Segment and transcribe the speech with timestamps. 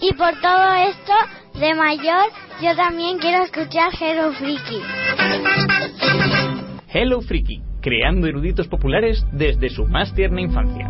[0.00, 1.12] Y por todo esto,
[1.58, 2.30] de mayor,
[2.62, 4.80] yo también quiero escuchar Hello Freaky.
[6.88, 10.88] Hello Freaky, creando eruditos populares desde su más tierna infancia.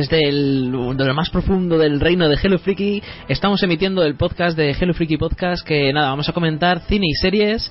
[0.00, 4.56] Desde el, de lo más profundo del reino de Hello Freaky estamos emitiendo el podcast
[4.56, 7.70] de Hello Freaky Podcast que nada, vamos a comentar cine y series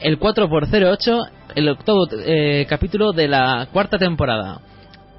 [0.00, 4.60] el 4x08, el octavo eh, capítulo de la cuarta temporada.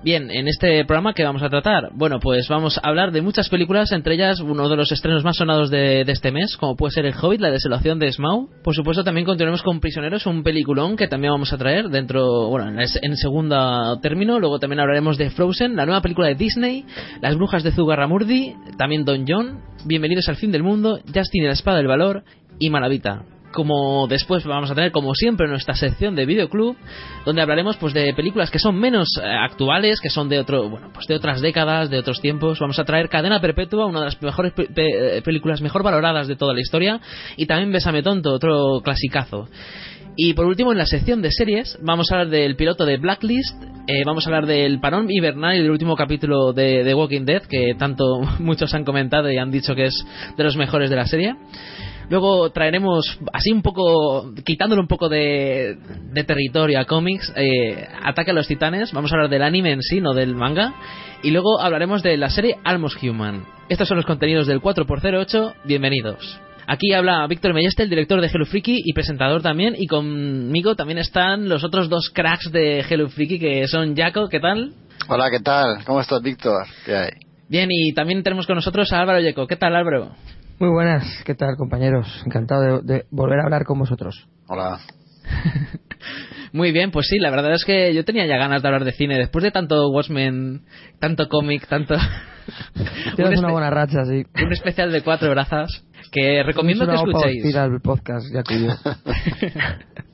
[0.06, 3.50] Bien, en este programa que vamos a tratar, bueno, pues vamos a hablar de muchas
[3.50, 6.92] películas, entre ellas uno de los estrenos más sonados de, de este mes, como puede
[6.94, 8.52] ser El Hobbit, la desolación de Smaug.
[8.62, 12.70] Por supuesto, también continuaremos con Prisioneros, un peliculón que también vamos a traer dentro, bueno,
[12.70, 14.40] en, en segundo término.
[14.40, 16.86] Luego también hablaremos de Frozen, la nueva película de Disney,
[17.20, 21.54] Las brujas de Zugarramurdi, también Don John, Bienvenidos al fin del mundo, Justin y la
[21.54, 22.24] espada del valor
[22.60, 23.24] y Malavita
[23.56, 26.76] como después vamos a tener como siempre nuestra sección de videoclub
[27.26, 30.90] donde hablaremos pues de películas que son menos eh, actuales que son de otro bueno
[30.94, 34.22] pues de otras décadas de otros tiempos vamos a traer Cadena Perpetua una de las
[34.22, 37.00] mejores pe películas mejor valoradas de toda la historia
[37.38, 39.48] y también Besame tonto otro clasicazo
[40.18, 43.62] y por último, en la sección de series, vamos a hablar del piloto de Blacklist,
[43.86, 47.76] eh, vamos a hablar del parón invernal y del último capítulo de Walking Dead, que
[47.78, 50.06] tanto muchos han comentado y han dicho que es
[50.38, 51.36] de los mejores de la serie.
[52.10, 55.78] Luego traeremos, así un poco, quitándole un poco de,
[56.12, 58.92] de territorio a cómics, eh, Ataque a los Titanes.
[58.94, 60.74] Vamos a hablar del anime en sí, no del manga.
[61.24, 63.46] Y luego hablaremos de la serie Almost Human.
[63.70, 65.54] Estos son los contenidos del 4x08.
[65.64, 66.40] Bienvenidos.
[66.68, 69.76] Aquí habla Víctor Melleste, el director de Hello Freaky y presentador también.
[69.78, 74.40] Y conmigo también están los otros dos cracks de Hello Freaky, que son Jaco, ¿qué
[74.40, 74.74] tal?
[75.08, 75.84] Hola, ¿qué tal?
[75.86, 76.66] ¿Cómo estás, Víctor?
[76.86, 77.12] ¿Qué hay?
[77.48, 79.46] Bien, y también tenemos con nosotros a Álvaro Yeco.
[79.46, 80.12] ¿Qué tal, Álvaro?
[80.58, 82.08] Muy buenas, ¿qué tal compañeros?
[82.26, 84.30] Encantado de, de volver a hablar con vosotros.
[84.48, 84.80] Hola.
[86.54, 88.94] Muy bien, pues sí, la verdad es que yo tenía ya ganas de hablar de
[88.94, 89.18] cine.
[89.18, 90.62] Después de tanto Watchmen,
[91.00, 91.96] tanto cómic, tanto...
[93.18, 94.24] Tienes una buena racha, sí.
[94.42, 95.84] Un especial de cuatro brazas
[96.14, 97.54] que recomiendo que escuchéis.
[97.54, 98.44] el podcast, ya.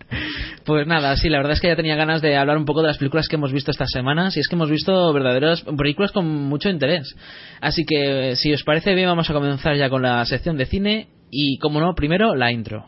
[0.65, 2.87] Pues nada, sí, la verdad es que ya tenía ganas de hablar un poco de
[2.87, 6.27] las películas que hemos visto estas semanas y es que hemos visto verdaderas películas con
[6.27, 7.15] mucho interés.
[7.61, 11.07] Así que si os parece bien vamos a comenzar ya con la sección de cine
[11.31, 12.85] y como no, primero la intro.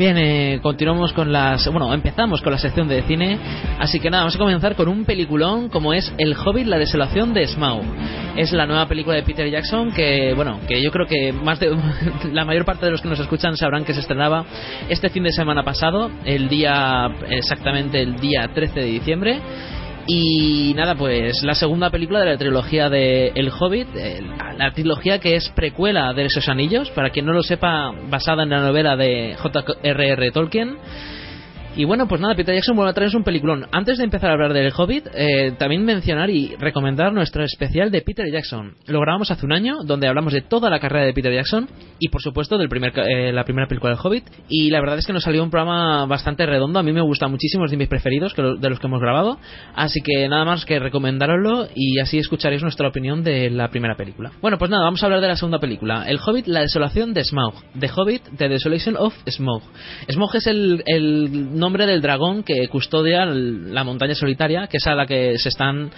[0.00, 1.70] Bien, eh, continuamos con las.
[1.70, 3.38] Bueno, empezamos con la sección de cine.
[3.78, 7.34] Así que nada, vamos a comenzar con un peliculón como es El Hobbit, la desolación
[7.34, 7.82] de Smaug.
[8.34, 11.76] Es la nueva película de Peter Jackson que, bueno, que yo creo que más de
[12.32, 14.46] la mayor parte de los que nos escuchan sabrán que se estrenaba
[14.88, 19.38] este fin de semana pasado, el día exactamente el día 13 de diciembre.
[20.12, 24.20] Y nada, pues la segunda película de la trilogía de El Hobbit, eh,
[24.58, 28.50] la trilogía que es precuela de esos anillos, para quien no lo sepa, basada en
[28.50, 30.32] la novela de J.R.R.
[30.32, 30.78] Tolkien.
[31.76, 33.66] Y bueno, pues nada, Peter Jackson vuelve a traernos un peliculón.
[33.70, 38.02] Antes de empezar a hablar del Hobbit, eh, también mencionar y recomendar nuestro especial de
[38.02, 38.74] Peter Jackson.
[38.86, 41.68] Lo grabamos hace un año, donde hablamos de toda la carrera de Peter Jackson
[42.00, 44.24] y, por supuesto, de primer, eh, la primera película del Hobbit.
[44.48, 46.80] Y la verdad es que nos salió un programa bastante redondo.
[46.80, 49.38] A mí me gusta muchísimo, es de mis preferidos de los que hemos grabado.
[49.74, 54.32] Así que nada más que recomendároslo y así escucharéis nuestra opinión de la primera película.
[54.42, 56.04] Bueno, pues nada, vamos a hablar de la segunda película.
[56.08, 57.54] El Hobbit, la desolación de Smaug.
[57.78, 59.62] The Hobbit, The Desolation of Smaug.
[60.08, 60.82] Smaug es el
[61.60, 65.90] nombre del dragón que custodia la montaña solitaria, que es a la que se están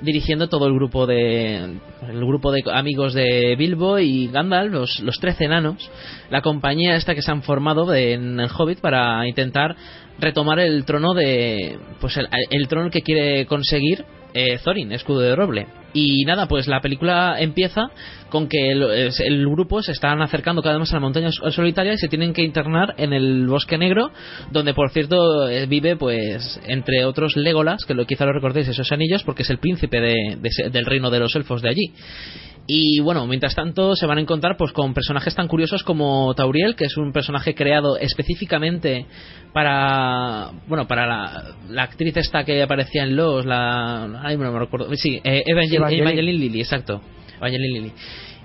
[0.00, 1.56] dirigiendo todo el grupo de
[2.08, 5.90] el grupo de amigos de Bilbo y Gandalf, los, los trece enanos,
[6.30, 9.74] la compañía esta que se han formado en el Hobbit para intentar
[10.20, 14.04] retomar el trono de pues el, el trono que quiere conseguir
[14.38, 15.66] eh, Thorin, escudo de roble.
[15.92, 17.90] Y nada, pues la película empieza
[18.28, 21.98] con que el, grupo se están acercando cada vez más a la montaña solitaria y
[21.98, 24.10] se tienen que internar en el bosque negro,
[24.52, 28.92] donde por cierto eh, vive, pues, entre otros Legolas, que lo, quizá lo recordéis esos
[28.92, 31.92] anillos, porque es el príncipe del reino de los elfos de allí.
[32.70, 36.76] Y bueno, mientras tanto se van a encontrar pues con personajes tan curiosos como Tauriel,
[36.76, 39.06] que es un personaje creado específicamente
[39.54, 44.94] para bueno, para la, actriz esta que aparecía en Los, la ay, no me recuerdo.
[44.96, 47.00] Sí, eh, Evangeline Lilly, exacto.
[47.38, 47.92] Evangeline Lilly.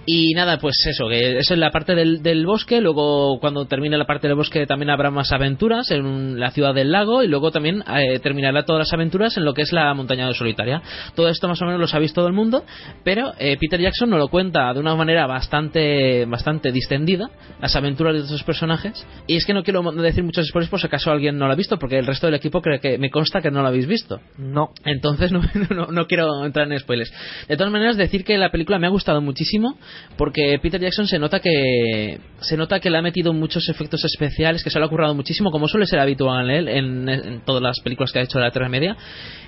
[0.06, 3.98] Y nada, pues eso, que eso es la parte del, del, bosque, luego cuando termine
[3.98, 7.52] la parte del bosque también habrá más aventuras en la ciudad del lago y luego
[7.52, 10.82] también eh, terminará todas las aventuras en lo que es la montaña de solitaria.
[11.16, 12.66] Todo esto más o menos lo sabéis todo el mundo,
[13.06, 17.30] pero eh, Peter Jackson nos lo cuenta de una manera bastante bastante distendida,
[17.62, 19.06] las aventuras de estos personajes.
[19.26, 21.56] Y es que no quiero decir muchos spoilers por si acaso alguien no lo ha
[21.56, 24.20] visto, porque el resto del equipo cree que me consta que no lo habéis visto.
[24.38, 24.72] No.
[24.84, 27.14] Entonces no, no, no quiero entrar en spoilers.
[27.48, 29.78] De todas maneras, decir que la película me ha gustado muchísimo
[30.18, 34.64] porque Peter Jackson se nota que se nota que le ha metido muchos efectos especiales
[34.64, 37.80] que se le ha currado muchísimo como suele ser habitual en él en, todas las
[37.80, 38.96] películas que ha hecho de la Tierra Media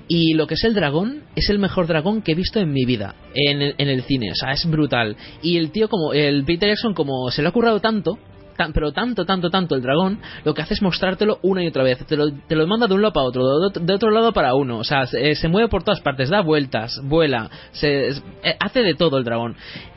[0.07, 2.85] y lo que es el dragón es el mejor dragón que he visto en mi
[2.85, 6.69] vida en en el cine o sea es brutal y el tío como el Peter
[6.69, 8.17] Jackson como se le ha currado tanto
[8.73, 12.05] pero tanto, tanto, tanto el dragón, lo que hace es mostrártelo una y otra vez.
[12.05, 14.79] Te lo, te lo manda de un lado para otro, de otro, lado para uno.
[14.79, 18.95] O sea, se, se, mueve por todas partes, da vueltas, vuela, se, eh, hace de
[18.95, 19.55] todo el dragón.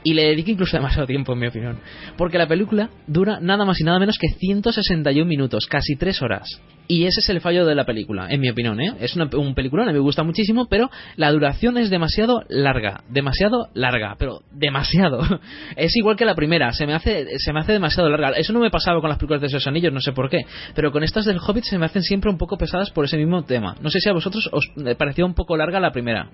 [0.08, 1.80] Y le dedica incluso demasiado tiempo, en mi opinión.
[2.16, 6.62] Porque la película dura nada más y nada menos que 161 minutos, casi 3 horas.
[6.90, 8.80] Y ese es el fallo de la película, en mi opinión.
[8.80, 8.94] ¿eh?
[8.98, 13.02] Es un peliculón, me gusta muchísimo, pero la duración es demasiado larga.
[13.10, 15.20] Demasiado larga, pero demasiado.
[15.76, 18.30] es igual que la primera, se me hace, se me hace demasiado larga.
[18.30, 20.46] Eso no me pasaba con las películas de esos anillos, no sé por qué.
[20.74, 23.42] Pero con estas del Hobbit se me hacen siempre un poco pesadas por ese mismo
[23.42, 23.76] tema.
[23.82, 26.30] No sé si a vosotros os pareció un poco larga la primera.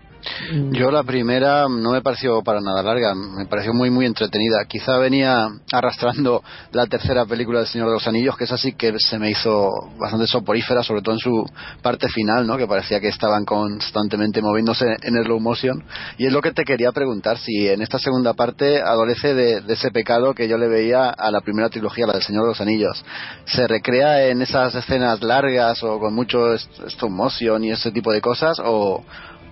[0.71, 4.65] Yo la primera no me pareció para nada larga, me pareció muy, muy entretenida.
[4.67, 8.93] Quizá venía arrastrando la tercera película del Señor de los Anillos, que es así que
[8.99, 11.45] se me hizo bastante soporífera, sobre todo en su
[11.83, 12.57] parte final, ¿no?
[12.57, 15.83] que parecía que estaban constantemente moviéndose en slow motion.
[16.19, 19.73] Y es lo que te quería preguntar, si en esta segunda parte adolece de, de
[19.75, 22.61] ese pecado que yo le veía a la primera trilogía, la del Señor de los
[22.61, 23.05] Anillos.
[23.47, 28.21] ¿Se recrea en esas escenas largas o con mucho stop motion y ese tipo de
[28.21, 28.59] cosas?
[28.65, 29.05] ¿O,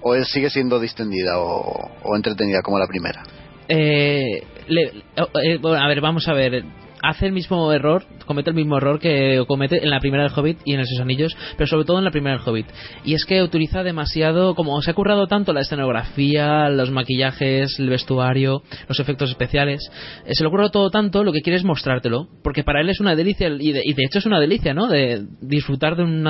[0.03, 3.23] o sigue siendo distendida o entretenida como la primera?
[3.69, 6.65] Eh, le, eh, bueno, a ver, vamos a ver
[7.03, 10.59] hace el mismo error, comete el mismo error que comete en la primera del Hobbit
[10.65, 12.67] y en esos anillos, pero sobre todo en la primera del Hobbit.
[13.05, 17.89] Y es que utiliza demasiado, como se ha currado tanto la escenografía, los maquillajes, el
[17.89, 19.91] vestuario, los efectos especiales,
[20.27, 23.01] eh, se lo ocurre todo tanto, lo que quiere es mostrártelo, porque para él es
[23.01, 24.87] una delicia, y de, y de hecho es una delicia, ¿no?
[24.87, 26.23] De disfrutar de un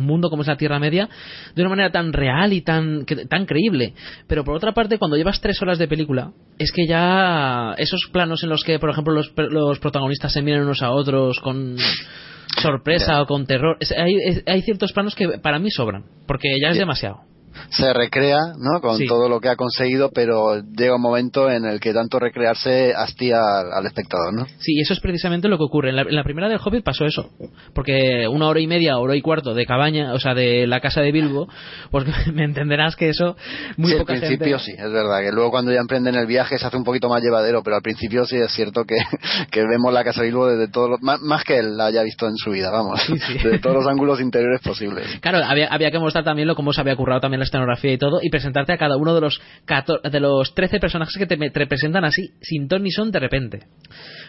[0.00, 1.08] mundo como es la Tierra Media
[1.54, 3.94] de una manera tan real y tan, que, tan creíble.
[4.26, 8.42] Pero por otra parte, cuando llevas tres horas de película, es que ya esos planos
[8.42, 11.76] en los que, por ejemplo, los, los protagonistas se miran unos a otros con
[12.60, 13.78] sorpresa o con terror.
[13.96, 14.14] hay,
[14.46, 17.31] hay, ciertos planos que para mí sobran, porque ya es demasiado.
[17.70, 18.80] Se recrea, ¿no?
[18.80, 19.06] Con Sí.
[19.06, 23.36] todo lo que ha conseguido, pero llega un momento en el que tanto recrearse hastía
[23.38, 24.46] al, al espectador, ¿no?
[24.58, 25.90] Sí, eso es precisamente lo que ocurre.
[25.90, 27.30] En la, en la primera del Hobbit pasó eso.
[27.74, 31.00] Porque una hora y media, hora y cuarto de cabaña, o sea, de la casa
[31.00, 31.48] de Bilbo,
[31.90, 33.36] pues me entenderás que eso
[33.76, 34.64] muy sí, al poca principio gente...
[34.64, 37.22] sí, es verdad, que luego cuando ya emprenden el viaje se hace un poquito más
[37.22, 38.96] llevadero, pero al principio sí es cierto que,
[39.50, 42.02] que vemos la casa de Bilbo desde todos los, más, más que él la haya
[42.02, 43.38] visto en su vida, vamos, Sí, sí.
[43.48, 45.06] de todos los ángulos interiores posibles.
[45.20, 47.98] Claro, había, había que mostrar también lo cómo se había currado también la escenografía y
[47.98, 51.36] todo, y presentarte a cada uno de los 14 de los 13 personajes que te,
[51.36, 53.60] me- te presentan así, sin ton ni son, de repente.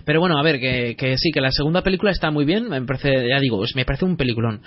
[0.05, 2.81] Pero bueno, a ver, que, que sí, que la segunda película está muy bien, me
[2.83, 4.61] parece, ya digo, me parece un peliculón.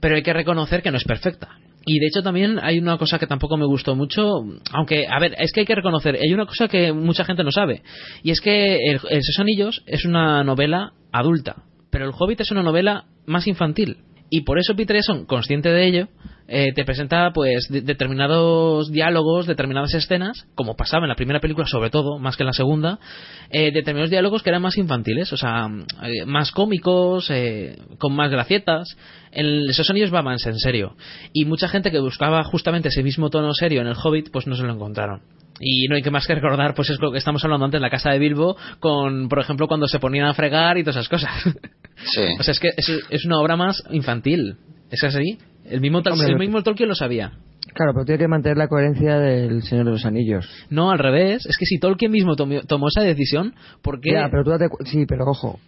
[0.00, 1.48] Pero hay que reconocer que no es perfecta.
[1.84, 5.34] Y de hecho también hay una cosa que tampoco me gustó mucho, aunque, a ver,
[5.38, 7.82] es que hay que reconocer, hay una cosa que mucha gente no sabe,
[8.22, 11.56] y es que El, el Seis Anillos es una novela adulta,
[11.90, 13.96] pero El Hobbit es una novela más infantil.
[14.34, 16.08] Y por eso Peter Jackson, consciente de ello,
[16.48, 21.66] eh, te presenta pues de- determinados diálogos, determinadas escenas, como pasaba en la primera película
[21.66, 22.98] sobre todo, más que en la segunda,
[23.50, 25.68] eh, determinados diálogos que eran más infantiles, o sea,
[26.04, 28.96] eh, más cómicos, eh, con más gracietas.
[29.32, 30.94] En esos anillos va más en serio.
[31.32, 34.56] Y mucha gente que buscaba justamente ese mismo tono serio en el Hobbit, pues no
[34.56, 35.22] se lo encontraron.
[35.58, 37.82] Y no hay que más que recordar, pues es lo que estamos hablando antes en
[37.82, 41.08] la casa de Bilbo, con, por ejemplo, cuando se ponían a fregar y todas esas
[41.08, 41.30] cosas.
[42.04, 42.20] Sí.
[42.38, 44.56] O sea, es que es, es una obra más infantil.
[44.90, 45.38] ¿Es así?
[45.64, 47.32] El mismo, el mismo Tolkien lo sabía.
[47.74, 50.48] Claro, pero tiene que mantener la coherencia del Señor de los Anillos.
[50.70, 51.46] No, al revés.
[51.46, 54.12] Es que si Tolkien mismo tomó, tomó esa decisión, ¿por qué?
[54.12, 55.58] Ya, pero tú date cu- Sí, pero ojo.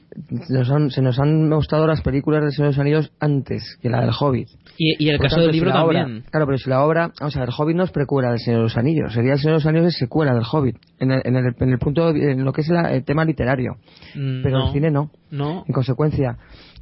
[0.49, 3.89] Nos han- se nos han mostrado las películas del Señor de los Anillos antes que
[3.91, 4.49] la del Hobbit.
[4.79, 6.25] y, y el Por caso tanto, del si libro obra- también.
[6.31, 7.11] claro, pero si la obra.
[7.21, 9.13] Vamos a ver, el Hobbit no es precuela del Señor de los Anillos.
[9.13, 10.77] Sería el Señor de los Anillos es secuela del Hobbit.
[11.01, 12.11] En el, en el, en el punto.
[12.11, 13.77] En lo que es la- el tema literario.
[14.15, 15.11] Mm, Pero no, el cine no.
[15.31, 15.65] No.
[15.67, 16.37] En consecuencia,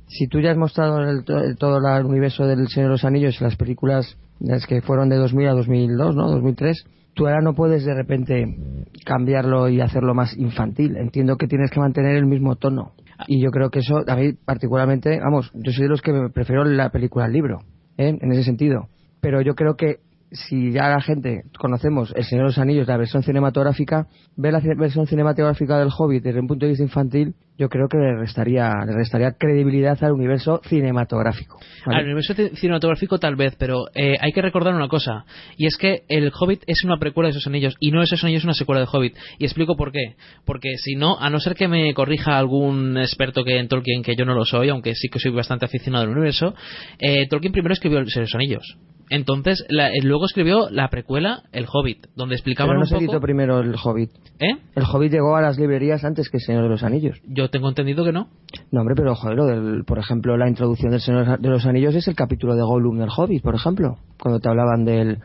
[0.09, 3.05] si tú ya has mostrado el, to- el- todo el universo del Señor de los
[3.05, 6.31] Anillos y las películas las que fueron de 2000 a 2002, ¿no?
[6.31, 6.85] 2003,
[7.15, 8.57] tú ahora no puedes de repente
[9.05, 10.97] cambiarlo y hacerlo más infantil.
[10.97, 12.93] Entiendo que tienes que mantener el mismo tono.
[13.29, 16.65] Y yo creo que eso, a mí particularmente, vamos, yo soy de los que prefiero
[16.65, 17.61] la película al libro,
[17.97, 18.17] ¿eh?
[18.21, 18.89] en ese sentido.
[19.21, 19.99] Pero yo creo que
[20.33, 24.07] si ya la gente conocemos El Señor de los Anillos, la versión cinematográfica,
[24.37, 27.99] ver la versión cinematográfica del Hobbit desde un punto de vista infantil, yo creo que
[27.99, 31.59] le restaría, le restaría credibilidad al universo cinematográfico.
[31.87, 31.99] ¿vale?
[31.99, 35.25] Al universo ci- cinematográfico tal vez, pero eh, hay que recordar una cosa,
[35.57, 38.41] y es que el Hobbit es una precuela de esos anillos, y no esos anillos
[38.41, 39.17] es una secuela de Hobbit.
[39.39, 40.17] Y explico por qué.
[40.45, 44.17] Porque si no, a no ser que me corrija algún experto que en Tolkien, que
[44.17, 46.55] yo no lo soy, aunque sí que soy bastante aficionado al universo,
[46.99, 48.79] eh, Tolkien primero escribió El Señor de los Anillos.
[49.11, 53.07] Entonces, la- eh, luego escribió la precuela, El Hobbit, donde explicaban Pero no un se
[53.07, 53.21] poco...
[53.21, 54.11] primero el Hobbit.
[54.41, 54.57] ¿Eh?
[54.75, 57.21] El Hobbit llegó a las librerías antes que el Señor de los Anillos.
[57.25, 58.29] Yo tengo entendido que no.
[58.71, 61.95] No, hombre, pero joder, lo del- por ejemplo, la introducción del Señor de los Anillos
[61.95, 65.19] es el capítulo de Gollum del Hobbit, por ejemplo, cuando te hablaban del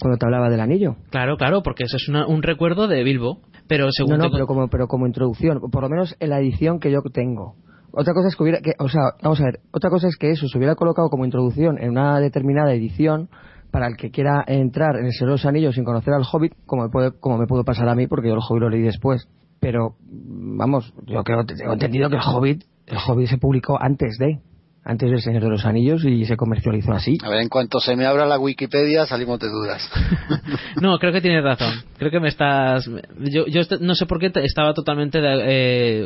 [0.00, 0.96] cuando te hablaba del anillo.
[1.10, 3.40] Claro, claro, porque eso es una- un recuerdo de Bilbo.
[3.68, 6.80] Pero según No, no, pero como pero como introducción, por lo menos en la edición
[6.80, 7.54] que yo tengo.
[7.92, 10.30] Otra cosa es que hubiera que, o sea, vamos a ver, otra cosa es que
[10.30, 13.28] eso se hubiera colocado como introducción en una determinada edición
[13.70, 16.54] para el que quiera entrar en el Señor de los Anillos sin conocer al Hobbit,
[16.66, 18.82] como me puede, como me pudo pasar a mí, porque yo el Hobbit lo leí
[18.82, 19.28] después.
[19.60, 24.38] Pero, vamos, yo creo, tengo entendido que el Hobbit, el Hobbit se publicó antes de,
[24.82, 27.18] antes del Señor de los Anillos y se comercializó así.
[27.22, 29.88] A ver, en cuanto se me abra la Wikipedia salimos de dudas.
[30.80, 31.74] No, creo que tienes razón.
[31.98, 32.88] Creo que me estás.
[33.18, 35.42] Yo, yo no sé por qué te- estaba totalmente de-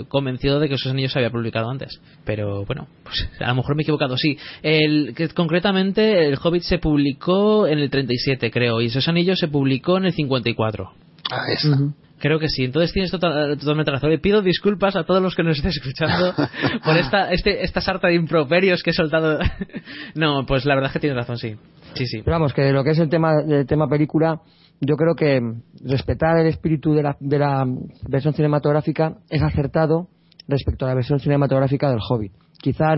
[0.01, 2.01] eh, convencido de que esos anillos se había publicado antes.
[2.25, 4.17] Pero bueno, pues a lo mejor me he equivocado.
[4.17, 9.39] Sí, el, que concretamente el Hobbit se publicó en el 37, creo, y esos anillos
[9.39, 10.91] se publicó en el 54.
[11.31, 11.79] Ah, esa.
[12.25, 14.11] Creo que sí, entonces tienes tota- totalmente razón.
[14.11, 16.33] Y pido disculpas a todos los que nos estés escuchando
[16.83, 19.39] por esta, este, esta sarta de improperios que he soltado.
[20.15, 21.55] no, pues la verdad es que tienes razón, sí.
[21.93, 22.23] Sí, sí.
[22.25, 24.41] Pero vamos, que lo que es el tema, el tema película,
[24.81, 25.39] yo creo que
[25.85, 27.67] respetar el espíritu de la, de la
[28.09, 30.09] versión cinematográfica es acertado
[30.49, 32.33] respecto a la versión cinematográfica del Hobbit.
[32.59, 32.95] Quizá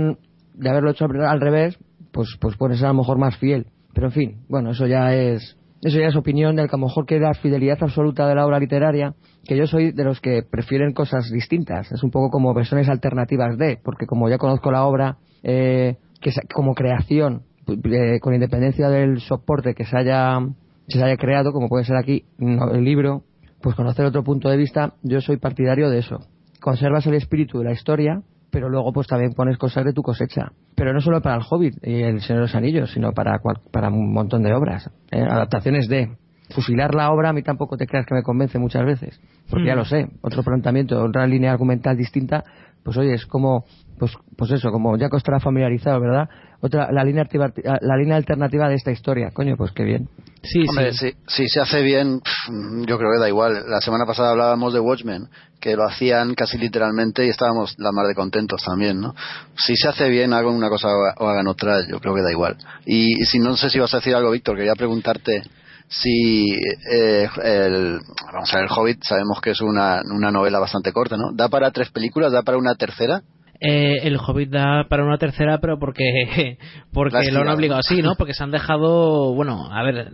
[0.54, 1.76] de haberlo hecho al al revés,
[2.12, 3.66] pues, pues puede ser a lo mejor más fiel.
[3.92, 5.56] Pero en fin, bueno, eso ya es,
[5.86, 8.44] eso ya es opinión del que a lo mejor quiere la fidelidad absoluta de la
[8.44, 9.14] obra literaria,
[9.44, 11.92] que yo soy de los que prefieren cosas distintas.
[11.92, 16.32] Es un poco como versiones alternativas de, porque como ya conozco la obra, eh, que
[16.52, 20.40] como creación, eh, con independencia del soporte que se haya,
[20.88, 23.22] se haya creado, como puede ser aquí el libro,
[23.62, 26.18] pues conocer otro punto de vista, yo soy partidario de eso.
[26.60, 30.52] Conservas el espíritu de la historia, pero luego pues también pones cosas de tu cosecha.
[30.74, 33.60] Pero no solo para el Hobbit y el Señor de los Anillos, sino para, cual-
[33.72, 34.90] para un montón de obras.
[35.10, 36.16] eh, adaptaciones de...
[36.54, 39.74] Fusilar la obra a mí tampoco te creas que me convence muchas veces, porque ya
[39.74, 39.78] Mm.
[39.78, 42.44] lo sé, otro planteamiento, otra línea argumental distinta,
[42.84, 43.64] pues oye, es como,
[43.98, 46.28] pues, pues eso, como ya estará familiarizado, ¿verdad?
[46.60, 50.08] Otra, la línea, activa- la línea alternativa de esta historia, coño, pues qué bien.
[50.42, 51.10] Sí, Hombre, sí.
[51.26, 53.64] si, si se hace bien, pff, yo creo que da igual.
[53.68, 55.28] La semana pasada hablábamos de Watchmen,
[55.60, 59.14] que lo hacían casi literalmente y estábamos la mar de contentos también, ¿no?
[59.56, 60.88] Si se hace bien, hagan una cosa
[61.18, 62.56] o hagan otra, yo creo que da igual.
[62.84, 65.42] Y, y si no sé si vas a decir algo, Víctor, quería preguntarte
[65.88, 66.52] si
[66.90, 68.00] eh, el,
[68.32, 71.32] vamos a ver, el Hobbit sabemos que es una, una novela bastante corta, ¿no?
[71.32, 72.32] ¿Da para tres películas?
[72.32, 73.22] ¿Da para una tercera?
[73.60, 76.58] Eh, el Hobbit da para una tercera, pero porque
[76.92, 78.14] porque lo han obligado así, ¿no?
[78.18, 80.10] Porque se han dejado, bueno, a ver,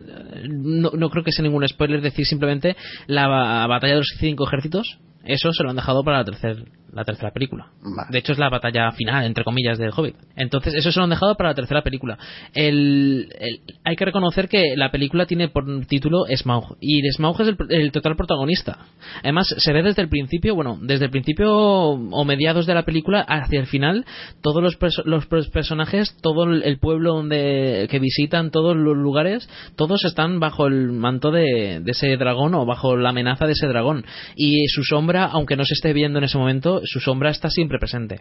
[0.48, 4.46] no, no creo que sea ningún spoiler decir simplemente la ba- batalla de los cinco
[4.46, 4.98] ejércitos.
[5.24, 6.54] Eso se lo han dejado para la tercera
[6.94, 7.68] la tercera película.
[7.80, 8.08] Vale.
[8.10, 10.14] De hecho es la batalla final, entre comillas, del Hobbit.
[10.36, 12.18] Entonces eso se lo han dejado para la tercera película.
[12.52, 17.48] El, el- hay que reconocer que la película tiene por título Smaug y Smaug es
[17.48, 18.78] el, el total protagonista.
[19.22, 23.20] Además se ve desde el principio, bueno, desde el principio o mediados de la película
[23.22, 24.04] hacia el final,
[24.42, 29.48] todos los, perso- los pers- personajes, todo el pueblo donde que visitan, todos los lugares,
[29.76, 33.66] todos están bajo el manto de, de ese dragón o bajo la amenaza de ese
[33.66, 34.04] dragón.
[34.36, 37.78] Y su sombra, aunque no se esté viendo en ese momento, su sombra está siempre
[37.78, 38.20] presente.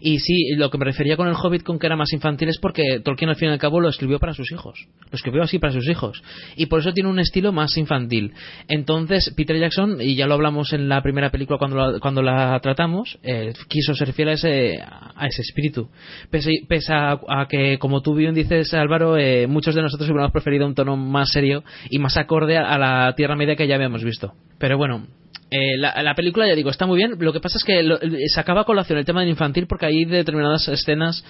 [0.00, 2.58] Y sí, lo que me refería con el Hobbit con que era más infantil es
[2.58, 4.86] porque Tolkien al fin y al cabo lo escribió para sus hijos.
[5.10, 6.22] Lo escribió así para sus hijos.
[6.56, 8.32] Y por eso tiene un estilo más infantil.
[8.68, 12.58] Entonces, Peter Jackson, y ya lo hablamos en la primera película cuando la, cuando la
[12.60, 15.88] tratamos, eh, quiso ser fiel a ese, a ese espíritu.
[16.30, 17.18] Pese, pese a,
[17.48, 21.30] que, como tú bien dices, Álvaro, eh, muchos de nosotros hubiéramos preferido un tono más
[21.30, 24.34] serio y más acorde a la Tierra Media que ya habíamos visto.
[24.58, 25.06] Pero bueno,
[25.50, 27.14] eh, la, la película, ya digo, está muy bien.
[27.18, 29.86] Lo que pasa es que lo- se acaba a colación el tema del infantil porque
[29.86, 31.24] hay determinadas escenas,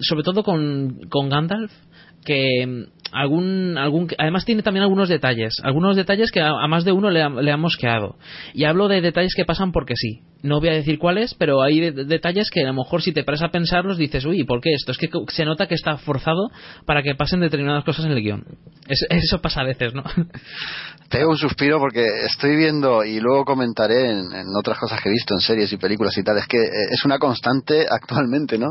[0.00, 1.72] sobre todo con, Gandalf,
[2.24, 5.54] que mm, algún, algún además tiene también algunos detalles.
[5.62, 8.16] Algunos detalles que a, más de uno le, le han mosqueado.
[8.54, 11.80] Y hablo de detalles que pasan porque sí no voy a decir cuáles pero hay
[11.80, 14.72] de- detalles que a lo mejor si te paras a pensarlos dices uy ¿por qué
[14.74, 14.92] esto?
[14.92, 16.50] es que se nota que está forzado
[16.86, 18.44] para que pasen determinadas cosas en el guion
[18.88, 20.02] Es- eso pasa a veces ¿no?
[21.12, 25.34] Pego un suspiro porque estoy viendo y luego comentaré en, otras cosas que he visto
[25.34, 26.38] en series y películas y tal.
[26.38, 28.68] Es que eh, es una constante actualmente, ¿no?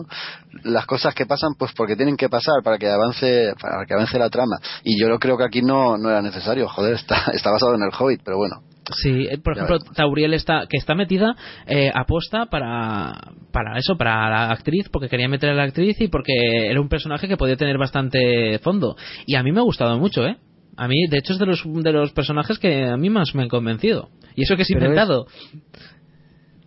[0.63, 4.18] Las cosas que pasan, pues porque tienen que pasar para que avance, para que avance
[4.18, 4.58] la trama.
[4.84, 6.68] Y yo creo que aquí no, no era necesario.
[6.68, 8.56] Joder, está, está basado en el Hobbit, pero bueno.
[8.95, 9.79] Sí, eh, por ejemplo.
[9.95, 11.36] Tauriel está, que está metida,
[11.67, 13.13] eh, aposta para,
[13.51, 16.33] para eso, para la actriz, porque quería meter a la actriz y porque
[16.69, 18.95] era un personaje que podía tener bastante fondo.
[19.25, 20.38] Y a mí me ha gustado mucho, ¿eh?
[20.77, 23.43] A mí, de hecho, es de los, de los personajes que a mí más me
[23.43, 24.10] han convencido.
[24.36, 25.25] Y eso que es Pero es- inventado.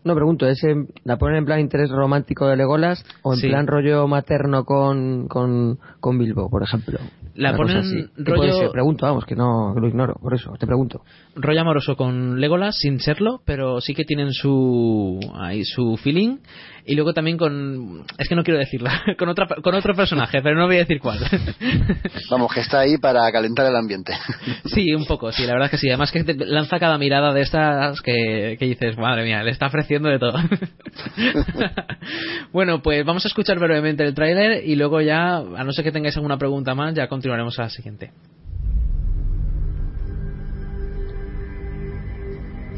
[0.05, 3.49] No, pregunto, ¿es en- ¿la ponen en plan interés romántico de Legolas o en Sí.
[3.49, 6.99] plan rollo materno con, con, con Bilbo, por ejemplo?
[7.35, 7.97] La Una ponen así.
[8.17, 8.71] ¿Qué rollo- puede ser?
[8.71, 11.03] Pregunto, vamos, que no que lo ignoro, por eso, te pregunto.
[11.35, 16.39] rollo amoroso con Legolas sin serlo, pero sí que tienen su ahí su feeling
[16.87, 20.57] y luego también con es que no quiero decirla, con otra con otro personaje, pero
[20.57, 21.19] no voy a decir cuál.
[22.31, 24.13] Vamos, que está ahí para calentar el ambiente.
[24.67, 25.89] Sí, un poco, sí, la verdad es que sí.
[25.89, 29.67] Además que te lanza cada mirada de estas que, que dices, madre mía, le está
[29.67, 30.37] ofreciendo de todo.
[32.55, 35.91] Bueno, pues vamos a escuchar brevemente el tráiler y luego ya, a no ser que
[35.91, 38.13] tengáis alguna pregunta más, ya continuaremos a la siguiente.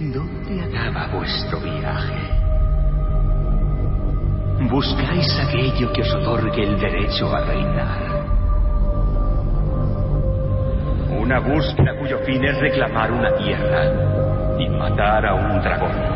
[0.00, 2.14] ¿Dónde acaba vuestro viaje?
[4.70, 8.26] Buscáis aquello que os otorgue el derecho a reinar.
[11.20, 16.15] Una búsqueda cuyo fin es reclamar una tierra y matar a un dragón.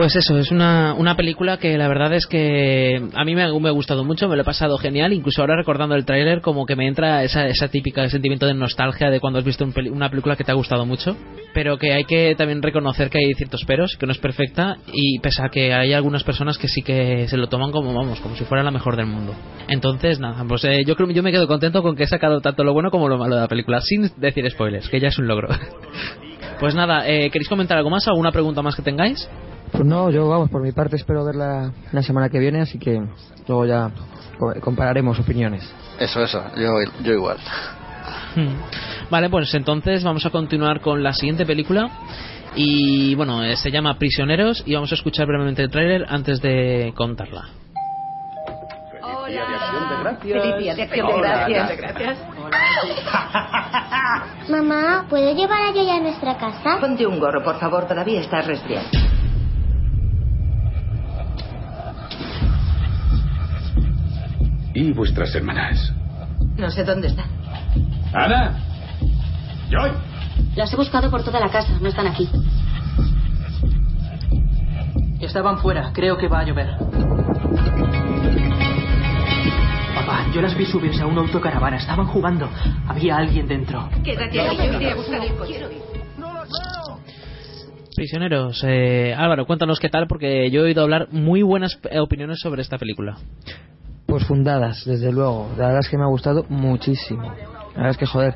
[0.00, 3.50] Pues eso, es una, una película que la verdad es que a mí me ha,
[3.50, 6.88] gustado mucho, me lo he pasado genial, incluso ahora recordando el tráiler como que me
[6.88, 10.44] entra esa, esa típica sentimiento de nostalgia de cuando has visto un una película que
[10.44, 11.18] te ha gustado mucho,
[11.52, 15.18] pero que hay que también reconocer que hay ciertos peros, que no es perfecta y
[15.18, 18.36] pese a que hay algunas personas que sí que se lo toman como, vamos, como
[18.36, 19.34] si fuera la mejor del mundo.
[19.68, 22.64] Entonces, nada, pues eh, yo creo yo me quedo contento con que he sacado tanto
[22.64, 25.28] lo bueno como lo malo de la película, sin decir spoilers, que ya es un
[25.28, 25.50] logro.
[26.58, 28.06] Pues nada, eh, ¿queréis comentar algo más?
[28.06, 29.26] ¿Alguna pregunta más que tengáis?
[29.72, 33.00] Pues no, yo vamos, por mi parte espero verla la semana que viene, así que
[33.46, 33.90] luego ya
[34.38, 35.62] co- compararemos opiniones.
[35.98, 36.70] Eso, eso, yo,
[37.02, 37.36] yo igual.
[38.34, 38.54] Hmm.
[39.10, 41.88] Vale, pues entonces vamos a continuar con la siguiente película.
[42.56, 46.92] Y bueno, eh, se llama Prisioneros y vamos a escuchar brevemente el tráiler antes de
[46.96, 47.44] contarla.
[50.20, 52.18] Feliz día de acción de gracias.
[54.50, 56.78] Mamá, ¿puedo llevar a Yoya a nuestra casa?
[56.80, 58.86] Ponte un gorro, por favor, todavía estás resfriado.
[64.74, 65.92] ¿Y vuestras hermanas?
[66.56, 67.26] No sé dónde están.
[68.12, 68.58] ¡Ana!
[69.70, 69.90] ¡Joy!
[70.56, 72.28] Las he buscado por toda la casa, no están aquí.
[75.20, 76.68] Estaban fuera, creo que va a llover.
[79.94, 82.48] Papá, yo las vi subirse a una autocaravana, estaban jugando.
[82.88, 83.88] Había alguien dentro.
[84.02, 85.60] Quédate ahí, yo iré a buscar el coche.
[87.94, 92.38] Prisioneros, eh, Álvaro, cuéntanos qué tal, porque yo he oído hablar muy buenas eh, opiniones
[92.40, 93.18] sobre esta película.
[94.06, 95.48] Pues fundadas, desde luego.
[95.56, 97.22] La verdad es que me ha gustado muchísimo.
[97.22, 98.34] La verdad es que, joder,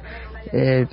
[0.53, 0.87] eh,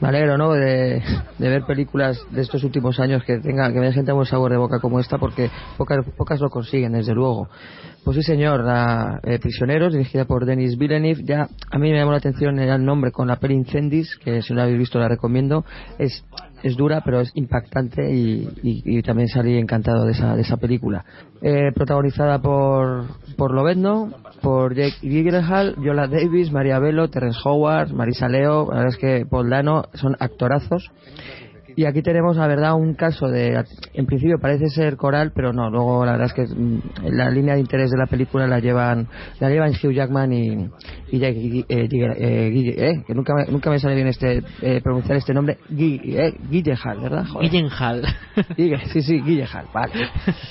[0.00, 0.52] me alegro, ¿no?
[0.52, 1.02] De,
[1.38, 4.58] ver películas de estos últimos años que tenga que me dejen tan buen sabor de
[4.58, 7.48] boca como esta, porque pocas, pocas lo consiguen, desde luego.
[8.04, 11.24] Pues sí, señor, la, eh, Prisioneros, dirigida por Denis Villeneuve.
[11.24, 14.52] Ya a mí me llamó la atención el nombre con la peli Incendis, que si
[14.52, 15.64] no la habéis visto la recomiendo.
[15.98, 16.24] Es
[16.62, 21.04] es dura pero es impactante y, también salí encantado de esa, de esa película.
[21.42, 23.04] Eh, protagonizada por,
[23.36, 24.10] por Lobezno,
[24.42, 29.26] por Jake Gyllenhaal, Viola Davis, María Velo, Terrence Howard, Marisa Leo, la verdad es que
[29.26, 30.90] Paul Dano son actorazos.
[31.76, 33.62] Y aquí tenemos, la verdad, un caso de,
[33.92, 36.80] en principio parece ser coral, pero no, luego la verdad es que mm,
[37.12, 39.06] la línea de interés de la película la llevan,
[39.40, 40.70] la llevan Hugh Jackman y,
[41.12, 45.18] y eh, eh, Guille- eh, que nunca me, nunca me sale bien este, eh, pronunciar
[45.18, 46.32] este nombre, Gui- eh,
[47.02, 47.26] ¿verdad?
[47.26, 47.50] Joder.
[47.50, 48.02] Gyllenhaal.
[48.56, 49.92] Guille- sí, sí, Gyllenhaal, vale.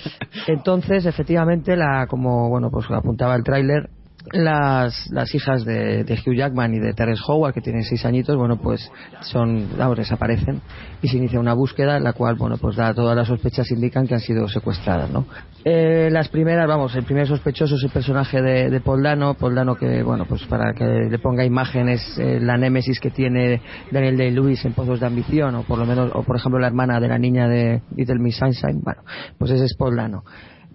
[0.48, 3.90] Entonces, efectivamente, la, como bueno, pues apuntaba el tráiler,
[4.32, 8.36] las, las hijas de, de Hugh Jackman y de Terence Howard, que tienen seis añitos,
[8.36, 10.62] bueno, pues son, desaparecen
[11.02, 14.16] y se inicia una búsqueda, la cual, bueno, pues da todas las sospechas indican que
[14.16, 15.26] han sido secuestradas, ¿no?
[15.64, 19.56] Eh, las primeras, vamos, el primer sospechoso es el personaje de, de Paul Dano, Paul
[19.56, 23.62] Dano que, bueno, pues para que le ponga imágenes, eh, la némesis que tiene
[23.92, 27.00] Daniel Day-Lewis en Pozos de Ambición, o por lo menos, o por ejemplo la hermana
[27.00, 29.02] de la niña de Little Miss Sunshine, bueno,
[29.38, 30.24] pues ese es Paul Dano.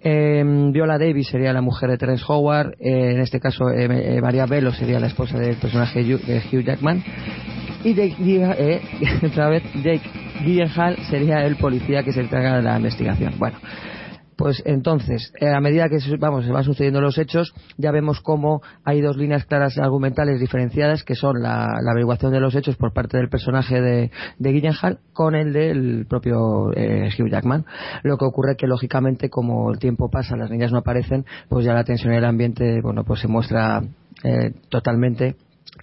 [0.02, 4.20] Eh, Viola Davis sería la mujer de Terence Howard, eh, en este caso eh, eh,
[4.20, 7.02] María Velo sería la esposa del personaje de Hugh Jackman
[7.84, 8.80] y Jake, Gyllenhaal- eh,
[9.84, 10.02] Jake
[10.44, 13.34] Gyllenhaal sería el policía que se encarga de la investigación.
[13.38, 13.58] Bueno,
[14.40, 18.62] pues entonces, eh, a medida que vamos, se van sucediendo los hechos, ya vemos cómo
[18.84, 22.94] hay dos líneas claras argumentales diferenciadas, que son la, la averiguación de los hechos por
[22.94, 27.66] parte del personaje de, de Gyllenhaal con el del propio eh, Hugh Jackman.
[28.02, 31.74] Lo que ocurre que, lógicamente, como el tiempo pasa, las niñas no aparecen, pues ya
[31.74, 33.82] la tensión en el ambiente, bueno, pues se muestra
[34.24, 35.36] eh, totalmente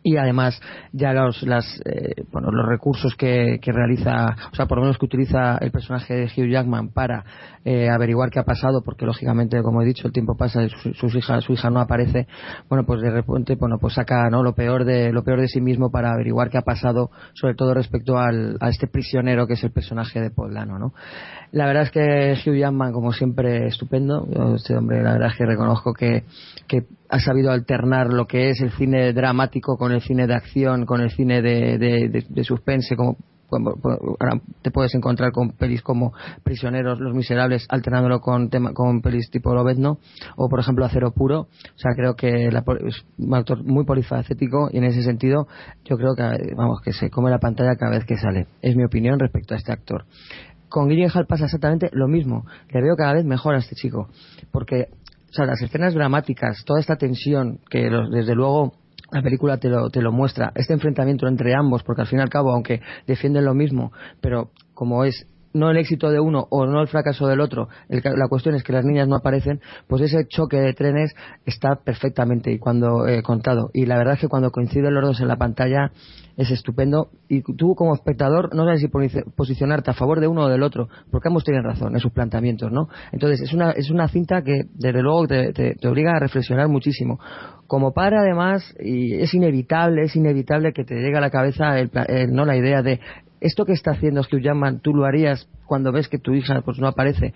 [0.07, 0.57] y además
[0.93, 4.97] ya los las eh, bueno los recursos que, que realiza o sea por lo menos
[4.97, 7.25] que utiliza el personaje de Hugh Jackman para
[7.65, 10.93] eh, averiguar qué ha pasado porque lógicamente como he dicho el tiempo pasa y su,
[10.93, 12.25] sus hijas su hija no aparece
[12.69, 15.59] bueno pues de repente bueno pues saca no lo peor de lo peor de sí
[15.59, 19.63] mismo para averiguar qué ha pasado sobre todo respecto al, a este prisionero que es
[19.65, 20.93] el personaje de Paul Dano no
[21.51, 24.27] la verdad es que Hugh Jackman como siempre estupendo.
[24.55, 26.23] Este hombre la verdad es que reconozco que
[26.67, 30.85] que ha sabido alternar lo que es el cine dramático con el cine de acción,
[30.85, 33.17] con el cine de, de, de- de suspense, como
[33.49, 36.11] ahora te puedes encontrar con pelis como
[36.43, 39.99] Prisioneros, Los Miserables, alternándolo con tema, con pelis tipo Lobezno,
[40.35, 41.41] o por ejemplo Acero Puro.
[41.43, 45.47] O sea, creo que la es un actor muy polifacético y en ese sentido
[45.85, 48.47] yo creo que, vamos, que se come la pantalla cada vez que sale.
[48.61, 50.03] Es mi opinión respecto a este actor.
[50.69, 52.45] Con Gyllenhaal pasa exactamente lo mismo.
[52.69, 54.09] Le veo cada vez mejor a este chico.
[54.51, 54.87] Porque,
[55.45, 58.73] las escenas dramáticas, toda esta tensión que desde luego
[59.11, 62.21] la película te lo, te lo muestra, este enfrentamiento entre ambos, porque al fin y
[62.21, 65.25] al cabo, aunque defienden lo mismo, pero como es
[65.57, 68.63] no el éxito de uno o no el fracaso del otro, el la cuestión es
[68.63, 71.13] que las niñas no aparecen, pues ese choque de trenes
[71.45, 73.69] está perfectamente y cuando eh, contado.
[73.73, 75.91] Y la verdad es que cuando coinciden los dos en la pantalla
[76.37, 77.09] es estupendo.
[77.27, 80.63] Y tú como espectador no sabes si posi- posicionarte a favor de uno o del
[80.63, 82.87] otro, porque ambos tienen razón en sus planteamientos, ¿no?
[83.11, 87.19] Entonces es una, es una cinta que desde luego te, te- obliga a reflexionar muchísimo.
[87.65, 91.89] Como padre además, y es inevitable, es inevitable que te llegue a la cabeza el,
[92.07, 92.99] el- no la idea de
[93.41, 96.79] esto que está haciendo Hugh Jackman, tú lo harías cuando ves que tu hija pues
[96.79, 97.33] no aparece.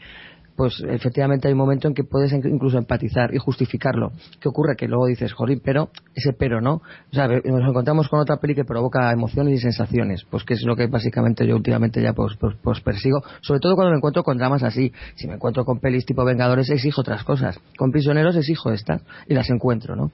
[0.54, 4.12] Pues efectivamente hay un momento en que puedes in- incluso empatizar y justificarlo.
[4.40, 4.76] ¿Qué ocurre?
[4.76, 6.74] Que luego dices, jolín, pero, ese pero no.
[6.74, 10.26] O sea, nos encontramos con otra peli que provoca emociones y sensaciones.
[10.30, 13.24] Pues que es lo que básicamente yo últimamente ya pues, pues, pues persigo.
[13.42, 14.92] Sobre todo cuando me encuentro con dramas así.
[15.16, 17.58] Si me encuentro con pelis tipo Vengadores, exijo otras cosas.
[17.78, 20.12] Con Prisioneros exijo estas y las encuentro, ¿no?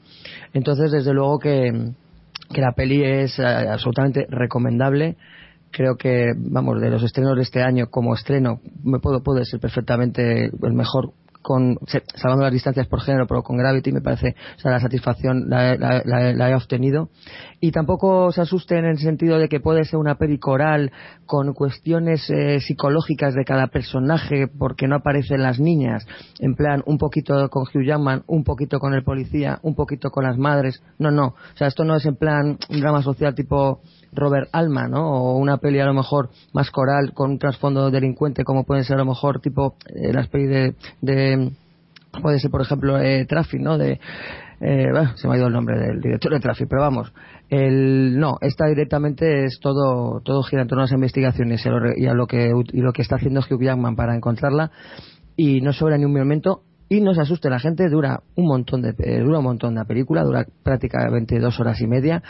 [0.54, 1.92] Entonces, desde luego que,
[2.54, 5.18] que la peli es eh, absolutamente recomendable
[5.72, 9.60] creo que vamos de los estrenos de este año como estreno me puedo puede ser
[9.60, 11.78] perfectamente el mejor con
[12.16, 15.78] salvando las distancias por género, pero con Gravity me parece, o sea, la satisfacción la,
[15.78, 17.08] la- la- la he obtenido.
[17.62, 20.92] Y tampoco se asusten en el sentido de que puede ser una peli coral
[21.26, 26.06] con cuestiones eh, psicológicas de cada personaje porque no aparecen las niñas,
[26.40, 30.26] en plan un poquito con Hugh Jackman, un poquito con el policía, un poquito con
[30.26, 30.84] las madres.
[31.00, 33.80] No, no, o sea, esto no es en plan un drama social tipo
[34.14, 35.12] Robert Alma, ¿no?
[35.12, 38.96] O una peli a lo mejor más coral con un trasfondo delincuente como pueden ser
[38.96, 41.52] a lo mejor tipo eh, las pelis de, de
[42.22, 43.78] puede ser por ejemplo eh, Traffic, ¿no?
[43.78, 44.00] De
[44.60, 47.14] eh, bah, se me ha ido el nombre del director de Traffic, pero vamos,
[47.50, 51.72] el no, esta directamente es todo todo gira en torno a las investigaciones y a
[51.72, 54.72] lo, y a lo que y lo que está haciendo Hugh Jackman para encontrarla
[55.36, 58.82] y no sobra ni un momento y no se asuste la gente dura un montón
[58.82, 62.24] de eh, dura un montón la película dura prácticamente dos horas y media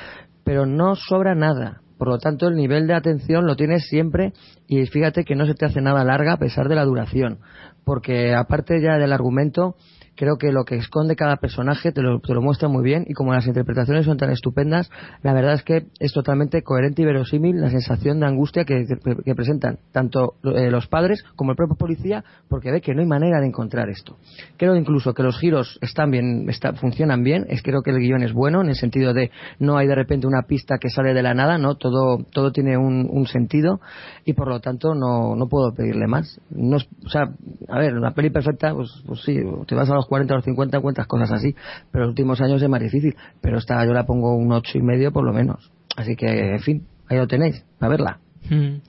[0.47, 1.81] pero no sobra nada.
[1.97, 4.31] Por lo tanto el nivel de atención lo tienes siempre
[4.65, 7.39] y fíjate que no se te hace nada larga a pesar de la duración
[7.87, 9.75] porque aparte ya del argumento
[10.17, 13.13] creo que lo que esconde cada personaje te lo, te lo muestra muy bien y
[13.13, 14.89] como las interpretaciones son tan estupendas,
[15.23, 18.85] la verdad es que es totalmente coherente y verosímil la sensación de angustia que,
[19.23, 23.07] que- presentan tanto eh, los padres como el propio policía porque ve que no hay
[23.07, 24.17] manera de encontrar esto.
[24.57, 28.23] Creo incluso que los giros están bien, está- funcionan bien, es creo que el guion
[28.23, 31.21] es bueno en el sentido de no hay de repente una pista que sale de
[31.21, 33.79] la nada, no todo todo tiene un, un sentido
[34.25, 36.41] y por lo tanto no, no puedo pedirle más.
[36.49, 37.29] No o sea,
[37.69, 40.45] a ver, una peli perfecta, pues, pues sí, te vas a los 40 o los
[40.45, 41.55] 50 encuentras cosas así,
[41.91, 44.81] pero los últimos años es más difícil, pero esta yo la pongo un ocho y
[44.81, 45.71] medio por lo menos.
[45.95, 48.19] Así que, en fin, ahí lo tenéis, a verla.
[48.49, 48.81] Mm.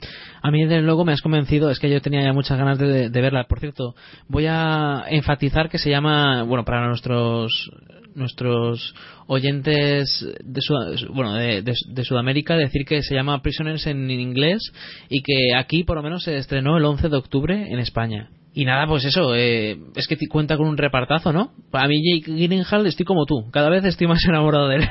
[0.42, 1.70] A mí, desde luego, me has convencido.
[1.70, 3.44] Es que yo tenía ya muchas ganas de, de verla.
[3.44, 3.94] Por cierto,
[4.28, 7.70] voy a enfatizar que se llama, bueno, para nuestros
[8.18, 8.94] nuestros
[9.26, 14.60] oyentes de, Sud- bueno, de, de- de Sudamérica, decir que se llama Prisoners en inglés
[15.08, 18.30] y que aquí, por lo menos, se estrenó el 11 de octubre en España.
[18.54, 21.52] Y nada, pues eso, eh, es que cuenta con un repartazo, ¿no?
[21.72, 24.88] A mí Jake Gyllenhaal estoy como tú, cada vez estoy más enamorado de él.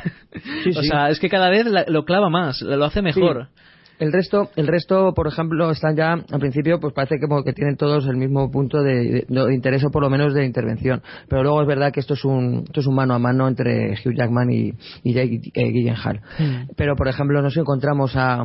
[0.63, 0.87] Sí, o sí.
[0.87, 3.49] sea, es que cada vez la- lo clava más, lo hace mejor.
[3.99, 7.77] El resto, el resto, por ejemplo, están ya, al principio, pues parece como que tienen
[7.77, 11.01] todos el mismo punto de, de- de interés o por lo menos de intervención.
[11.27, 13.93] Pero luego es verdad que esto es un, esto es un mano a mano entre
[13.93, 14.71] Hugh Jackman y,
[15.03, 16.21] y Jake eh, Gyllenhaal.
[16.75, 18.43] Pero, por ejemplo, nos encontramos a,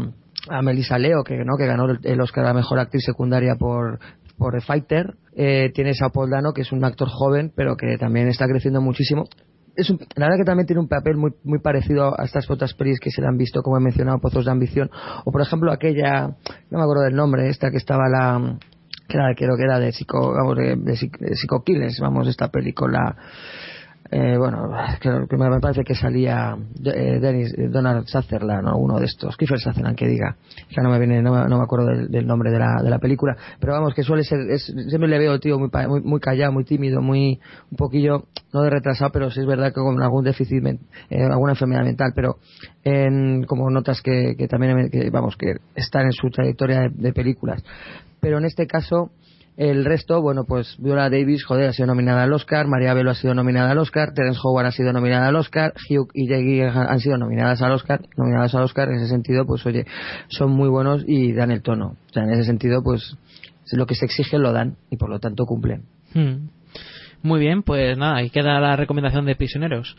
[0.48, 1.56] a Melissa Leo, que, ¿no?
[1.58, 3.98] que ganó el, el Oscar a la mejor actriz secundaria por,
[4.38, 5.14] por The Fighter.
[5.36, 8.80] Eh, tienes a Paul Dano, que es un actor joven, pero que también está creciendo
[8.80, 9.24] muchísimo.
[9.74, 12.74] Es un- la verdad que también tiene un papel muy, muy parecido a estas otras
[12.74, 14.90] pelis que se le han visto, como he mencionado, Pozos de Ambición.
[15.24, 16.26] O, por ejemplo, aquella,
[16.70, 18.58] no me acuerdo del nombre, esta que estaba la,
[19.08, 23.16] que era, creo que era de Psycho, vamos, de, de, de vamos, esta película,
[24.12, 24.70] eh, bueno,
[25.00, 29.58] que me parece que salía eh, Dennis, eh, Donald Sutherland o uno de estos, Kiefer
[29.58, 30.36] Sutherland que diga,
[30.68, 33.34] ya no me viene, no no me acuerdo del, nombre de la, de la película,
[33.58, 36.64] pero vamos, que suele ser, es- siempre le veo tío muy, muy, muy callado, muy
[36.64, 40.62] tímido, muy, un poquillo, no de retrasado, pero sí es verdad que con algún déficit,
[41.08, 42.36] eh, alguna enfermedad mental, pero
[42.84, 47.62] en, como notas que, que también, que, vamos, que están en su trayectoria de películas.
[48.20, 49.10] Pero en este caso,
[49.56, 53.14] el resto, bueno, pues Viola Davis, joder, ha sido nominada al Oscar, María Velo ha
[53.14, 57.00] sido nominada al Oscar, Terence Howard ha sido nominada al Oscar, Hugh y Gyllenhaal han
[57.00, 59.86] sido nominadas al Oscar, nominadas al Oscar, en ese sentido, pues oye,
[60.28, 61.96] son muy buenos y dan el tono.
[62.08, 63.16] O sea, en ese sentido, pues
[63.72, 65.84] lo que se exige lo dan y por lo tanto cumplen.
[66.14, 66.48] Hmm.
[67.22, 69.96] Muy bien, pues nada, ahí queda la recomendación de prisioneros.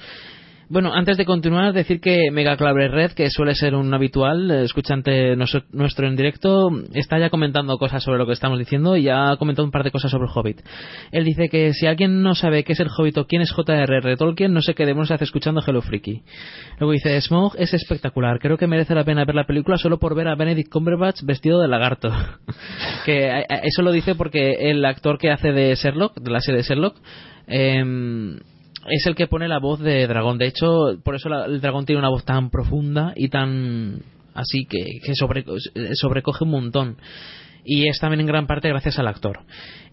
[0.69, 4.63] Bueno, antes de continuar, decir que Mega Clave Red, que suele ser un habitual eh,
[4.63, 9.31] escuchante nuestro, en directo, está ya comentando cosas sobre lo que estamos diciendo y ya
[9.31, 10.61] ha comentado un par de cosas sobre Hobbit.
[11.11, 14.15] Él dice que si alguien no sabe qué es el Hobbit o quién es J.R.R.
[14.15, 16.23] Tolkien, no sé qué demonios hace escuchando Hello Freaky.
[16.79, 20.15] Luego dice, Smog es espectacular, creo que merece la pena ver la película solo por
[20.15, 22.09] ver a Benedict Cumberbatch vestido de lagarto.
[23.05, 26.39] que eh, eh, eso lo dice porque el actor que hace de Sherlock, de la
[26.39, 26.95] serie de Sherlock,
[27.47, 28.39] em,
[28.89, 30.37] es el que pone la voz de dragón.
[30.37, 34.01] De hecho, por eso la- el dragón tiene una voz tan profunda y tan
[34.33, 35.45] así que, que sobre-
[35.93, 36.97] sobrecoge un montón.
[37.65, 39.39] Y es también en gran parte gracias al actor.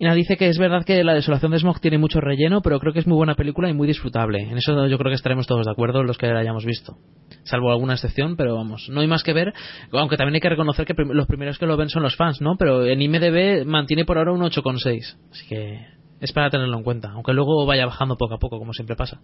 [0.00, 2.92] Nada, dice que es verdad que La desolación de Smog tiene mucho relleno, pero creo
[2.92, 4.40] que es muy buena película y muy disfrutable.
[4.40, 6.96] En eso yo creo que estaremos todos de acuerdo los que la hayamos visto.
[7.44, 9.52] Salvo alguna excepción, pero vamos, no hay más que ver.
[9.92, 12.56] Aunque también hay que reconocer que los primeros que lo ven son los fans, ¿no?
[12.58, 15.16] Pero en IMDB mantiene por ahora un 8,6.
[15.30, 15.78] Así que
[16.20, 17.10] es para tenerlo en cuenta.
[17.12, 19.20] Aunque luego vaya bajando poco a poco, como siempre pasa.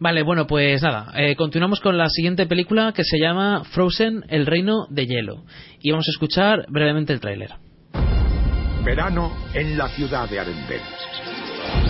[0.00, 4.46] Vale, bueno, pues nada, eh, continuamos con la siguiente película que se llama Frozen, el
[4.46, 5.44] reino de hielo.
[5.80, 7.50] Y vamos a escuchar brevemente el tráiler.
[8.84, 10.82] Verano en la ciudad de Arendelle.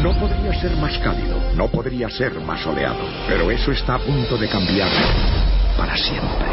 [0.02, 4.36] No podría ser más cálido, no podría ser más soleado, pero eso está a punto
[4.38, 4.88] de cambiar
[5.76, 6.46] para siempre.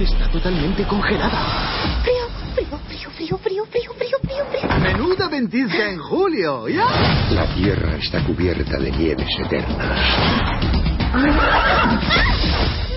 [0.00, 2.00] Está totalmente congelada.
[2.02, 2.29] Frío.
[2.54, 4.80] Frío, frío, frío, frío, frío, frío, frío, frío.
[4.80, 6.86] Menuda ventisca en julio, ¿ya?
[7.30, 10.00] La Tierra está cubierta de nieves eternas.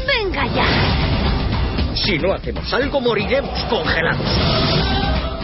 [0.07, 1.95] ¡Venga ya!
[1.95, 4.27] Si no hacemos algo, moriremos congelados.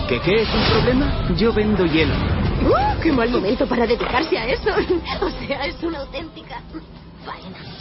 [0.08, 1.30] ¿Qué, qué es un problema?
[1.38, 2.14] Yo vendo hielo.
[2.66, 4.70] ¡Uh, ¡Qué mal momento para dedicarse a eso!
[5.22, 6.62] O sea, es una auténtica
[7.26, 7.79] faena.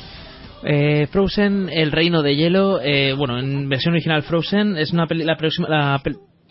[0.64, 5.24] Eh, Frozen, El Reino de Hielo, eh, bueno, en versión original Frozen, es una peli-
[5.24, 6.00] la próxima, la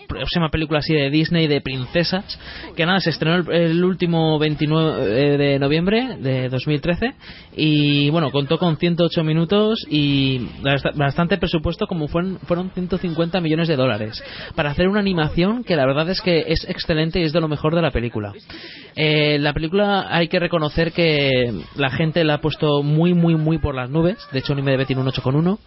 [0.08, 2.40] próxima película así de Disney de princesas,
[2.76, 7.14] que nada, se estrenó el, el último 29 de noviembre de 2013
[7.56, 13.68] y bueno, contó con 108 minutos y bast- bastante presupuesto como fueron, fueron 150 millones
[13.68, 14.24] de dólares
[14.56, 17.48] para hacer una animación que la verdad es que es excelente y es de lo
[17.48, 18.34] mejor de la película.
[18.96, 23.58] Eh, la película hay que reconocer que la gente la ha puesto muy, muy, muy
[23.60, 24.18] por las nubes.
[24.32, 25.60] De hecho, Anime tiene un 8,1.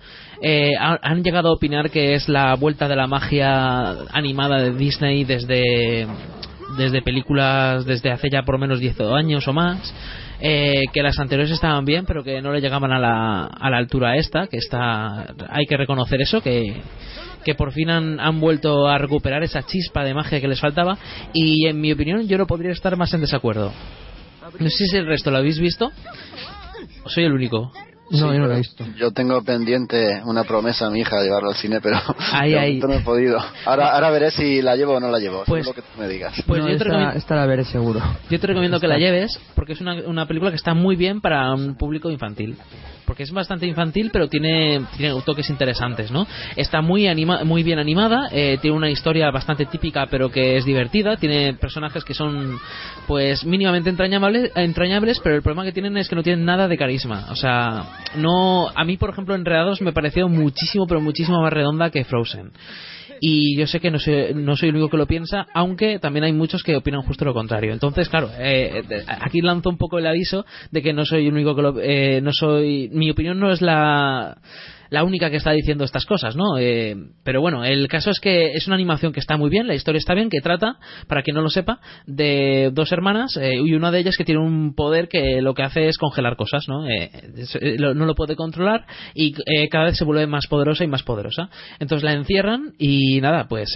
[0.42, 4.72] Eh, ha- han llegado a opinar que es la vuelta de la magia animada de
[4.74, 6.06] Disney desde,
[6.78, 9.94] desde películas desde hace ya por lo menos 10 años o más.
[10.42, 13.76] Eh, que las anteriores estaban bien, pero que no le llegaban a la, a la
[13.76, 14.46] altura a esta.
[14.46, 16.80] Que está, hay que reconocer eso, que,
[17.44, 20.96] que por fin han, han vuelto a recuperar esa chispa de magia que les faltaba
[21.34, 23.70] y en mi opinión yo no podría estar más en desacuerdo.
[24.58, 25.92] No sé si el resto lo habéis visto
[27.04, 27.70] o soy el único.
[28.10, 28.84] No, yo no lo he visto.
[28.96, 31.96] Yo tengo pendiente una promesa a mi hija de llevarlo al cine, pero
[32.32, 32.78] Ahí, ahí.
[32.80, 33.38] no he podido.
[33.64, 35.44] Ahora, ahora veré si la llevo o no la llevo.
[35.46, 36.34] Pues- Pues, lo que tú me digas.
[36.46, 38.00] Pues No, yo te esta, recomiendo- esta la veré seguro.
[38.28, 41.20] Yo te recomiendo que la lleves porque es una, una película que está muy bien
[41.20, 42.56] para un público infantil.
[43.10, 46.28] Porque es bastante infantil, pero tiene, tiene toques interesantes, ¿no?
[46.54, 50.64] Está muy anima, muy bien animada, eh, tiene una historia bastante típica, pero que es
[50.64, 51.16] divertida.
[51.16, 52.60] Tiene personajes que son,
[53.08, 56.78] pues, mínimamente entrañables, entrañables, pero el problema que tienen es que no tienen nada de
[56.78, 57.26] carisma.
[57.30, 58.68] O sea, no.
[58.72, 62.52] A mí, por ejemplo, Enredados me pareció muchísimo, pero muchísimo más redonda que Frozen.
[63.20, 66.24] Y yo sé que no soy, no soy el único que lo piensa, aunque también
[66.24, 67.72] hay muchos que opinan justo lo contrario.
[67.72, 71.54] Entonces, claro, eh, aquí lanzo un poco el aviso de que no soy el único
[71.54, 74.38] que lo, eh, no soy, mi opinión no es la,
[74.90, 76.58] la única que está diciendo estas cosas, ¿no?
[76.58, 79.74] Eh, pero bueno, el caso es que es una animación que está muy bien, la
[79.74, 83.74] historia está bien, que trata, para quien no lo sepa, de dos hermanas eh, y
[83.74, 86.88] una de ellas que tiene un poder que lo que hace es congelar cosas, ¿no?
[86.88, 87.10] Eh,
[87.60, 91.02] eh, no lo puede controlar y eh, cada vez se vuelve más poderosa y más
[91.02, 91.50] poderosa.
[91.78, 93.74] Entonces la encierran y nada, pues...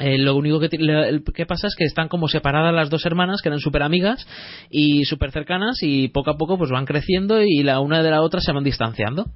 [0.00, 3.60] Eh, lo único que pasa es que están como separadas las dos hermanas que eran
[3.60, 4.26] súper amigas
[4.70, 8.22] y súper cercanas y poco a poco pues van creciendo y la una de la
[8.22, 9.26] otra se van distanciando.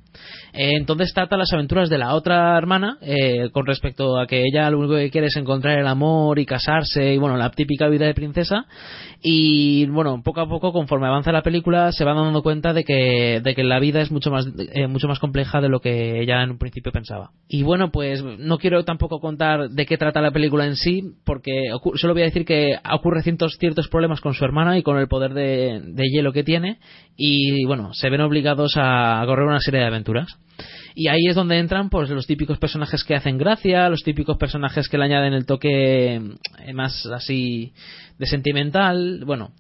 [0.54, 4.70] Eh, entonces trata las aventuras de la otra hermana eh, con respecto a que ella
[4.70, 8.06] lo único que quiere es encontrar el amor y casarse y bueno, la típica vida
[8.06, 8.64] de princesa
[9.26, 13.40] y bueno, poco a poco conforme avanza la película se van dando cuenta de que,
[13.42, 16.42] de que la vida es mucho más, eh, mucho más compleja de lo que ella
[16.42, 17.30] en un principio pensaba.
[17.48, 21.68] Y bueno, pues no quiero tampoco contar de qué trata la película en sí, porque
[21.94, 25.08] solo voy a decir que ocurre ciertos, ciertos problemas con su hermana y con el
[25.08, 26.78] poder de, de hielo que tiene
[27.16, 30.38] y bueno, se ven obligados a correr una serie de aventuras.
[30.94, 34.88] Y ahí es donde entran pues los típicos personajes que hacen gracia, los típicos personajes
[34.88, 37.72] que le añaden el toque eh, más así
[38.18, 39.50] de sentimental, bueno,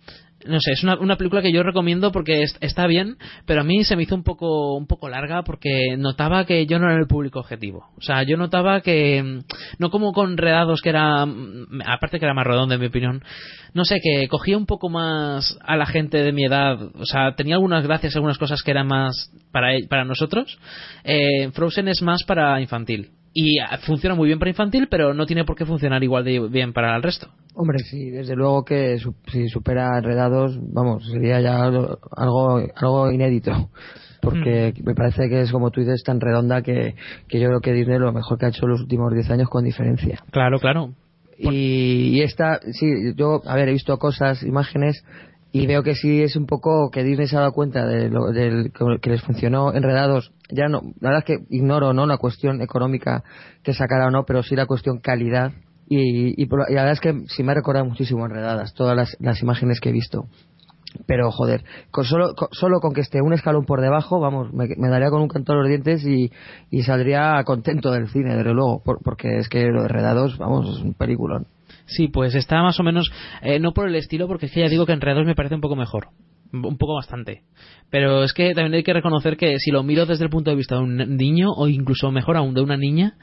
[0.46, 3.64] no sé, es una, una película que yo recomiendo porque es- está bien, pero a
[3.64, 7.00] mí se me hizo un poco un poco larga porque notaba que yo no era
[7.00, 7.86] el público objetivo.
[7.96, 9.38] O sea, yo notaba que mm,
[9.78, 13.22] no como con Redados que era mm, aparte que era más redondo en mi opinión.
[13.72, 17.34] No sé, que cogía un poco más a la gente de mi edad, o sea,
[17.34, 20.58] tenía algunas gracias, algunas cosas que eran más para e- para nosotros.
[21.02, 23.10] Eh, Frozen es más para infantil.
[23.36, 26.72] Y funciona muy bien para infantil, pero no tiene por qué funcionar igual de bien
[26.72, 27.28] para el resto.
[27.54, 31.98] Hombre, sí, desde luego que su- si supera Enredados, vamos, sería ya algo,
[32.76, 33.70] algo inédito.
[34.22, 36.94] Porque me parece que es, como tú dices, tan redonda que,
[37.28, 39.50] que yo creo que Disney lo mejor que ha hecho en los últimos 10 años
[39.50, 40.18] con diferencia.
[40.30, 40.94] Claro, claro.
[41.36, 45.04] Y, y esta, sí, yo, a ver, he visto cosas, imágenes,
[45.56, 48.32] y veo que sí es un poco que Disney se ha dado cuenta de lo
[48.32, 50.32] del, que les funcionó enredados.
[50.50, 53.22] Ya no, la verdad es que ignoro no la cuestión económica
[53.62, 55.52] que sacará o no, pero sí la cuestión calidad.
[55.86, 59.16] Y, y, y la verdad es que sí me ha recordado muchísimo enredadas, todas las,
[59.20, 60.24] las imágenes que he visto.
[61.06, 61.62] Pero joder,
[61.92, 65.10] con solo, con, solo con que esté un escalón por debajo, vamos, me, me daría
[65.10, 66.32] con un canto a los dientes y,
[66.70, 70.68] y saldría contento del cine, desde luego, por- porque es que lo de enredados, vamos,
[70.78, 71.46] es un peliculón.
[71.86, 73.10] Sí, pues está más o menos,
[73.42, 75.60] eh, no por el estilo, porque es que ya digo que Enredados me parece un
[75.60, 76.08] poco mejor.
[76.52, 77.42] un poco bastante.
[77.90, 80.56] Pero es que también hay que reconocer que si lo miro desde el punto de
[80.56, 83.16] vista de un niño, o incluso mejor aún de una niña,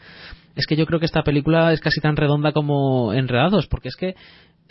[0.55, 3.95] es que yo creo que esta película es casi tan redonda como Enredados, porque es
[3.95, 4.15] que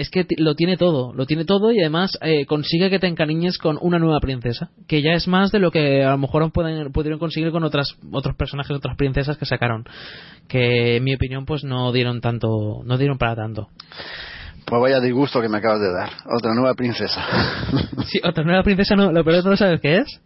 [0.00, 3.58] es que lo tiene todo, lo tiene todo y además eh, consigue que te encariñes
[3.58, 6.90] con una nueva princesa, que ya es más de lo que a lo mejor pueden,
[6.90, 9.84] pudieron conseguir con otras otros personajes, otras princesas que sacaron,
[10.48, 13.68] que en mi opinión pues no dieron tanto, no dieron para tanto.
[14.64, 16.10] Pues vaya disgusto que me acabas de dar.
[16.34, 17.22] Otra nueva princesa.
[18.06, 20.20] Sí, otra nueva princesa no, lo peor de todo sabes qué es,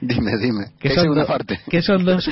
[0.00, 0.64] dime, dime.
[0.78, 1.60] que ¿Qué son, do- parte?
[1.70, 2.28] que son dos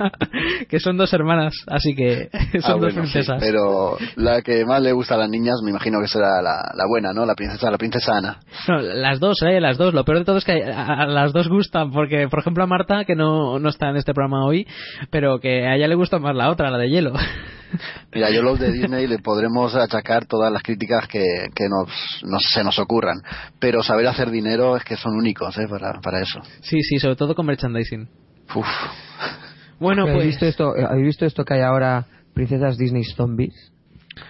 [0.68, 2.28] que son dos hermanas, así que
[2.60, 3.36] son Ah, dos bueno, sí, princesas.
[3.40, 6.86] pero la que más le gusta a las niñas, me imagino que será la, la
[6.88, 7.24] buena, ¿no?
[7.26, 8.38] La princesa, la princesa Ana.
[8.68, 9.94] No, las dos, eh, las dos.
[9.94, 12.66] Lo peor de todo es que a, a las dos gustan, porque, por ejemplo, a
[12.66, 14.66] Marta, que no, no está en este programa hoy,
[15.10, 17.12] pero que a ella le gusta más la otra, la de hielo.
[18.14, 21.22] Mira, yo los de Disney le podremos achacar todas las críticas que,
[21.54, 21.88] que nos,
[22.24, 23.16] nos- se nos ocurran,
[23.58, 25.66] pero saber hacer dinero es que son únicos, ¿eh?
[25.68, 26.40] Para, para eso.
[26.60, 28.08] Sí, sí, sobre todo con merchandising.
[28.54, 28.66] Uf.
[29.80, 30.26] Bueno, ¿Habéis pues.
[30.28, 33.72] visto esto, eh, ¿Habéis visto esto que hay ahora, princesas Disney zombies?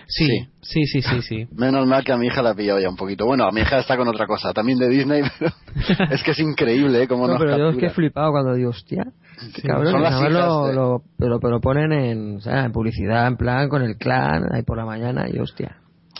[0.07, 0.27] Sí,
[0.63, 1.47] sí, sí, sí, sí.
[1.53, 3.27] Menos mal que a mi hija la ha pillado ya un poquito.
[3.27, 5.53] Bueno, a mi hija está con otra cosa, también de Disney, pero
[6.11, 7.09] es que es increíble, ¿eh?
[7.09, 9.05] Cómo No, nos pero yo es que he flipado cuando digo, hostia,
[9.67, 13.27] cabrón, Son las hijas lo, de- lo- pero, pero ponen en, o sea, en publicidad,
[13.27, 15.79] en plan, con el clan, ahí por la mañana, y hostia.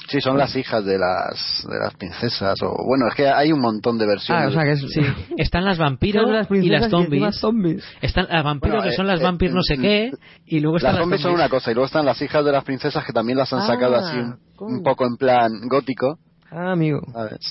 [0.09, 3.61] Sí, son las hijas de las, de las princesas, o bueno, es que hay un
[3.61, 4.45] montón de versiones.
[4.45, 4.81] Ah, o sea que es...
[4.93, 5.01] Sí.
[5.39, 7.37] Están las vampiros las y las y encima zombies.
[7.41, 7.85] zombies.
[8.03, 10.11] Están las vampiros Bueno, que son eh, las eh, vampiros no sé qué,
[10.45, 12.53] y luego están Las las zombies son una cosa, y luego están las hijas de
[12.53, 14.77] las princesas que también las han Ah, sacado así un, coño.
[14.77, 16.19] un poco en plan gótico.
[16.57, 17.01] Ah, amigo.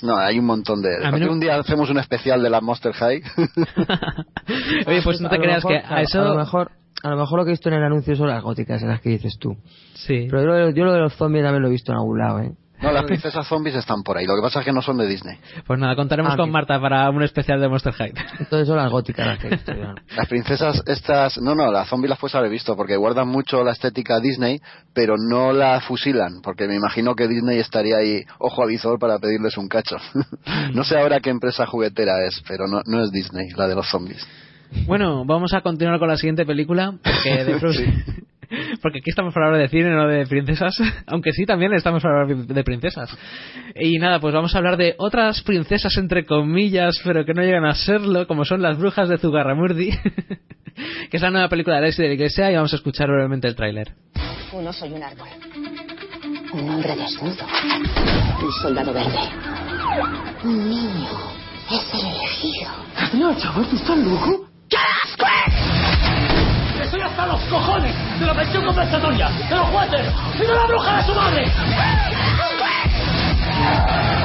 [0.01, 1.06] No, hay un montón de...
[1.06, 3.22] A mí no- Un día hacemos un especial de la Monster High.
[4.88, 6.22] Oye, pues no te A lo creas mejor- que a eso...
[6.22, 6.72] A lo mejor...
[7.04, 9.01] A lo mejor lo que he visto en el anuncio son las góticas, en las
[9.01, 9.58] que dices tú.
[9.93, 10.28] Sí.
[10.30, 12.18] Pero yo, lo de- yo lo de los zombies también lo he visto en algún
[12.18, 12.51] lado, ¿eh?
[12.84, 14.26] No, las princesas zombies están por ahí.
[14.26, 15.38] Lo que pasa es que no son de Disney.
[15.66, 16.52] Pues nada, contaremos Ah, con bien.
[16.54, 18.14] Marta para un especial de Monster High.
[18.40, 19.50] Entonces son las góticas las que.
[20.16, 21.38] Las princesas estas...
[21.40, 24.60] No, no, las zombies las puedes haber visto porque guardan mucho la estética Disney,
[24.94, 29.18] pero no la fusilan, porque me imagino que Disney estaría ahí ojo a visor para
[29.18, 29.98] pedirles un cacho.
[30.74, 33.88] no sé ahora qué empresa juguetera es, pero no, no es Disney, la de los
[33.90, 34.28] zombies.
[34.86, 38.26] Bueno, vamos a continuar con la siguiente película, porque de Frozen-
[38.84, 40.76] Porque aquí estamos para hablar de cine, no de princesas.
[41.08, 43.18] Aunque sí, también estamos para hablar de princesas.
[43.76, 47.64] Y nada, pues vamos a hablar de otras princesas, entre comillas, pero que no llegan
[47.64, 49.90] a serlo, como son las brujas de Zugarramurdi.
[51.10, 53.48] que es la nueva película de Alexis de la Iglesia, y vamos a escuchar brevemente
[53.48, 53.94] el tráiler.
[54.52, 55.30] Uno soy un árbol.
[56.52, 57.46] Un hombre desnudo.
[58.44, 59.18] Un soldado verde.
[60.44, 61.10] Un niño.
[61.72, 62.70] Es el elegido.
[63.14, 64.50] No, chaval, ¿tú estás loco?
[64.70, 66.33] ¡Qué asco!
[66.84, 70.06] ¡Estoy hasta los cojones de la pensión compensatoria, de los jueces
[70.36, 71.52] y de la bruja de su madre!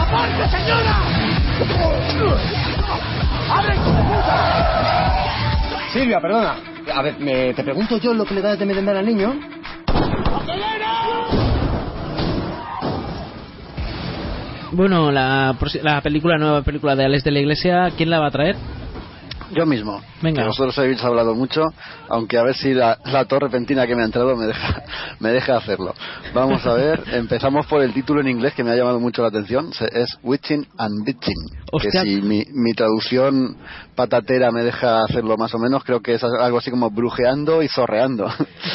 [0.01, 0.97] ¡Aparte, señora!
[3.51, 5.15] ¡Abre, puta!
[5.93, 6.55] Silvia, perdona.
[6.95, 9.35] A ver, me- te pregunto yo lo que le da de merendar al niño.
[14.73, 18.31] Bueno, la, la película, nueva película de Alex de la Iglesia, ¿quién la va a
[18.31, 18.57] traer?
[19.53, 20.01] Yo mismo.
[20.21, 20.43] Venga.
[20.43, 21.63] Que vosotros habéis hablado mucho,
[22.09, 24.83] aunque a ver si la, la torre repentina que me ha entrado me deja,
[25.21, 25.95] me deja hacerlo.
[26.35, 29.29] Vamos a ver, empezamos por el título en inglés que me ha llamado mucho la
[29.29, 29.73] atención.
[29.73, 31.35] Se- Es Witching and Bitching.
[31.81, 33.57] Que si mi, mi traducción
[33.95, 37.69] patatera me deja hacerlo más o menos, creo que es algo así como brujeando y
[37.69, 38.29] zorreando.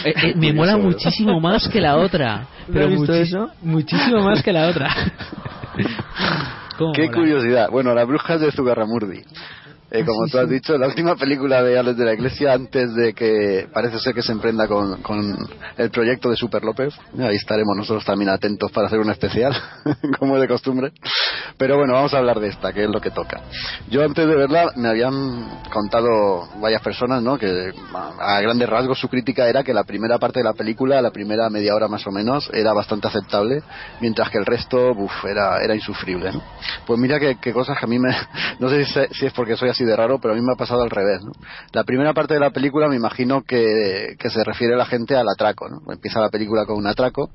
[0.06, 2.48] Eh, eh, me mola muchísimo más que la otra.
[2.68, 3.50] ¿No Pero has visto muchi- eso?
[3.62, 4.90] muchísimo más que la otra.
[6.78, 7.18] ¿Cómo Qué mola?
[7.18, 7.70] curiosidad.
[7.70, 9.22] Bueno, las brujas de Zugarramurdi.
[9.96, 13.14] Eh, como tú has dicho, la última película de Alex de la Iglesia antes de
[13.14, 15.38] que parece ser que se emprenda con,
[15.78, 16.96] el proyecto de Super López.
[17.20, 19.54] Ahí estaremos nosotros también atentos para hacer un especial,
[20.18, 20.94] como de costumbre.
[21.60, 23.41] Pero bueno, vamos a hablar de esta, que es lo que toca.
[23.91, 27.38] Yo antes de verla me habían contado varias personas, ¿no?
[27.38, 27.72] Que
[28.20, 31.52] a grandes rasgos su crítica era que la primera parte de la película, la primera
[31.52, 33.62] media hora más o menos, era bastante aceptable,
[34.02, 36.32] mientras que el resto, uf, era, insufrible.
[36.88, 38.10] Pues mira que, cosas que a mí me...
[38.60, 40.84] No sé si es porque soy así de raro, pero a mí me ha pasado
[40.84, 41.32] al revés, ¿no?
[41.74, 45.68] La primera parte de la película me imagino que, se refiere la gente al atraco,
[45.70, 45.92] ¿no?
[45.92, 47.30] Empieza la película con un atraco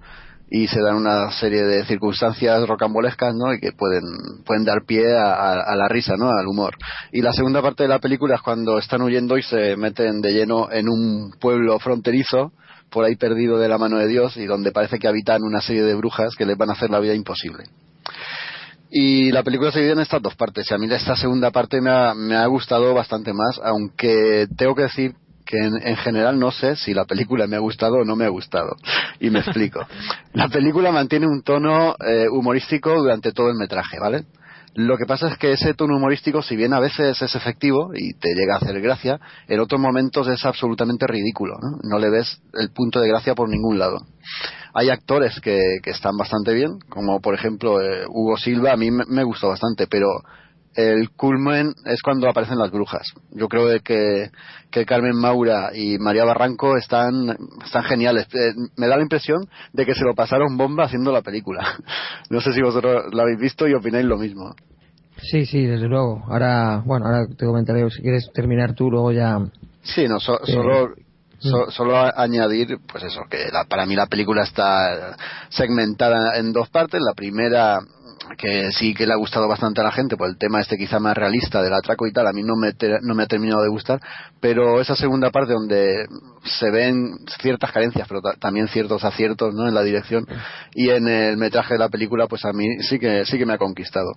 [0.50, 3.34] y se dan una serie de circunstancias rocambolescas.
[3.56, 4.02] Y que pueden,
[4.46, 6.30] pueden dar pie a, a- a la risa, ¿no?
[6.30, 6.74] Al humor.
[7.12, 10.32] Y la segunda parte de la película es cuando están huyendo y se meten de
[10.32, 12.52] lleno en un pueblo fronterizo,
[12.90, 15.82] por ahí perdido de la mano de Dios y donde parece que habitan una serie
[15.82, 17.64] de brujas que les van a hacer la vida imposible.
[18.90, 20.70] Y la película se divide en estas dos partes.
[20.70, 24.74] Y a mí esta segunda parte me ha, me ha gustado bastante más, aunque tengo
[24.74, 25.14] que decir
[25.44, 28.24] que en, en general no sé si la película me ha gustado o no me
[28.24, 28.76] ha gustado.
[29.20, 29.80] Y me explico.
[30.34, 34.24] La película mantiene un tono eh, humorístico durante todo el metraje, ¿vale?
[34.74, 38.12] Lo que pasa es que ese tono humorístico, si bien a veces es efectivo y
[38.14, 39.18] te llega a hacer gracia,
[39.48, 41.54] en otros momentos es absolutamente ridículo.
[41.60, 43.98] No, no le ves el punto de gracia por ningún lado.
[44.74, 48.90] Hay actores que, que están bastante bien, como por ejemplo eh, Hugo Silva, a mí
[48.90, 50.08] me, me gustó bastante, pero
[50.74, 53.02] el culmen es cuando aparecen las brujas.
[53.32, 54.30] Yo creo de que,
[54.70, 58.26] que Carmen Maura y María Barranco están, están geniales.
[58.32, 59.40] Eh, me da la impresión
[59.72, 61.66] de que se lo pasaron bomba haciendo la película.
[62.30, 64.54] No sé si vosotros lo habéis visto y opináis lo mismo.
[65.16, 66.22] Sí, sí, desde luego.
[66.28, 69.38] Ahora, bueno, ahora te comentaré, si quieres terminar tú, luego ya...
[69.82, 70.94] Sí, no, so- Eh, solo,
[71.38, 71.70] so- mm.
[71.70, 75.16] solo añadir, pues eso, que la- para mí la película está
[75.50, 77.00] segmentada en dos partes.
[77.00, 77.80] La primera,
[78.36, 80.98] que sí que le ha gustado bastante a la gente, por el tema este quizá
[80.98, 82.72] más realista del atraco y tal, a mí no me,
[83.02, 84.00] no me ha terminado de gustar,
[84.40, 86.06] pero esa segunda parte donde
[86.44, 89.66] se ven ciertas carencias, pero ta- también ciertos aciertos ¿no?
[89.68, 90.26] en la dirección
[90.74, 93.54] y en el metraje de la película, pues a mí sí que, sí que me
[93.54, 94.12] ha conquistado.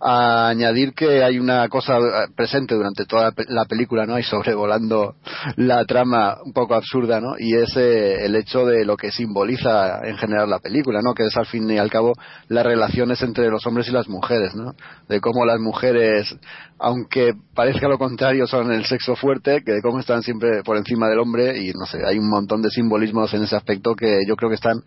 [0.00, 4.18] A añadir que hay una cosa eh, presente durante toda la película, ¿no?
[4.18, 5.16] Y sobrevolando
[5.56, 7.34] la trama un poco absurda, ¿no?
[7.38, 11.14] Y es eh, el hecho de lo que simboliza en general la película, ¿no?
[11.14, 12.12] Que es al fin y al cabo
[12.48, 14.74] las relaciones entre los hombres y las mujeres, ¿no?
[15.08, 16.34] De cómo las mujeres,
[16.78, 21.08] aunque parezca lo contrario, son el sexo fuerte, que de cómo están siempre por encima
[21.08, 24.36] del hombre y no sé, hay un montón de simbolismos en ese aspecto que yo
[24.36, 24.82] creo que están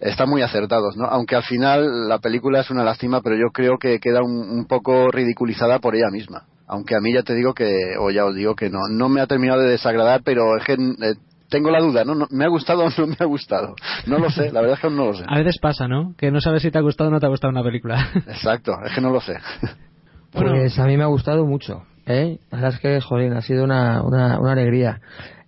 [0.00, 1.06] están muy acertados, ¿no?
[1.06, 4.66] Aunque al final la película es una lástima, pero yo creo que queda un, un
[4.66, 6.44] poco ridiculizada por ella misma.
[6.66, 9.20] Aunque a mí ya te digo que, o ya os digo que no, no me
[9.20, 11.14] ha terminado de desagradar, pero es que eh,
[11.54, 12.16] tengo la duda, ¿no?
[12.16, 12.26] ¿no?
[12.30, 13.76] ¿Me ha gustado o no me ha gustado?
[14.06, 15.24] No lo sé, la verdad es que aún no lo sé.
[15.24, 16.12] A veces pasa, ¿no?
[16.18, 18.08] Que no sabes si te ha gustado o no te ha gustado una película.
[18.26, 19.36] Exacto, es que no lo sé.
[20.32, 22.40] Pues a mí me ha gustado mucho, ¿eh?
[22.50, 25.00] La verdad es que, jolín, ha sido una, una, una alegría.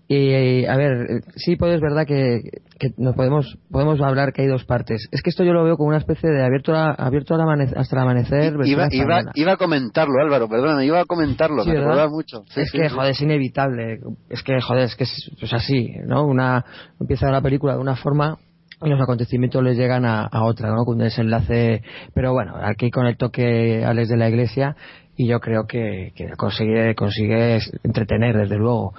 [0.08, 2.40] Y, eh, a ver, eh, sí, pues es verdad que,
[2.78, 5.08] que nos podemos, podemos hablar que hay dos partes.
[5.10, 7.96] Es que esto yo lo veo como una especie de abierto, a- abierto al hasta
[7.96, 8.54] el amanecer.
[8.64, 12.44] Iba, iba, iba a comentarlo, Álvaro, perdóname, iba a comentarlo, Sí, me mucho.
[12.50, 13.98] Sí, es sí, que, joder, es inevitable.
[14.30, 16.24] Es que, joder, es que es, es así, ¿no?
[16.24, 16.64] Una,
[17.00, 18.38] empieza la película de una forma
[18.84, 20.84] y los acontecimientos les llegan a, a otra, ¿no?
[20.84, 21.82] Con un desenlace,
[22.14, 24.76] pero bueno, aquí con el toque Alex de la Iglesia
[25.16, 28.92] y yo creo que, que consigue, consigue entretener, desde luego.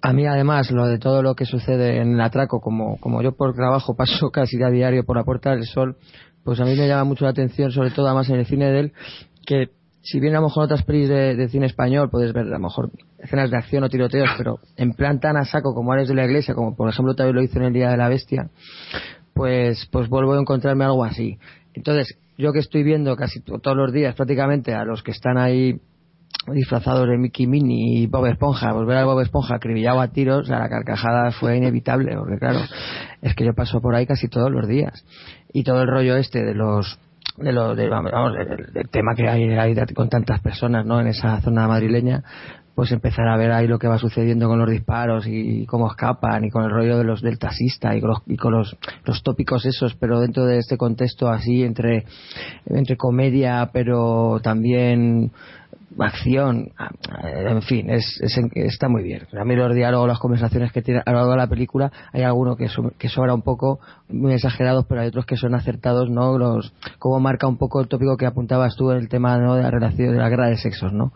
[0.00, 3.32] A mí, además, lo de todo lo que sucede en el atraco, como, como yo
[3.32, 5.96] por trabajo paso casi a diario por la Puerta del Sol,
[6.44, 8.80] pues a mí me llama mucho la atención, sobre todo además en el cine de
[8.80, 8.92] él,
[9.44, 9.70] que
[10.00, 12.58] si bien a lo mejor otras pelis de, de cine español puedes ver a lo
[12.60, 16.14] mejor escenas de acción o tiroteos, pero en plan tan a saco como Ares de
[16.14, 18.48] la Iglesia, como por ejemplo también lo hizo en el Día de la Bestia,
[19.34, 21.38] pues, pues vuelvo a encontrarme algo así.
[21.74, 25.36] Entonces, yo que estoy viendo casi to- todos los días prácticamente a los que están
[25.36, 25.80] ahí
[26.52, 30.40] disfrazados de Mickey Minnie y Bob Esponja, pues ver a Bob Esponja acribillado a tiros,
[30.40, 32.60] o sea, la carcajada fue inevitable, porque claro,
[33.22, 35.04] es que yo paso por ahí casi todos los días.
[35.52, 36.98] Y todo el rollo este de los
[37.36, 41.40] de lo de, vamos, del, del tema que hay, con tantas personas no en esa
[41.40, 42.24] zona madrileña
[42.78, 46.44] pues empezar a ver ahí lo que va sucediendo con los disparos y, cómo escapan
[46.44, 49.24] y con el rollo de los del taxista y con los, y con los, los
[49.24, 52.04] tópicos esos pero dentro de este contexto así entre
[52.66, 55.32] entre comedia pero también
[55.98, 56.70] acción,
[57.22, 59.26] en fin, es, es- está muy bien.
[59.38, 62.22] A mí los diálogos, las conversaciones que tiene a lo largo de la película, hay
[62.22, 66.10] algunos que, so- que sobra un poco, muy exagerados, pero hay otros que son acertados,
[66.10, 66.38] ¿no?
[66.38, 69.54] Los, como marca un poco el tópico que apuntabas tú en el tema ¿no?
[69.54, 71.12] de la relación, de la guerra de sexos, ¿no?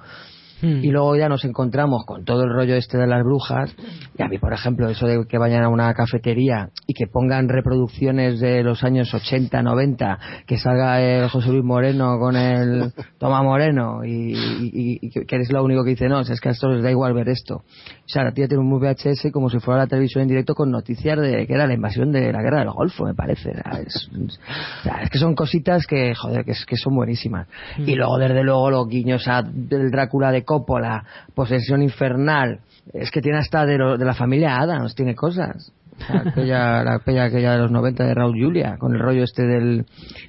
[0.62, 3.74] Y luego ya nos encontramos con todo el rollo este de las brujas.
[4.16, 7.48] Y a mí, por ejemplo, eso de que vayan a una cafetería y que pongan
[7.48, 13.42] reproducciones de los años 80, 90, que salga el José Luis Moreno con el Toma
[13.42, 16.74] Moreno y, y- y que eres lo único que dice, no, es que a estos
[16.74, 17.56] les da igual ver esto.
[17.56, 20.70] O sea, la tía tiene un VHS como si fuera la televisión en directo con
[20.70, 23.50] noticias de que era la invasión de la guerra del Golfo, me parece.
[23.50, 27.48] O sea, es, o sea, es que son cositas que, joder, que, que son buenísimas.
[27.78, 32.60] Y luego, desde luego, los guiños a del Drácula de Coppola, Posesión Infernal,
[32.92, 35.72] es que tiene hasta de, lo- de la familia Adams, tiene cosas.
[36.08, 39.86] Aquella, la pella aquella de los 90 de Raúl Julia, con el rollo este del,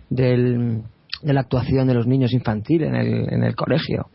[0.09, 0.82] del
[1.21, 4.07] de la actuación de los niños infantil en el, en el colegio.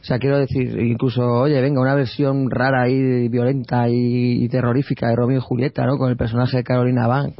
[0.00, 5.08] O sea, quiero decir, incluso, oye, venga, una versión rara y violenta y, y terrorífica
[5.08, 5.98] de Romeo y Julieta, ¿no?
[5.98, 7.32] Con el personaje de Carolina Van.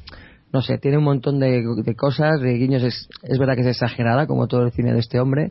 [0.53, 2.83] No sé, tiene un montón de, de cosas, de guiños.
[2.83, 5.51] Es, es verdad que es exagerada, como todo el cine de este hombre.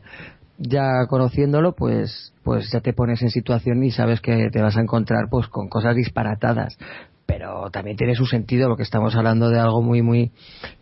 [0.58, 4.80] Ya conociéndolo, pues, pues ya te pones en situación y sabes que te vas a
[4.80, 6.78] encontrar, pues, con cosas disparatadas.
[7.26, 10.30] Pero también tiene su sentido porque estamos hablando de algo muy muy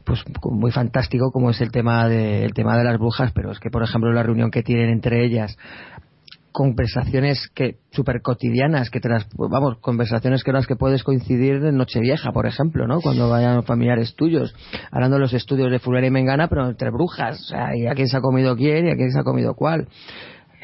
[0.04, 3.32] pues muy fantástico como es el tema de el tema de las brujas.
[3.32, 5.56] Pero es que por ejemplo la reunión que tienen entre ellas
[6.54, 11.76] conversaciones que súper cotidianas, que te las, vamos, conversaciones que las que puedes coincidir en
[11.76, 13.00] Nochevieja, por ejemplo, ¿no?
[13.00, 14.54] Cuando vayan familiares tuyos,
[14.92, 17.94] hablando de los estudios de Fulera y Mengana, pero entre brujas, o sea, y a
[17.94, 19.88] quién se ha comido quién y a quién se ha comido cuál.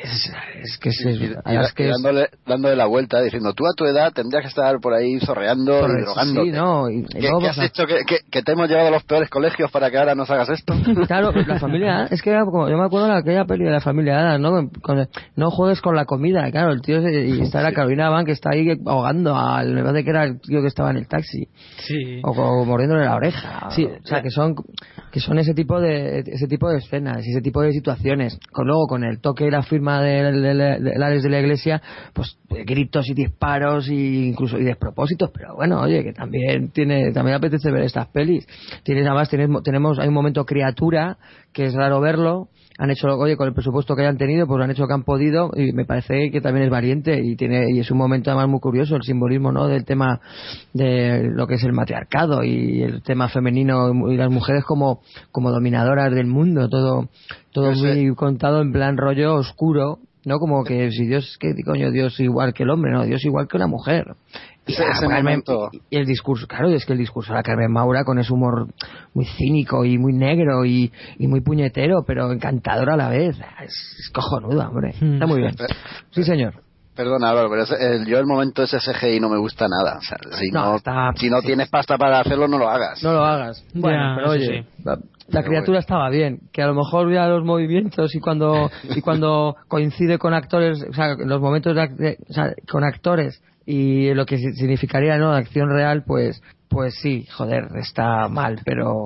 [0.03, 0.33] Es,
[0.63, 3.75] es que, es, Y- y- y que es- dándole, dándole la vuelta, diciendo, tú a
[3.77, 6.51] tu edad tendrías que estar por ahí zorreando y Correcto, drogándote.
[6.51, 7.87] sí, no, y- y ¿Qué, luego qué has a- hecho?
[7.87, 10.49] ¿Que, que, que te hemos llevado a los peores colegios para que ahora nos hagas
[10.51, 10.73] esto?
[11.09, 13.81] Claro, la familia, es que era como, yo me acuerdo de aquella peli de la
[13.81, 14.71] familia Adams, ¿no?
[14.81, 18.25] Con- no juegues con la comida, claro, el tío, se- y está la Carolina Van
[18.25, 21.09] que está ahí ahogando al, me parece que era el tío que estaba en el
[21.09, 21.49] taxi,
[21.79, 22.21] Sí.
[22.25, 24.55] o, o mordiéndole la oreja, Sí, o sea, que son,
[25.13, 28.67] que son ese tipo de, ese tipo de escenas, y ese tipo de situaciones, con
[28.67, 31.83] luego con el toque y la firma del de, de, de Ares de la iglesia,
[32.13, 37.37] pues gritos y disparos y incluso y despropósitos, pero bueno, oye, que también tiene, también
[37.37, 38.47] apetece ver estas pelis.
[38.85, 41.19] Tienes además, tienes- tenemos, hay un momento criatura,
[41.53, 42.49] que es raro verlo,
[42.81, 44.95] han hecho, oye, con el presupuesto que hayan tenido, pues lo han hecho lo que
[44.95, 48.31] han podido y me parece que también es valiente y tiene, y es un momento
[48.31, 49.69] además muy curioso el simbolismo, ¿no?
[49.69, 50.19] Del tema
[50.73, 55.51] de lo que es el matriarcado y el tema femenino y las mujeres como, como
[55.51, 57.11] dominadoras del mundo, todo,
[57.53, 60.39] todo muy contado en plan rollo oscuro, ¿no?
[60.39, 63.59] Como que si Dios, que coño, Dios igual que el hombre, no, Dios igual que
[63.59, 64.07] la mujer.
[64.71, 67.39] Y, Ese- ah, ese Carmen- momento- y el discurso, claro, es que el discurso de
[67.39, 68.69] la Carmen Maura con ese humor
[69.15, 73.37] muy cínico y muy negro y, y muy puñetero, pero encantador a la vez.
[73.63, 74.91] Es, es cojonudo, hombre.
[74.91, 75.55] Está muy bien.
[76.11, 76.55] Sí, señor.
[76.95, 79.99] Perdona, Álvaro, pero el- yo el momento ese CGI no me gusta nada.
[79.99, 83.03] O sea, si No, no, está- si no tienes pasta para hacerlo, no lo hagas.
[83.03, 83.65] No lo hagas.
[83.75, 84.83] Bueno, Ya, pero oye, sí.
[84.85, 84.99] la,
[85.29, 89.57] la criatura estaba bien, que a lo mejor ya los movimientos y cuando y cuando
[89.69, 93.41] coincide con actores, o sea, los momentos de, ac- de- o sea, con actores
[93.71, 99.05] y lo que si- significaría no acción real, pues pues sí, joder, está mal, pero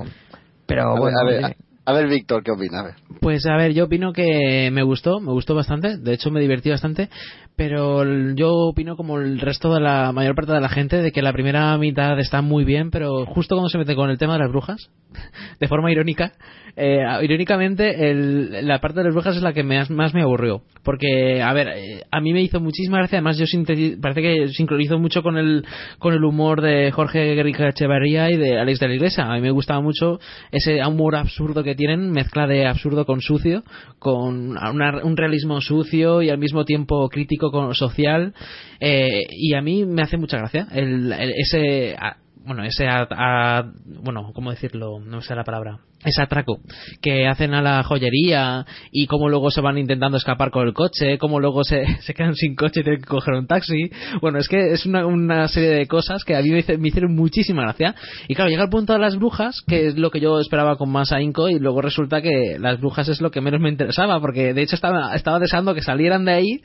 [0.66, 1.56] pero a, ver, bueno, a, ver,
[1.86, 2.80] a- ver, Víctor, ¿qué opina?
[2.80, 2.94] A ver.
[3.20, 6.70] Pues a ver, yo opino que me gustó, me gustó bastante, de hecho me divertí
[6.70, 7.08] bastante,
[7.57, 11.22] pero yo opino como el resto de la mayor parte de la gente de que
[11.22, 14.40] la primera mitad está muy bien, pero justo cuando se mete con el tema de
[14.40, 14.90] las brujas,
[15.61, 16.32] de forma irónica,
[16.76, 20.62] eh, irónicamente el- la parte de las brujas es la que me más me aburrió,
[20.82, 23.44] porque a ver, eh, a mí me hizo muchísima gracia, además yo
[24.00, 25.64] parece que sincronizo mucho con el
[25.98, 29.40] con el humor de Jorge Guerrica Echevarría y de Alex de la Iglesia, a mí
[29.40, 30.18] me gustaba mucho
[30.50, 33.62] ese humor absurdo que tienen, mezcla de absurdo con sucio,
[34.00, 38.34] con una- un realismo sucio y al mismo tiempo crítico con social
[38.80, 41.97] eh, y a mí me hace mucha gracia el, ese
[42.45, 43.72] bueno ese a- a-
[44.03, 46.59] bueno cómo decirlo no sé la palabra ese atraco
[47.01, 51.16] que hacen a la joyería y cómo luego se van intentando escapar con el coche,
[51.16, 51.82] cómo luego se,
[52.14, 53.90] quedan sin coche y tienen que coger un taxi.
[54.20, 57.14] Bueno, es que es una, una serie de cosas que a mí me, me hicieron
[57.14, 57.95] muchísima gracia.
[58.28, 60.90] Y claro, llega el punto de las brujas, que es lo que yo esperaba con
[60.90, 64.53] más ahínco, y luego resulta que las brujas es lo que menos me interesaba, porque
[64.53, 66.61] de hecho estaba deseando que salieran de ahí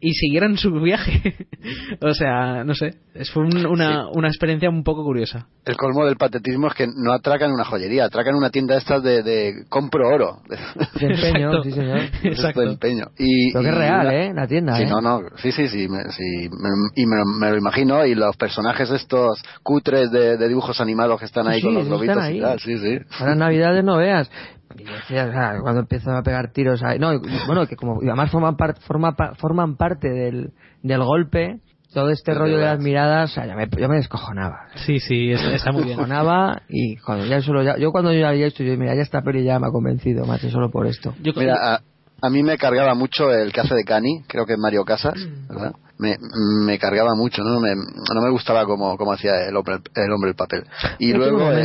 [0.00, 1.46] y siguieran su viaje.
[2.00, 5.46] o sea, no sé, es fue un- una, una experiencia un poco curiosa.
[5.66, 9.22] El colmo del patetismo es que no atracan una joyería, atracan una tienda estas de,
[9.22, 10.38] de compro oro.
[10.48, 11.62] de empeño, Exacto.
[11.64, 12.00] sí señor.
[12.24, 12.60] Exacto.
[12.62, 13.04] De empeño.
[13.18, 14.32] Y, Pero que es real, ¿eh?
[14.34, 14.86] La tienda, Sí, ¿eh?
[14.88, 18.36] no, no, sí, sí, sí, me, sí, me- y me, me lo imagino, y los
[18.36, 22.16] personajes estos cutres de, de dibujos animados que están ahí Sí, con los sí, globitos
[22.16, 22.98] están y tal, sí, sí.
[23.20, 24.30] En Navidades no veas.
[24.78, 26.98] Y decía, o sea, cuando empiezan a pegar tiros ahí.
[26.98, 30.52] No, y- bueno, que como y además forman, par- forma pa- forman parte del,
[30.82, 31.60] del golpe,
[31.92, 34.66] todo este rollo de las miradas, o sea, yo me, yo me descojonaba.
[34.86, 35.96] Sí, sí, es- está muy bien.
[35.98, 39.22] Descojonaba y cuando ya solo ya, yo cuando yo había hecho, yo mira, ya esta
[39.22, 41.14] peli ya me ha convencido, macho, solo por esto.
[41.40, 41.80] Mira, a,
[42.22, 45.14] a mí me cargaba mucho el que hace de Cani, creo que es Mario Casas,
[45.48, 45.72] ¿verdad?
[45.98, 46.16] Me,
[46.64, 47.58] me cargaba mucho, ¿no?
[47.60, 50.62] Me, no me gustaba como, como hacía el hombre el, hombre el papel.
[50.98, 51.56] Y luego eh,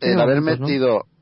[0.00, 0.66] el haber momentos, ¿no?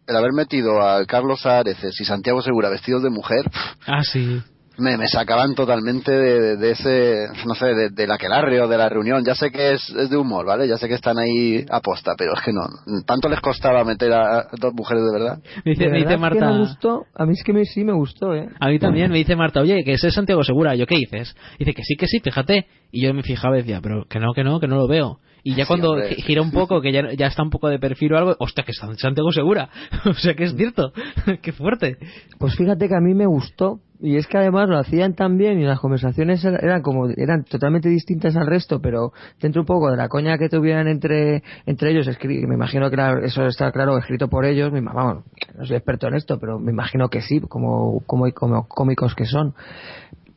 [0.06, 3.42] El haber metido a Carlos Areces y Santiago Segura vestidos de mujer
[3.86, 4.40] Ah, sí.
[4.78, 8.76] me, me sacaban totalmente de, de- de ese, no sé, de, del aquelarre o de
[8.76, 9.24] la reunión.
[9.24, 10.68] Ya sé que es, es de humor, ¿vale?
[10.68, 12.60] Ya sé que están ahí aposta, pero es que no.
[13.06, 15.38] Tanto les costaba meter a, a dos mujeres de verdad.
[15.64, 16.52] Me dice, De me dice verdad que Marta.
[16.52, 18.48] me gustó, a mí es que me, sí me gustó, ¿eh?
[18.60, 20.74] A mí también me dice Marta, oye, que ese es Santiago Segura.
[20.74, 21.34] Yo, ¿qué dices?
[21.58, 22.66] Dice que sí, que sí, fíjate.
[22.92, 25.18] Y yo me fijaba y decía, pero que no, que no, que no lo veo.
[25.46, 26.08] Y ya Sí, cuando hombre.
[26.16, 28.72] gira un poco, que ya, ya está un poco de perfil o algo, hostia, que
[28.72, 29.68] es Santiago Segura.
[30.04, 30.92] o sea, que es cierto.
[31.40, 31.98] qué fuerte.
[32.40, 35.60] Pues fíjate que a mí me gustó y es que además lo hacían tan bien
[35.60, 39.88] y las conversaciones er- eran como eran totalmente distintas al resto, pero dentro un poco
[39.88, 43.96] de la coña que tuvieran entre entre ellos, me imagino que era- eso está claro
[43.98, 45.24] escrito por ellos, mi mamá, bueno,
[45.56, 49.26] no soy experto en esto, pero me imagino que sí, como como, como cómicos que
[49.26, 49.54] son.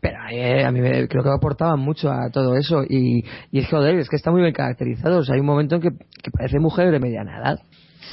[0.01, 3.65] Pero eh, a mí me- creo que aportaban mucho a todo eso y, y es
[3.67, 5.19] que, joder, es que está muy bien caracterizado.
[5.19, 7.59] O sea, hay un momento en que, que parece mujer de mediana edad.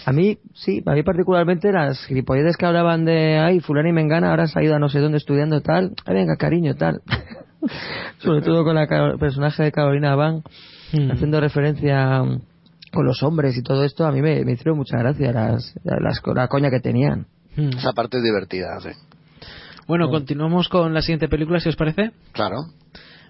[0.04, 4.30] A mí, sí, a mí particularmente las gilipolleces que hablaban de, ay, fulano y mengana
[4.30, 7.02] ahora se ha ido a no sé dónde estudiando tal, ay, venga, cariño, tal.
[8.18, 10.42] Sobre todo con la Caro- personaje de Carolina Van,
[10.92, 11.10] Hmm.
[11.10, 12.22] haciendo referencia
[12.92, 16.22] con los hombres y todo esto, a mí me, me hicieron mucha gracia las, las,
[16.32, 17.26] la coña que tenían.
[17.56, 17.70] Hmm.
[17.76, 18.90] Esa parte es divertida, sí.
[19.86, 22.10] Bueno, continuamos con la siguiente película, si os parece.
[22.32, 22.56] Claro.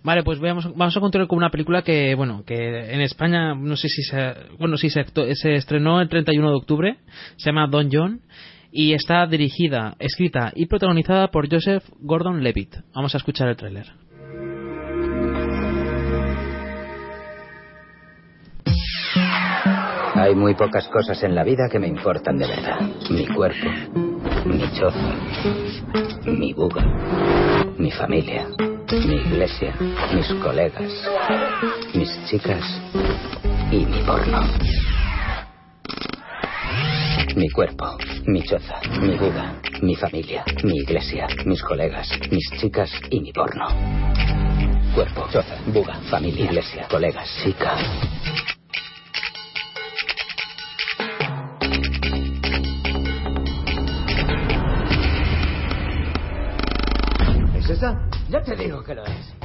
[0.02, 3.76] Vale, pues veamos, vamos a continuar con una película que, bueno, que en España, no
[3.76, 5.04] sé si se, bueno, sí se,
[5.34, 6.96] se estrenó el 31 de octubre,
[7.36, 8.20] se llama Don John
[8.70, 12.76] y está dirigida, escrita y protagonizada por Joseph Gordon-Levitt.
[12.94, 13.86] Vamos a escuchar el tráiler.
[20.14, 22.80] Hay muy pocas cosas en la vida que me importan de verdad.
[23.11, 24.05] Mi cuerpo,
[24.47, 25.14] mi choza,
[26.26, 26.82] mi buga,
[27.78, 28.47] mi familia,
[29.07, 29.74] mi iglesia,
[30.14, 30.92] mis colegas,
[31.94, 32.64] mis chicas
[33.70, 34.40] y mi porno.
[37.36, 43.20] Mi cuerpo, mi choza, mi buga, mi familia, mi iglesia, mis colegas, mis chicas y
[43.20, 43.66] mi porno.
[44.94, 47.76] Cuerpo, choza, buga, familia, iglesia, colegas, chica.
[58.31, 59.36] Ya te digo que lo es.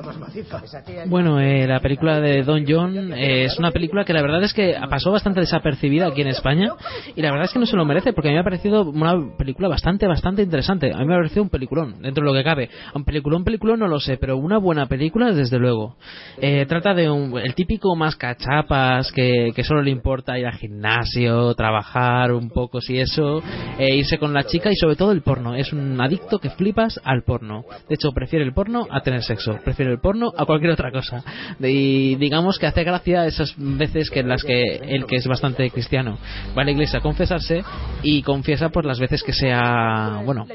[0.00, 0.62] Más maciza.
[1.06, 4.54] Bueno, eh, la película de Don John eh, es una película que la verdad es
[4.54, 6.72] que pasó bastante desapercibida aquí en España
[7.14, 8.82] y la verdad es que no se lo merece porque a mí me ha parecido
[8.82, 10.92] una película bastante, bastante interesante.
[10.92, 12.70] A mí me ha parecido un peliculón, dentro de lo que cabe.
[12.94, 15.96] Un peliculón, peliculón no lo sé, pero una buena película desde luego.
[16.40, 20.54] Eh, trata de un, el típico más cachapas que, que solo le importa ir al
[20.54, 23.42] gimnasio, trabajar un poco, si eso,
[23.78, 25.54] eh, irse con la chica y sobre todo el porno.
[25.54, 27.64] Es un adicto que flipas al porno.
[27.88, 29.58] De hecho, prefiere el porno a tener sexo.
[29.64, 31.24] Prefiere el porno a cualquier otra cosa.
[31.60, 35.70] Y digamos que hace gracia esas veces que en las que él, que es bastante
[35.70, 36.18] cristiano,
[36.56, 37.62] va a la iglesia a confesarse
[38.02, 40.46] y confiesa por las veces que sea, bueno,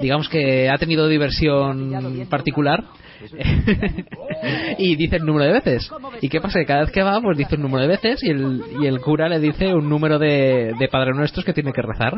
[0.00, 2.84] digamos que ha tenido diversión particular
[4.78, 5.90] y dice el número de veces.
[6.20, 6.58] ¿Y qué pasa?
[6.60, 9.00] Que cada vez que va, pues dice un número de veces y el, y el
[9.00, 12.14] cura le dice un número de, de Padre Nuestros que tiene que rezar.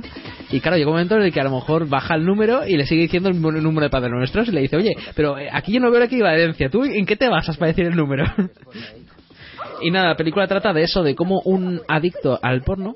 [0.51, 2.77] Y claro, llega un momento en el que a lo mejor baja el número y
[2.77, 5.73] le sigue diciendo el número de Padre Nuestros y le dice, oye, pero eh, aquí
[5.73, 6.71] yo no veo la equivalencia.
[6.71, 8.25] ¿Tú en qué te basas para decir el número?
[9.83, 12.95] y nada, la película trata de eso, de cómo un adicto al porno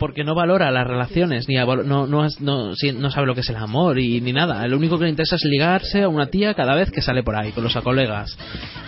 [0.00, 3.50] porque no valora las relaciones ni avalo- no, no, no, no sabe lo que es
[3.50, 4.66] el amor y ni nada.
[4.66, 7.36] Lo único que le interesa es ligarse a una tía cada vez que sale por
[7.36, 8.36] ahí con los colegas.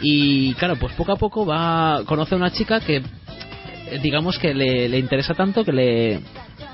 [0.00, 4.54] Y claro pues poco a poco va conoce a una chica que eh, digamos que
[4.54, 6.20] le, le interesa tanto que le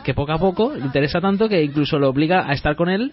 [0.04, 3.12] que poco a poco le interesa tanto que incluso lo obliga a estar con él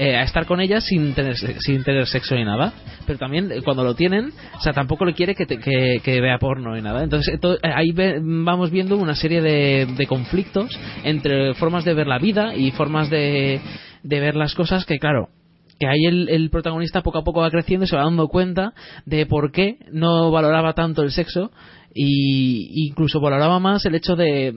[0.00, 2.72] eh, a estar con ella sin tener sin tener sexo ni nada.
[3.06, 6.38] Pero también eh, cuando lo tienen o sea tampoco le quiere que, te- que, vea
[6.38, 7.04] porno ni nada.
[7.04, 11.92] Entonces to- eh, ahí ve- vamos viendo una serie de, de conflictos entre formas de
[11.92, 13.60] ver la vida y formas de,
[14.02, 15.28] de ver las cosas que claro
[15.78, 18.72] que ahí el, el protagonista poco a poco va creciendo y se va dando cuenta
[19.06, 21.50] de por qué no valoraba tanto el sexo
[21.94, 24.52] y incluso valoraba más el hecho de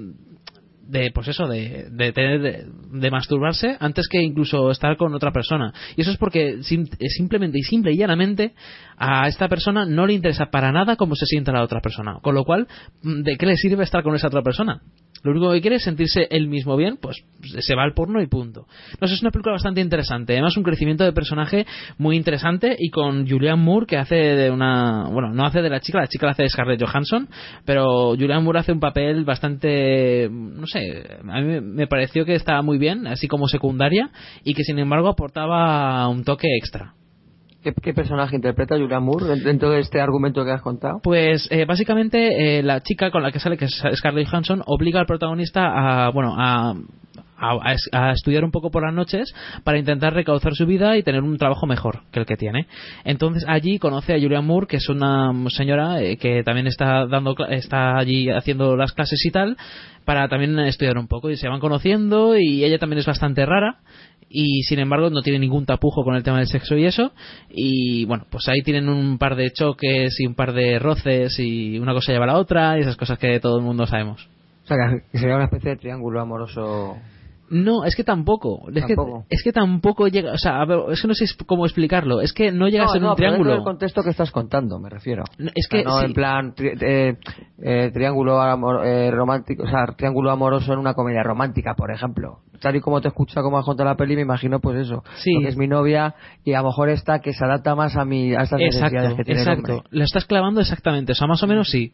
[0.84, 5.74] de pues eso de, de de, de masturbarse antes que incluso estar con otra persona.
[5.96, 8.54] Y eso es porque sim- simplemente y simple y llanamente
[8.98, 12.20] a esta persona no le interesa para nada cómo se siente la otra persona.
[12.22, 12.68] Con lo cual
[13.02, 14.82] de qué le sirve estar con esa otra persona
[15.24, 17.24] lo único que quiere es sentirse él mismo bien, pues
[17.59, 18.67] se va al porno y punto.
[18.99, 20.34] No sé, es una película bastante interesante.
[20.34, 21.65] Además, un crecimiento de personaje
[21.97, 25.05] muy interesante y con Julianne Moore, que hace de una.
[25.09, 27.30] Bueno, no hace de la chica, la chica la hace de Scarlett Johansson,
[27.65, 30.30] pero Julianne Moore hace un papel bastante.
[30.30, 30.82] No sé,
[31.28, 34.11] a mí me pareció que estaba muy bien, así como secundaria,
[34.43, 36.93] y que sin embargo aportaba un toque extra.
[37.64, 40.99] ¿Qué, personaje interpreta Julian Moore dentro de este argumento que has contado?
[41.01, 44.99] Pues eh, básicamente eh, la chica con la que sale, que es Scarlett Johansson, obliga
[44.99, 45.61] al protagonista
[46.05, 46.72] a, bueno, a,
[47.38, 49.34] a, a es- a estudiar un poco por las noches
[49.64, 52.68] para intentar recaudar su vida y tener un trabajo mejor que el que tiene.
[53.05, 57.36] Entonces allí conoce a Julian Moore, que es una señora eh, que también está dando
[57.49, 59.55] está allí haciendo las clases y tal,
[60.05, 63.78] para también estudiar un poco y se van conociendo y ella también es bastante rara
[64.36, 67.12] y sin embargo no tiene ningún tapujo con el tema del sexo y eso
[67.52, 71.78] y bueno pues ahí tienen un par de choques y un par de roces y
[71.78, 74.28] una cosa lleva a la otra y esas cosas que todo el mundo sabemos
[74.64, 74.78] O sea,
[75.12, 76.96] que sería una especie de triángulo amoroso.
[77.52, 79.26] no es que tampoco es Tampoco.
[79.30, 82.20] que es que tampoco llega o sea a ver, es que no sé cómo explicarlo
[82.20, 84.80] es que no llega a ser no, un pero triángulo del contexto que estás contando,
[84.80, 85.24] me refiero.
[85.38, 86.06] es O sea, que no sí.
[86.08, 87.18] en plan tri- eh,
[87.62, 92.40] eh, triángulo amor- eh, romántico, o sea, triángulo amoroso en una comedia romántica, por ejemplo.
[92.64, 95.34] Tal y como te escucha como has contado la peli, me imagino pues eso, Sí.
[95.36, 98.34] porque es mi novia y a lo mejor esta que se adapta más a mi
[98.34, 99.74] a estas necesidades Exacto, que tiene el exacto.
[99.74, 99.89] hombre.
[99.91, 101.11] Lo estás clavando exactamente.
[101.11, 101.91] O sea, más o menos sí.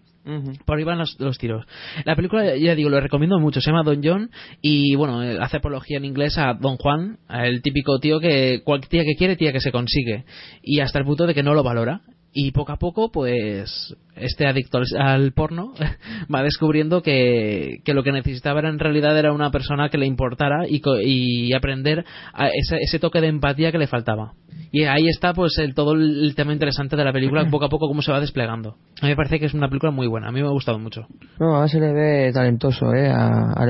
[0.66, 1.66] Por ahí van los, los tiros.
[2.06, 3.62] La película, ya digo, lo recomiendo mucho.
[3.62, 4.30] Se llama Don John
[4.62, 8.90] y, bueno, eh, hace apología en inglés a Don Juan, el típico tío que cualquier
[8.90, 10.26] tía que quiere, tía que se consigue.
[10.62, 12.02] Y hasta el punto de que no lo valora.
[12.32, 15.74] Y poco a poco, pues, este adicto al, porno
[16.34, 20.06] va descubriendo que, que lo que necesitaba era, en realidad era una persona que le
[20.06, 24.34] importara y, y aprender a ese, ese toque de empatía que le faltaba.
[24.72, 27.88] Y ahí está, pues, el, todo el, tema interesante de la película, poco a poco
[27.88, 28.76] cómo se va desplegando.
[29.02, 30.28] A mí me parece que es una película muy buena.
[30.28, 31.08] A mí me ha gustado mucho.
[31.40, 33.66] No, además se le ve talentoso eh, a, a.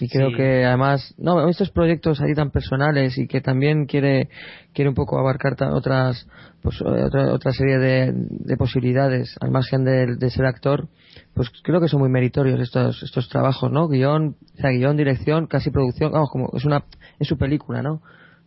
[0.00, 0.36] Y creo Sí.
[0.36, 4.28] que además, no, estos proyectos ahí tan personales y que también quiere,
[4.72, 6.26] quiere un poco abarcar otras,
[6.62, 10.88] pues, eh, otra, otra serie de, de posibilidades al margen de, de ser actor,
[11.34, 13.86] pues creo que son muy meritorios estos, estos trabajos, ¿no?
[13.88, 16.84] Guión, o sea, guion, dirección, casi producción, vamos, como es una,
[17.20, 18.02] es su película, ¿no?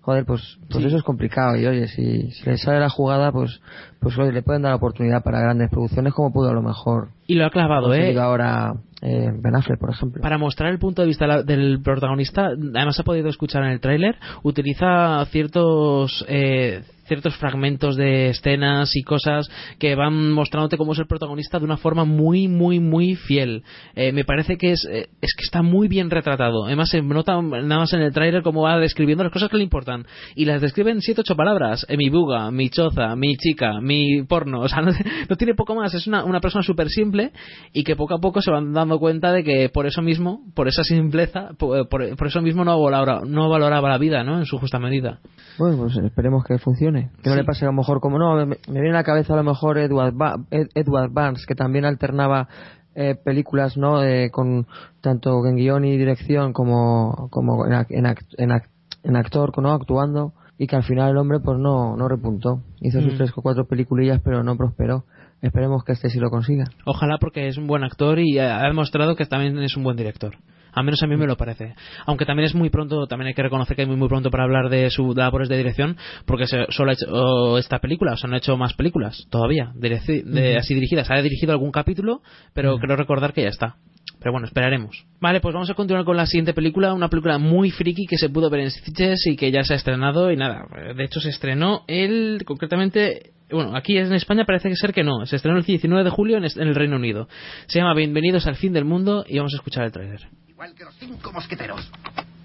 [0.08, 0.88] Joder, pues, pues Sí.
[0.88, 3.60] eso es complicado y oye, si, si le sale la jugada, pues,
[4.00, 7.36] pues oye, le pueden dar oportunidad para grandes producciones como pudo a lo mejor Y
[7.36, 8.18] lo ha clavado, ¿eh?
[8.18, 10.22] ahora eh, Ben Affleck, por ejemplo.
[10.22, 14.16] Para mostrar el punto de vista del protagonista, además ha podido escuchar en el tráiler,
[14.44, 19.50] utiliza ciertos eh, ciertos fragmentos de escenas y cosas
[19.80, 23.64] que van mostrándote cómo es el protagonista de una forma muy muy muy fiel.
[23.96, 26.66] Eh, me parece que es eh, es que está muy bien retratado.
[26.66, 29.64] Además se nota nada más en el tráiler cómo va describiendo las cosas que le
[29.64, 30.06] importan
[30.36, 31.86] y las describe en siete ocho palabras.
[31.90, 34.62] Eh, mi buga, mi choza, mi chica, mi porno.
[34.68, 34.92] O sea, no,
[35.38, 35.94] tiene poco más.
[35.94, 37.32] Es una, una persona súper simple
[37.74, 40.68] y que poco a poco se van dando cuenta de que por eso mismo, por
[40.68, 44.40] esa simpleza, por, por- por eso mismo no valoraba, no valoraba la vida, ¿no?
[44.40, 45.20] En su justa medida.
[45.58, 46.97] Bueno, pues esperemos que funcione.
[47.04, 47.40] Que no Sí.
[47.42, 49.44] le pase a lo mejor como no, me, me viene a la cabeza a lo
[49.44, 52.48] mejor Edward, Ba- Ed- Edward Barnes, que también alternaba
[52.96, 54.04] eh, películas, ¿no?
[54.04, 54.66] Eh, con
[55.02, 58.70] tanto en guion y dirección como, como en, en, act- en act-
[59.04, 59.72] en actor, ¿no?
[59.74, 60.34] Actuando.
[60.60, 62.64] Y que al final el hombre pues no, no repuntó.
[62.82, 63.18] Hizo sus Mm.
[63.18, 65.04] tres o cuatro peliculillas pero no prosperó.
[65.44, 66.66] Esperemos que este sí lo consiga.
[66.88, 70.34] Ojalá porque es un buen actor y ha demostrado que también es un buen director.
[70.74, 71.76] Al menos a mí me lo parece.
[72.06, 74.44] Aunque también es muy pronto, también hay que reconocer que es muy, muy pronto para
[74.44, 78.18] hablar de sus labores de dirección, porque se, solo ha hecho oh, esta película, o
[78.18, 80.60] sea, no ha hecho más películas todavía, de- Ujú.
[80.60, 81.10] así dirigidas.
[81.12, 82.22] Ha dirigido algún capítulo,
[82.54, 83.76] pero creo recordar que ya está.
[84.20, 85.06] Pero bueno, esperaremos.
[85.22, 88.30] Vale, pues vamos a continuar con la siguiente película, una película muy friki que se
[88.30, 90.66] pudo ver en Stitches y que ya se ha estrenado y nada,
[90.96, 95.26] de hecho se estrenó el, concretamente, bueno, aquí en España parece que ser que no,
[95.28, 97.28] se estrenó el 19 de julio en el Reino Unido.
[97.68, 100.22] Se llama Bienvenidos al fin del mundo y vamos a escuchar el tráiler.
[100.58, 101.88] Igual que los cinco mosqueteros.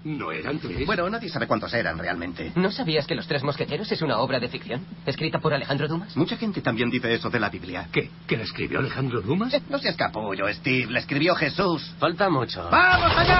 [0.03, 0.85] ¿No eran tres?
[0.85, 2.51] Bueno, nadie sabe cuántos eran realmente.
[2.53, 4.85] ¿No sabías que Los Tres Mosqueteros es una obra de ficción?
[5.03, 6.15] ¿Escrita por Alejandro Dumas?
[6.15, 7.87] Mucha gente también dice eso de la Biblia.
[7.91, 8.11] ¿Qué?
[8.27, 9.51] ¿Que la escribió Alejandro Dumas?
[9.55, 10.91] Eh, No seas capullo, Steve.
[10.91, 11.91] La escribió Jesús.
[11.97, 12.69] Falta mucho.
[12.69, 13.39] ¡Vamos allá!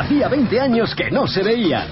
[0.00, 1.88] Hacía 20 años que no se veían.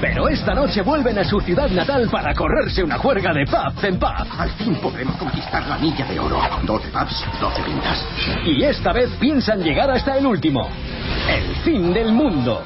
[0.00, 3.98] Pero esta noche vuelven a su ciudad natal para correrse una juerga de pub en
[3.98, 4.08] pub.
[4.38, 6.38] Al fin podremos conquistar la milla de oro.
[6.64, 8.06] 12 pubs, 12 pintas.
[8.44, 10.68] Y esta vez piensan llegar hasta el último.
[11.28, 12.62] El fin del mundo.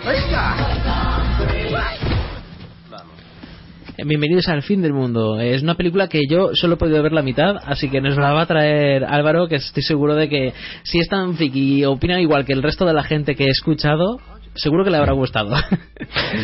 [3.97, 5.39] Eh, Bienvenidos al fin del mundo.
[5.39, 8.33] Es una película que yo solo he podido ver la mitad, así que nos la
[8.33, 10.53] va a traer Álvaro, que estoy seguro de que
[10.83, 13.51] si es tan friki y opina igual que el resto de la gente que he
[13.51, 14.18] escuchado,
[14.61, 15.54] seguro que le habrá gustado.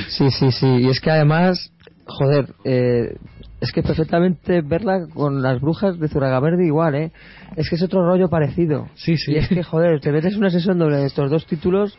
[0.09, 0.67] Sí, sí, sí.
[0.67, 1.71] Y es que además,
[2.07, 3.17] joder, eh,
[3.61, 7.13] es que perfectamente verla con las brujas de Zuragaverde igual, ¿eh?
[7.57, 8.89] Es que es otro rollo parecido.
[8.95, 9.33] Sí, sí.
[9.33, 11.97] Y es que, joder, te metes una sesión doble de estos dos títulos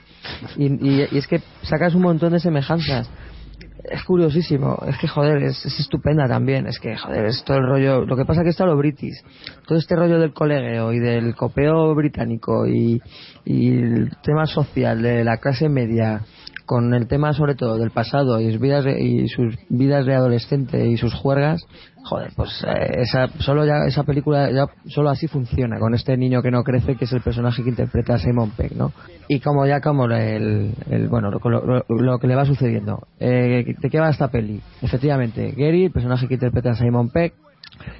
[0.58, 3.10] y, y- y es que sacas un montón de semejanzas.
[3.90, 7.68] Es curiosísimo, es que joder, es, es estupenda también, es que joder, es todo el
[7.68, 9.24] rollo, lo que pasa que está lo british,
[9.66, 13.02] todo este rollo del colegueo y del copeo británico y,
[13.46, 16.22] y el tema social de la clase media
[16.68, 20.14] con el tema sobre todo del pasado y sus vidas de, y sus vidas de
[20.14, 21.66] adolescente y sus juergas
[22.04, 26.42] joder pues eh, esa solo ya esa película ya solo así funciona con este niño
[26.44, 28.92] que no crece que es el personaje que interpreta a Simon Peck no
[29.28, 33.00] y como ya como el, el- bueno lo, lo- lo que le va sucediendo.
[33.20, 37.34] Eh, de qué va esta peli efectivamente Gary el personaje que interpreta a Simon Peck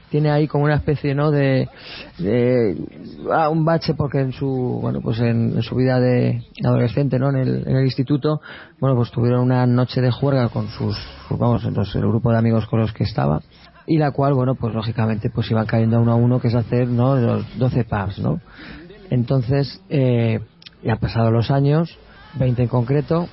[0.10, 1.68] tiene ahí como una especie no de,
[2.18, 2.78] de
[3.32, 7.36] ah, un bache porque en su bueno pues en, su vida de adolescente no en
[7.38, 8.42] el, en el instituto
[8.80, 10.98] bueno pues tuvieron una noche de juerga con sus,
[11.28, 13.42] sus- vamos entonces el grupo de amigos con los que estaba
[13.86, 16.88] y la cual bueno pues lógicamente pues iban cayendo uno a uno que es hacer
[16.88, 18.40] no los 12 pubs no
[19.10, 20.40] entonces eh,
[20.84, 21.98] ya han pasado los años
[22.40, 23.28] 20 en concreto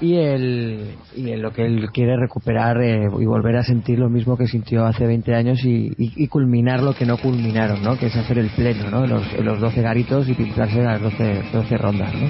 [0.00, 4.10] y el y en lo que él quiere recuperar eh, y volver a sentir lo
[4.10, 7.96] mismo que sintió hace 20 años y, culminar lo que no culminaron, ¿no?
[7.96, 9.06] Que es hacer el pleno, ¿no?
[9.06, 12.28] Los, los 12 garitos y pintarse las 12, 12 rondas, ¿no?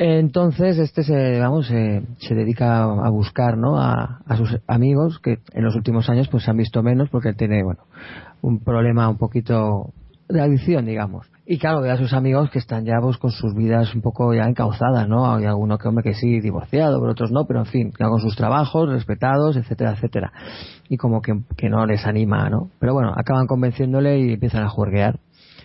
[0.00, 5.38] Entonces este se vamos se, se dedica a buscar no a, a sus amigos que
[5.52, 7.82] en los últimos años pues se han visto menos porque él tiene bueno
[8.40, 9.92] un problema un poquito
[10.26, 13.56] de adicción digamos y claro ve a sus amigos que están ya pues con sus
[13.56, 17.32] vidas un poco ya encauzadas no hay alguno que hombre que sí divorciado pero otros
[17.32, 20.32] no pero en fin ya con sus trabajos respetados etcétera etcétera.
[20.88, 24.68] Y como que, que no les anima no pero bueno acaban convenciéndole y empiezan a
[24.68, 25.18] juerguear.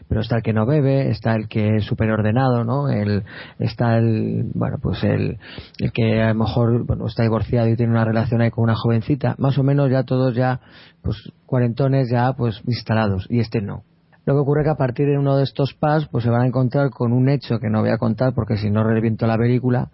[0.08, 2.90] Pero está el que no bebe, está el que es súper ordenado, ¿no?
[2.90, 3.24] El,
[3.58, 5.40] está el, bueno, pues el,
[5.80, 8.76] el que a lo mejor, bueno, está divorciado y tiene una relación ahí con una
[8.76, 10.60] jovencita, más o menos ya todos ya,
[11.02, 13.84] pues cuarentones ya, pues instalados, y este no.
[14.26, 16.48] Lo que ocurre que a partir de uno de estos pas, pues se van a
[16.48, 19.90] encontrar con un hecho que no voy a contar porque si no reviento la película,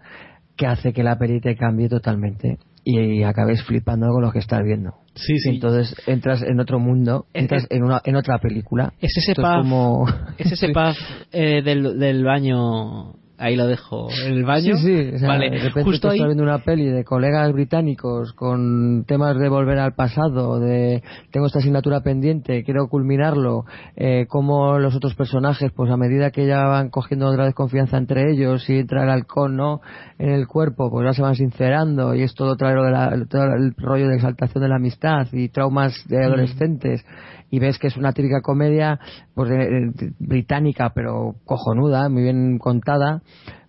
[0.56, 4.62] que hace que la peli te cambie totalmente y acabes flipando con lo que estás
[4.64, 4.94] viendo.
[5.14, 5.50] Sí, sí.
[5.50, 8.92] Entonces entras en otro mundo, entras en, una, en otra película.
[9.00, 10.06] Es ese puff, como...
[10.38, 10.96] es ese puff
[11.30, 13.14] eh, del, del baño.
[13.44, 14.06] Ahí lo dejo.
[14.24, 14.76] El baño.
[14.76, 15.14] Sí, sí.
[15.16, 15.50] o sea, vale.
[15.50, 16.16] De repente Justo ahí.
[16.18, 21.46] estás viendo una peli de colegas británicos con temas de volver al pasado, de tengo
[21.46, 23.64] esta asignatura pendiente, quiero culminarlo,
[23.96, 27.96] eh, como los otros personajes, pues a medida que ya van cogiendo otra vez confianza
[27.98, 29.80] entre ellos y entra el halcón, ¿no?
[30.18, 33.42] En el cuerpo, pues ya se van sincerando y es todo lo de la- todo
[33.56, 37.04] el rollo de exaltación de la amistad y traumas de adolescentes
[37.52, 38.98] y ves que es una típica comedia
[39.34, 43.20] pues de- británica pero cojonuda, muy bien contada,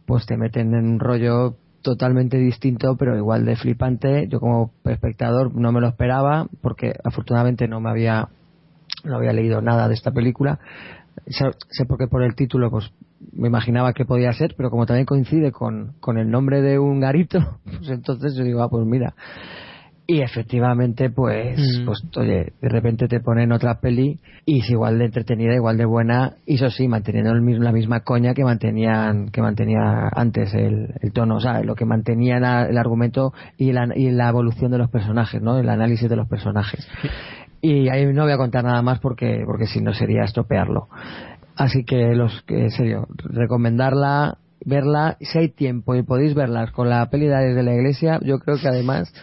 [0.05, 4.29] pues te meten en un rollo totalmente distinto pero igual de flipante.
[4.29, 8.29] Yo como espectador no me lo esperaba porque afortunadamente no me había
[9.03, 10.59] no había leído nada de esta película.
[11.27, 12.89] Sé, sé porque por el título pues
[13.33, 17.01] me imaginaba que podía ser, pero como también coincide con, con el nombre de un
[17.01, 19.13] garito, pues entonces yo digo, ah, pues mira.
[20.05, 21.85] Y efectivamente, pues, Mm.
[21.85, 25.85] pues oye, de repente te ponen otra peli y es igual de entretenida, igual de
[25.85, 30.53] buena, y eso sí, manteniendo el mismo- la misma coña que mantenían, que mantenía antes
[30.53, 34.27] el, el tono, o sea, lo que mantenía la- el argumento y la, y la
[34.27, 35.57] evolución de los personajes, ¿no?
[35.57, 36.85] El análisis de los personajes.
[37.61, 40.89] Y ahí no voy a contar nada más porque, porque si no sería estropearlo.
[41.55, 46.89] Así que los que, en serio, recomendarla, verla, si hay tiempo y podéis verlas con
[46.89, 49.13] la peli de de la iglesia, yo creo que además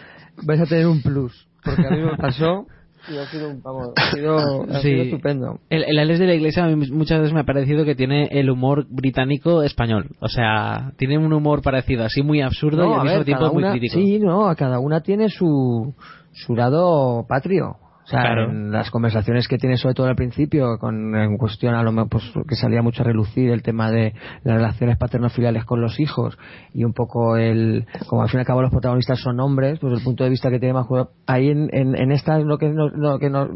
[0.43, 1.47] vais a tener un plus.
[1.63, 2.65] Porque a mí me pasó
[3.11, 4.89] y ha sido, un, vamos, ha sido, ha Sí.
[4.89, 5.59] sido estupendo.
[5.69, 8.27] El, el Alex de la Iglesia a mí muchas veces me ha parecido que tiene
[8.31, 10.09] el humor británico español.
[10.19, 13.63] O sea, tiene un humor parecido, así muy absurdo y al mismo ver, tiempo muy
[13.63, 13.95] crítico.
[13.95, 15.93] Sí, no, a cada una tiene su,
[16.31, 17.77] su lado patrio.
[18.11, 18.49] Sea, Claro.
[18.51, 22.09] en las conversaciones que tiene sobre todo al principio, con en cuestión a lo mejor
[22.09, 26.37] pues, que salía mucho a relucir el tema de las relaciones paterno-filiales con los hijos
[26.73, 29.97] y un poco el, como al fin y al cabo los protagonistas son hombres, pues
[29.97, 30.87] el punto de vista que tiene más
[31.25, 33.47] ahí en, en, en esta lo que nos, lo que nos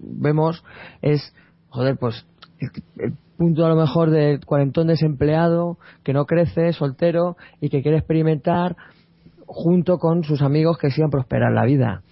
[0.00, 0.64] vemos
[1.02, 1.34] es,
[1.68, 2.26] joder, pues
[2.58, 2.70] el,
[3.04, 7.98] el punto a lo mejor del cuarentón desempleado que no crece, soltero y que quiere
[7.98, 8.76] experimentar
[9.46, 12.02] junto con sus amigos que sigan prosperar la vida.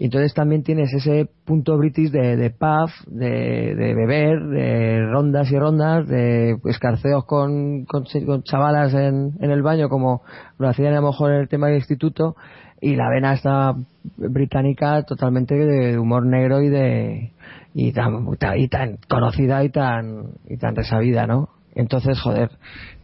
[0.00, 5.58] Y entonces también tienes ese punto british de, de pub, de, beber, de rondas y
[5.58, 8.06] rondas, de escarceos con, con,
[8.44, 10.22] chavalas en, en el baño, como
[10.56, 12.34] lo hacían a lo mejor en el tema del instituto,
[12.80, 13.74] y la vena esta
[14.16, 17.32] británica totalmente de humor negro y de
[17.74, 18.26] y tan,
[18.56, 21.50] y tan conocida y tan y tan resabida, ¿no?
[21.74, 22.52] Entonces, joder,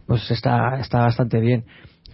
[0.07, 1.65] pues está está bastante bien.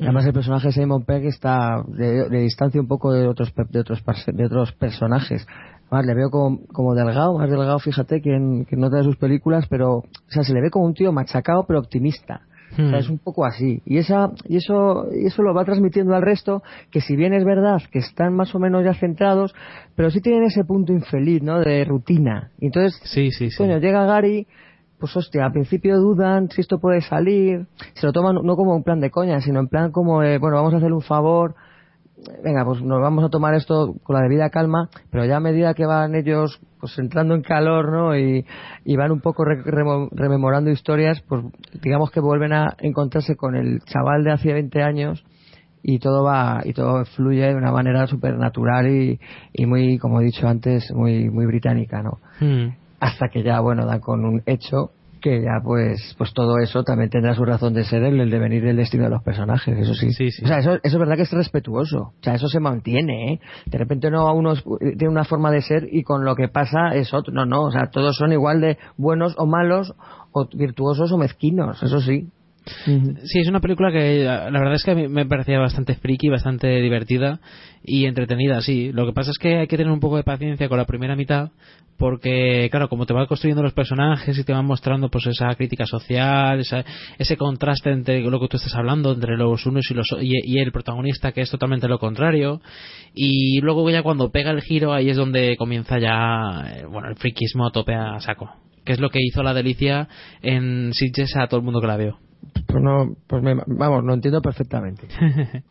[0.02, 3.80] Además el personaje de Simon Pegg está de, de distancia un poco de otros de
[3.80, 5.46] otros de otros personajes.
[5.90, 9.04] Además, le veo como, como delgado, más delgado, fíjate, que en, que en otra de
[9.04, 12.42] sus películas, pero, o sea, se le ve como un tío machacado pero optimista.
[12.72, 12.94] O sea, Hmm.
[12.94, 13.82] es un poco así.
[13.84, 17.44] Y, esa, y, eso, y eso lo va transmitiendo al resto, que si bien es
[17.44, 19.54] verdad que están más o menos ya centrados,
[19.94, 21.60] pero sí tienen ese punto infeliz, ¿no?
[21.60, 22.50] De rutina.
[22.58, 23.58] Y entonces, Sí, sí, sí.
[23.58, 24.46] coño, llega Gary,
[25.02, 28.84] pues hostia, al principio dudan si esto puede salir, se lo toman no como un
[28.84, 31.56] plan de coña, sino en plan como, de, bueno, vamos a hacer un favor,
[32.44, 35.74] venga, pues nos vamos a tomar esto con la debida calma, pero ya a medida
[35.74, 38.16] que van ellos pues entrando en calor, ¿no?
[38.16, 38.46] Y,
[38.84, 41.42] y van un poco re- remo- rememorando historias, pues
[41.82, 45.24] digamos que vuelven a encontrarse con el chaval de hace 20 años
[45.82, 49.18] y todo va y todo fluye de una manera súper natural y,
[49.52, 52.18] y muy, como he dicho antes, muy muy británica, ¿no?
[52.38, 52.81] Hmm.
[53.02, 57.10] Hasta que ya bueno dan con un hecho que ya pues pues todo eso también
[57.10, 60.08] tendrá su razón de ser el devenir del destino de los personajes eso sí,
[60.44, 63.40] o sea eso, eso es verdad que es respetuoso o sea eso se mantiene ¿eh?
[63.66, 64.64] de repente no uno es-
[64.98, 67.70] tiene una forma de ser y con lo que pasa es otro no no o
[67.72, 69.94] sea todos son igual de buenos o malos
[70.32, 72.28] o virtuosos o mezquinos eso sí
[73.24, 76.28] Sí, es una película que la verdad es que a mí me parecía bastante friki,
[76.28, 77.40] bastante divertida
[77.84, 78.92] y entretenida, sí.
[78.92, 81.16] Lo que pasa es que hay que tener un poco de paciencia con la primera
[81.16, 81.50] mitad
[81.98, 85.86] porque, claro, como te va construyendo los personajes y te van mostrando pues esa crítica
[85.86, 86.84] social, esa-
[87.18, 90.72] ese contraste entre lo que tú estás hablando, entre los unos y, los, y, el
[90.72, 92.60] protagonista que es totalmente lo contrario
[93.14, 97.16] y luego ya cuando pega el giro ahí es donde comienza ya, eh, bueno, el
[97.16, 98.50] friquismo a tope a saco.
[98.84, 100.08] Que es lo que hizo la delicia
[100.42, 102.18] en Sitges a todo el mundo que la vio.
[102.66, 105.06] Pues no, pues me- vamos, lo entiendo perfectamente.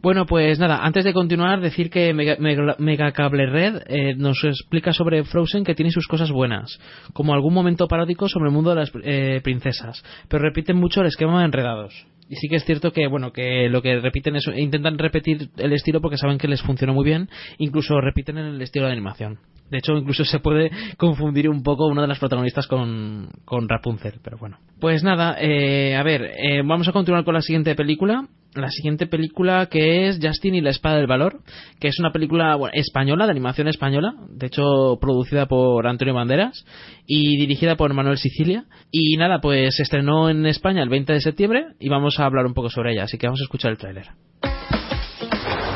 [0.00, 4.42] Bueno, pues nada, antes de continuar, decir que Mega, Mega- Mega Cable Red eh, nos
[4.42, 6.80] explica sobre Frozen que tiene sus cosas buenas,
[7.12, 11.06] como algún momento paródico sobre el mundo de las eh, princesas, pero repiten mucho el
[11.06, 12.06] esquema de enredados.
[12.28, 15.72] Y sí que es cierto que, bueno, que lo que repiten es, intentan repetir el
[15.72, 17.28] estilo porque saben que les funciona muy bien,
[17.58, 19.38] incluso repiten en el estilo de animación.
[19.72, 24.20] De hecho, incluso se puede confundir un poco una de las protagonistas con, con Rapunzel,
[24.22, 24.58] pero bueno.
[24.78, 28.28] Pues nada, eh, a ver, eh, vamos a continuar con la siguiente película.
[28.54, 31.40] La siguiente película que es Justin y la Espada del Valor,
[31.80, 36.66] que es una película española, de animación española, de hecho producida por Antonio Banderas
[37.06, 38.66] y dirigida por Manuel Sicilia.
[38.90, 42.44] Y nada, pues se estrenó en España el 20 de septiembre y vamos a hablar
[42.44, 44.08] un poco sobre ella, así que vamos a escuchar el tráiler.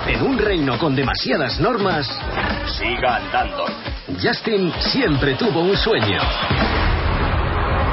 [0.08, 2.06] En un reino con demasiadas normas,
[2.78, 3.64] Siga andando.
[4.22, 6.18] Justin siempre tuvo un sueño.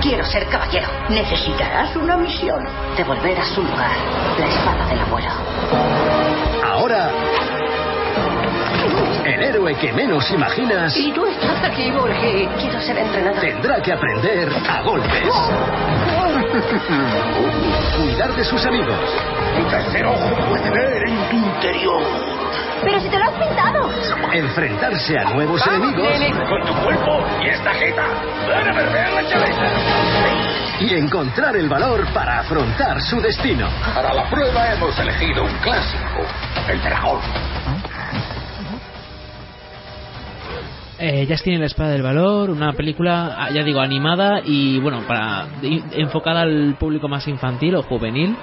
[0.01, 0.88] Quiero ser caballero.
[1.09, 2.59] Necesitarás una misión.
[2.97, 3.91] Devolver a su lugar
[4.39, 5.30] la espada del abuelo.
[6.66, 7.09] Ahora,
[9.26, 13.39] el héroe que menos imaginas Y tú estás aquí porque quiero ser entrenador.
[13.39, 15.34] tendrá que aprender a golpes.
[17.97, 18.95] Cuidar de sus amigos.
[19.57, 22.03] Un tercer ojo puede ver en tu interior.
[22.83, 23.89] Pero si te lo has pintado.
[24.31, 26.07] Enfrentarse a nuevos enemigos
[26.47, 28.03] Con tu cuerpo y esta jeta.
[28.47, 29.71] Van a perder la chaveta.
[30.79, 33.67] y encontrar el valor para afrontar su destino.
[33.95, 36.21] Para la prueba hemos elegido un clásico.
[36.67, 37.21] El dragón.
[40.99, 45.47] Eh, y la Espada del Valor, una película, ah, ya digo, animada y bueno, para
[45.93, 48.35] enfocada al público más infantil o juvenil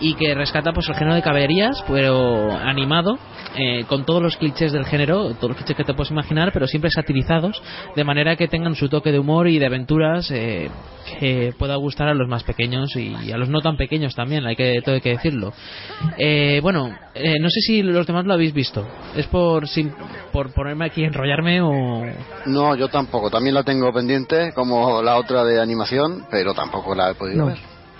[0.00, 3.18] y que rescata pues el género de caballerías, pero animado,
[3.56, 6.66] eh, con todos los clichés del género, todos los clichés que te puedes imaginar, pero
[6.66, 7.62] siempre satirizados,
[7.94, 10.68] de manera que tengan su toque de humor y de aventuras eh,
[11.20, 14.56] que pueda gustar a los más pequeños y a los no tan pequeños también, hay
[14.56, 15.52] que, todo hay que decirlo.
[16.18, 18.86] Eh, bueno, eh, no sé si los demás lo habéis visto.
[19.16, 19.92] Es por, sin-
[20.32, 22.02] por ponerme aquí enrollarme o...
[22.46, 23.30] No, yo tampoco.
[23.30, 27.46] También la tengo pendiente, como la otra de animación, pero tampoco la he podido No,
[27.46, 27.58] ver.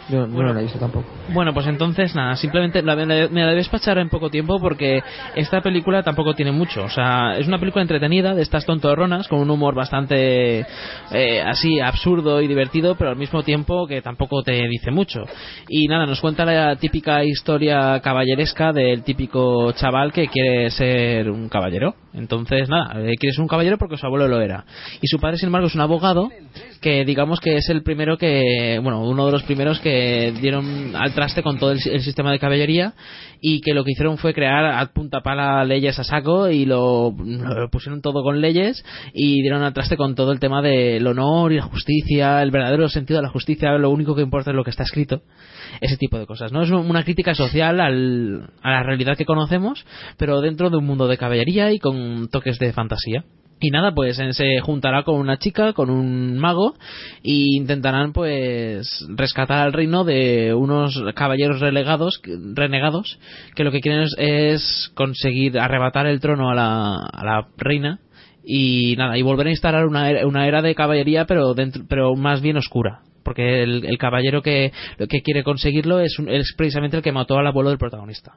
[0.09, 1.07] Yo, no la he visto tampoco.
[1.33, 4.59] Bueno, pues entonces nada, simplemente la, me la me la debes pachar en poco tiempo
[4.61, 5.03] porque
[5.35, 6.85] esta película tampoco tiene mucho.
[6.85, 10.67] O sea, es una película entretenida de estas tontorronas con un humor bastante
[11.11, 15.25] eh, así absurdo y divertido, pero al mismo tiempo que tampoco te dice mucho.
[15.69, 21.49] Y nada, nos cuenta la típica historia caballeresca del típico chaval que quiere ser un
[21.49, 22.04] caballero.
[22.15, 24.65] Entonces, nada, eh, quiere ser un caballero porque su abuelo lo era.
[25.03, 26.31] Y su padre, sin embargo, es un abogado
[26.81, 31.13] que digamos que es el primero que, bueno, uno de los primeros que dieron al
[31.15, 32.95] traste con todo el, el sistema de caballería
[33.41, 37.15] y que lo que hicieron fue crear a punta pala leyes a saco y lo,
[37.19, 41.53] lo pusieron todo con leyes y dieron al traste con todo el tema del honor
[41.53, 44.63] y la justicia, el verdadero sentido de la justicia, lo único que importa es lo
[44.65, 45.23] que está escrito
[45.81, 46.53] ese tipo de cosas.
[46.53, 49.85] No es una crítica social al- a la realidad que conocemos,
[50.17, 53.25] pero dentro de un mundo de caballería y con toques de fantasía.
[53.61, 56.75] Y nada, pues se juntará con una chica, con un mago,
[57.23, 62.21] y intentarán pues rescatar al reino de unos caballeros relegados,
[62.55, 63.19] renegados,
[63.55, 68.01] que lo que quieren es, es conseguir arrebatar el trono a la, a la reina
[68.45, 72.15] y nada, y volver a instalar una era, una era de caballería, pero dentro, pero
[72.15, 73.01] más bien oscura.
[73.25, 74.73] Porque el, caballero que,
[75.09, 78.33] que quiere conseguirlo es, un- es precisamente el que mató al abuelo del protagonista.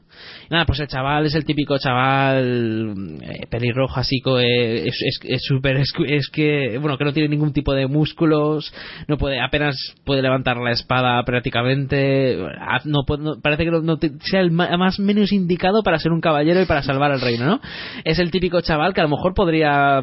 [0.50, 5.92] Nada, pues el chaval es el típico chaval eh, pelirrojo, así, eh, es, súper, es,
[6.08, 8.74] es que, bueno, que no tiene ningún tipo de músculos,
[9.08, 9.76] no puede, apenas
[10.06, 12.38] puede levantar la espada prácticamente,
[12.86, 16.66] no, no- parece que no, sea el más menos indicado para ser un caballero y
[16.66, 17.60] para salvar al reino, ¿no?
[18.04, 20.02] Es el típico chaval que a lo mejor podría,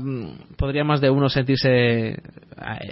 [0.56, 2.18] podría más de uno sentirse, eh,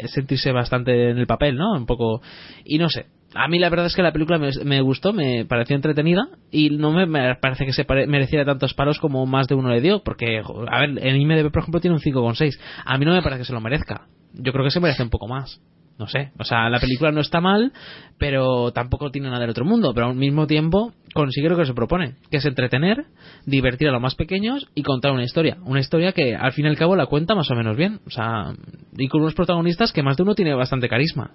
[0.06, 1.76] sentirse bastante en el papel, ¿no?
[1.82, 2.22] Un poco,
[2.64, 5.74] y no sé, a mí la verdad es que la película me, gustó, me pareció
[5.76, 7.06] entretenida y no me,
[7.36, 10.80] parece que se pare- mereciera tantos palos como más de uno le dio, porque, a
[10.80, 12.58] ver, en IMDb por ejemplo tiene un 5,6.
[12.84, 14.06] A mí no me parece que se lo merezca.
[14.34, 15.60] Yo creo que se merece un poco más.
[15.98, 17.70] No sé, o sea, la película no está mal,
[18.18, 21.74] pero tampoco tiene nada del otro mundo, pero al mismo tiempo consigue lo que se
[21.74, 23.04] propone, que es entretener,
[23.44, 25.58] divertir a los más pequeños y contar una historia.
[25.64, 28.10] Una historia que al fin y al cabo la cuenta más o menos bien, o
[28.10, 28.54] sea,
[28.96, 31.32] y con unos protagonistas que más de uno tiene bastante carisma.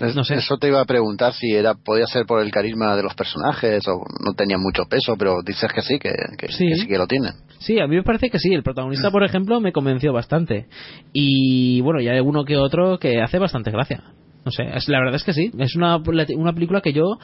[0.00, 0.36] Es- No sé.
[0.36, 3.86] Eso te iba a preguntar si era podía ser por el carisma de los personajes
[3.88, 6.66] o no tenía mucho peso, pero dices que sí, que, que- Sí.
[6.68, 7.32] que sí que lo tienen.
[7.58, 8.52] Sí, a mí me parece que sí.
[8.54, 10.66] El protagonista, por ejemplo, me convenció bastante.
[11.12, 14.02] Y bueno, ya hay uno que otro que hace bastante gracia.
[14.44, 15.50] No sé, es, la verdad es que sí.
[15.58, 17.18] Es una, una película que yo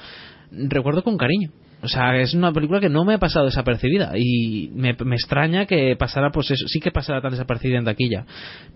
[0.51, 1.51] recuerdo con cariño.
[1.83, 4.13] O sea, es una película que no me ha pasado desapercibida.
[4.17, 8.27] Y me, me extraña que pasara, pues eso, sí que pasara tan desapercibida en taquilla.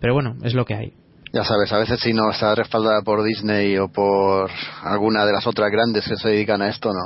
[0.01, 0.93] Pero bueno, es lo que hay.
[1.33, 4.51] Ya sabes, a veces si no está respaldada por Disney o por
[4.83, 7.03] alguna de las otras grandes que se dedican a esto, no,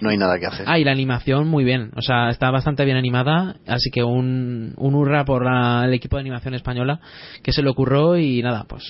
[0.00, 0.66] no hay nada que hacer.
[0.68, 1.92] Ah, y la animación muy bien.
[1.96, 3.54] O sea, está bastante bien animada.
[3.68, 6.98] Así que un, un hurra por la- el equipo de animación española
[7.44, 8.82] que se le ocurrió y nada, pues.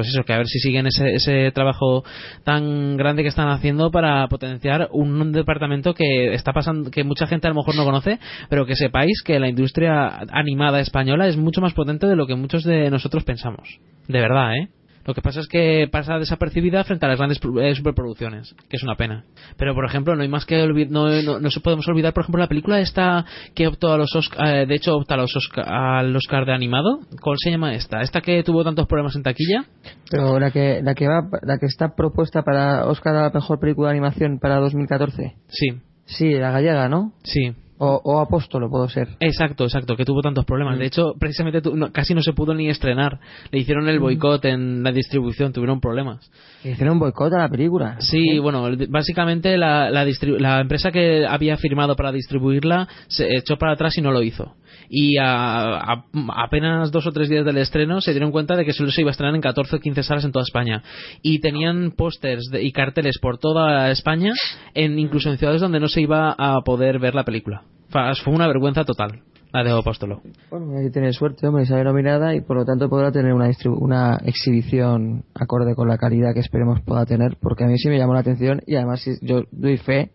[0.00, 2.04] Pues eso, que a ver si siguen ese, ese trabajo
[2.42, 7.46] tan grande que están haciendo para potenciar un departamento que está pasando, que mucha gente
[7.46, 8.18] a lo mejor no conoce,
[8.48, 12.34] pero que sepáis que la industria animada española es mucho más potente de lo que
[12.34, 13.78] muchos de nosotros pensamos.
[14.08, 14.68] De verdad, ¿eh?
[15.04, 18.82] Lo que pasa es que pasa desapercibida frente a las grandes eh, superproducciones, que es
[18.82, 19.24] una pena.
[19.56, 20.56] Pero, por ejemplo, no hay más que
[20.88, 23.24] no, no, no se podemos olvidar, por ejemplo, la película esta
[23.54, 26.52] que optó a los Oscar, eh, de hecho opta a los Oscar, al Oscar de
[26.52, 27.00] animado.
[27.20, 28.02] ¿Cuál se llama esta?
[28.02, 29.64] Esta que tuvo tantos problemas en taquilla.
[30.10, 33.58] Pero la que, la que va, la que está propuesta para Oscar a la mejor
[33.58, 35.34] película de animación para 2014.
[35.48, 37.12] Sí, Sí, la gallega, ¿no?
[37.22, 37.54] sí.
[37.82, 39.08] O, o Apóstolo, puedo ser.
[39.20, 40.78] Exacto, exacto, que tuvo tantos problemas.
[40.78, 43.18] De hecho, precisamente tu- no- casi no se pudo ni estrenar.
[43.50, 46.30] Le hicieron el boicot en la distribución, tuvieron problemas.
[46.62, 47.96] Que hicieron boicot a la película.
[48.00, 53.72] Sí, bueno, básicamente la, la, la empresa que había firmado para distribuirla se echó para
[53.72, 54.54] atrás y no lo hizo.
[54.92, 56.02] Y a,
[56.34, 59.10] apenas dos o tres días del estreno se dieron cuenta de que solo se iba
[59.10, 60.82] a estrenar en 14 o 15 salas en toda España.
[61.22, 64.32] Y tenían pósters y carteles por toda España,
[64.74, 67.62] en, incluso en ciudades donde no se iba a poder ver la película.
[67.88, 69.22] Fue una vergüenza total,
[69.52, 70.22] la de Apóstolo.
[70.50, 73.48] Bueno, hay que tener suerte, hombre, sale nominada y por lo tanto podrá tener una,
[73.78, 77.98] una exhibición acorde con la calidad que esperemos pueda tener, porque a mí sí me
[77.98, 80.10] llamó la atención y además yo doy fe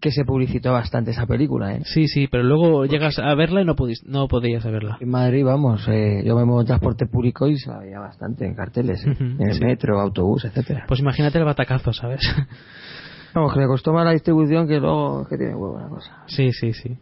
[0.00, 1.82] que se publicitó bastante esa película, ¿eh?
[1.84, 4.96] Sí, sí, pero luego llegas a verla y no, pudiste, no podías verla.
[5.00, 8.46] En Madrid, vamos, eh, yo me muevo en transporte público y se la veía bastante
[8.46, 9.10] en carteles, ¿eh?
[9.10, 9.64] Ujú, en el sí.
[9.64, 10.84] metro, autobús, etcétera.
[10.88, 12.20] Pues imagínate el batacazo, ¿sabes?
[13.34, 16.24] Vamos, que le costó más la distribución que luego que tiene huevo la cosa.
[16.26, 16.96] Sí, sí, sí.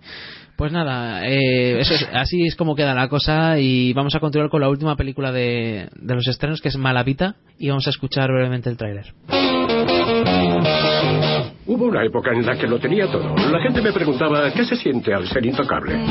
[0.56, 4.50] Pues nada, eh, eso es- así es como queda la cosa y vamos a continuar
[4.50, 8.28] con la última película de, de los estrenos que es Malavita y vamos a escuchar
[8.30, 9.14] brevemente el tráiler.
[11.68, 13.36] Hubo una época en la que lo tenía todo.
[13.36, 16.02] La gente me preguntaba qué se siente al ser intocable.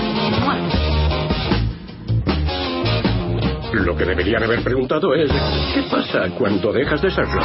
[3.74, 5.32] Lo que deberían haber preguntado es
[5.74, 7.42] ¿qué pasa cuando dejas de serlo?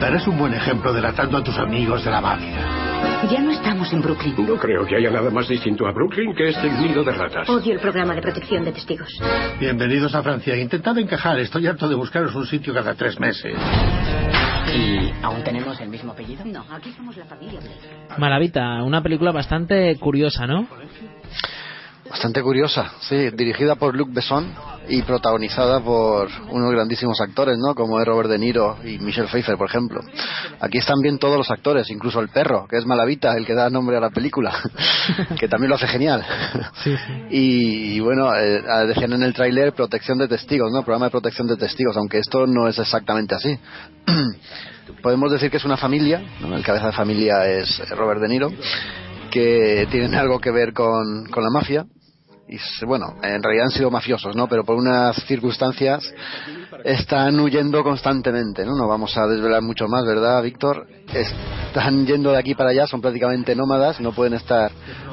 [0.00, 2.83] Darás un buen ejemplo delatando a tus amigos de la mafia.
[3.30, 4.34] Ya no estamos en Brooklyn.
[4.46, 7.48] No creo que haya nada más distinto a Brooklyn que este nido de ratas.
[7.48, 9.08] Odio el programa de protección de testigos.
[9.58, 10.56] Bienvenidos a Francia.
[10.56, 11.38] Intentad encajar.
[11.38, 13.54] Estoy harto de buscaros un sitio cada tres meses.
[14.74, 16.44] ¿Y aún tenemos el mismo apellido?
[16.44, 18.18] No, aquí somos la familia Blake.
[18.18, 20.66] Malavita, una película bastante curiosa, ¿no?
[22.08, 24.52] Bastante curiosa, sí, dirigida por Luc Besson
[24.88, 27.74] y protagonizada por unos grandísimos actores, ¿no?
[27.74, 30.00] Como es Robert De Niro y Michelle Pfeiffer, por ejemplo.
[30.60, 33.70] Aquí están bien todos los actores, incluso el perro, que es Malavita, el que da
[33.70, 34.52] nombre a la película,
[35.38, 36.24] que también lo hace genial.
[37.30, 40.82] Y, y bueno, eh, decían en el tráiler protección de testigos, ¿no?
[40.82, 43.58] Programa de protección de testigos, aunque esto no es exactamente así.
[45.02, 46.54] Podemos decir que es una familia, ¿no?
[46.54, 48.50] el cabeza de familia es Robert De Niro,
[49.30, 51.86] que tienen algo que ver con, con la mafia.
[52.48, 54.48] Y bueno, en realidad han sido mafiosos, ¿no?
[54.48, 56.02] Pero por unas circunstancias
[56.84, 58.72] están huyendo constantemente, ¿no?
[58.76, 60.86] No vamos a desvelar mucho más, ¿verdad, Víctor?
[61.12, 64.70] Están yendo de aquí para allá, son prácticamente nómadas, no pueden estar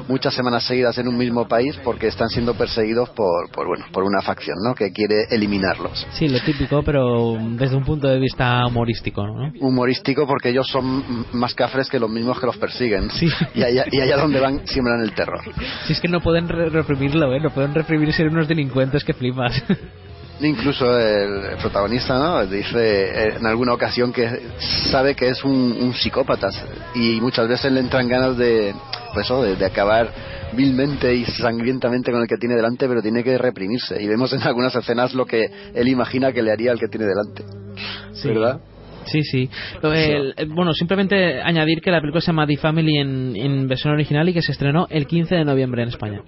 [0.08, 4.02] muchas semanas seguidas en un mismo país porque están siendo perseguidos por, por bueno, por
[4.04, 4.74] una facción, ¿no?
[4.74, 6.06] Que quiere eliminarlos.
[6.12, 9.52] Sí, lo típico, pero desde un punto de vista humorístico, ¿no?
[9.60, 13.08] Humorístico porque ellos son más cafres que los mismos que los persiguen.
[13.54, 15.40] Y, allá, y allá donde van siembran el terror.
[15.86, 17.40] Si es que no pueden re- reprimirlo, ¿eh?
[17.40, 19.62] No pueden reprimir ser unos delincuentes que flipas.
[20.42, 22.44] Incluso el protagonista ¿no?
[22.46, 22.78] dice
[23.28, 24.28] eh, en alguna ocasión que
[24.90, 26.48] sabe que es un, un psicópata
[26.94, 28.74] y muchas veces le entran ganas de,
[29.14, 30.10] pues, eso, de, de acabar
[30.54, 34.02] vilmente y sangrientamente con el que tiene delante, pero tiene que reprimirse.
[34.02, 37.06] Y vemos en algunas escenas lo que él imagina que le haría al que tiene
[37.06, 37.44] delante.
[38.28, 38.60] ¿Verdad?
[39.06, 39.48] Sí, sí.
[40.36, 44.28] El- bueno, simplemente añadir que la película se llama The Family en, en versión original
[44.28, 46.20] y que se estrenó el 15 de noviembre en España.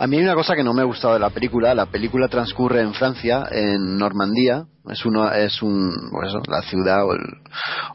[0.00, 1.74] A mí hay una cosa que no me ha gustado de la película.
[1.74, 4.64] La película transcurre en Francia, en Normandía.
[4.88, 7.20] Es uno, es un, pues eso, la ciudad o, el,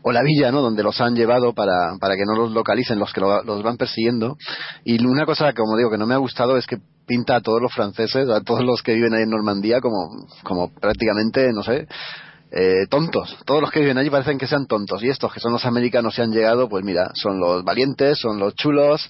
[0.03, 0.61] o, la villa, ¿no?
[0.61, 3.77] Donde los han llevado para, para que no los localicen los que lo, los van
[3.77, 4.37] persiguiendo.
[4.83, 6.77] Y una cosa, como digo, que no me ha gustado es que
[7.07, 10.71] pinta a todos los franceses, a todos los que viven ahí en Normandía como, como
[10.75, 11.87] prácticamente, no sé,
[12.51, 13.37] eh, tontos.
[13.45, 15.03] Todos los que viven allí parecen que sean tontos.
[15.03, 18.39] Y estos que son los americanos y han llegado, pues mira, son los valientes, son
[18.39, 19.09] los chulos,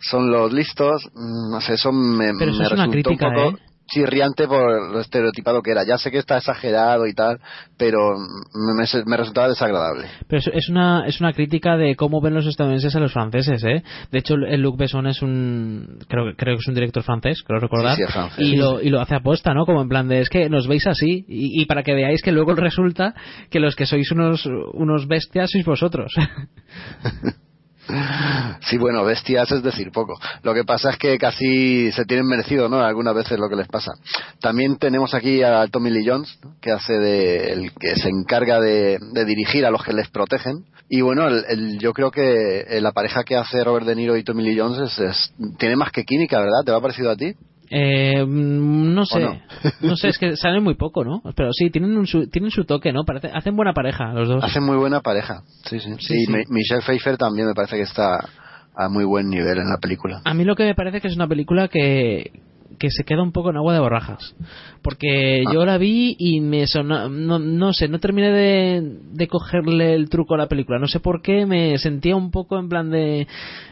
[0.00, 1.08] son los listos.
[1.14, 3.71] Mm, No sé, eso me, Pero eso me es una crítica, un poco ¿eh?
[3.92, 5.84] Chirriante por lo estereotipado que era.
[5.86, 7.38] Ya sé que está exagerado y tal,
[7.76, 10.06] pero me, me- resultaba desagradable.
[10.28, 13.82] Pero es, una es una crítica de cómo ven los estadounidenses a los franceses, ¿eh?
[14.10, 17.60] De hecho, el Luc Besson es un creo creo que es un director francés, creo
[17.60, 18.38] recordar, Sí, sí, es francés.
[18.46, 19.64] y lo y lo hace aposta, ¿no?
[19.66, 22.32] Como en plan de es que nos veis así y, y para que veáis que
[22.32, 23.14] luego resulta
[23.50, 26.12] que los que sois unos unos bestias sois vosotros.
[28.68, 30.14] Sí, bueno, bestias es decir poco.
[30.42, 32.80] Lo que pasa es que casi se tienen merecido, ¿no?
[32.80, 33.92] Algunas veces lo que les pasa.
[34.40, 38.98] También tenemos aquí a Tommy Lee Jones, que hace de, el que se encarga de,
[39.26, 40.64] dirigir a los que les protegen.
[40.88, 44.24] Y bueno, el- yo creo que eh, la pareja que hace Robert De Niro y
[44.24, 46.62] Tommy Lee Jones es, es- tiene más que química, ¿verdad?
[46.64, 47.34] ¿Te va parecido a ti?
[47.74, 49.40] Eh, mm, no sé, no?
[49.80, 49.96] no?
[49.96, 51.22] sé, es que salen muy poco, ¿no?
[51.34, 53.04] Pero sí, tienen un su, tienen su toque, ¿no?
[53.04, 54.44] Parece, hacen buena pareja los dos.
[54.44, 55.42] Hacen muy buena pareja.
[55.64, 55.94] Sí, sí.
[55.98, 56.32] Sí, y sí.
[56.50, 58.28] Michelle Pfeiffer también me parece que está
[58.74, 60.20] a muy buen nivel en la película.
[60.24, 62.32] A mí lo que me parece que es una película que,
[62.78, 64.34] que se queda un poco en agua de borrajas.
[64.82, 69.94] Porque yo la vi y me sonó, no, no sé, no terminé de, de cogerle
[69.94, 70.78] el truco a la película.
[70.78, 73.26] No sé por qué, me sentía un poco en plan de...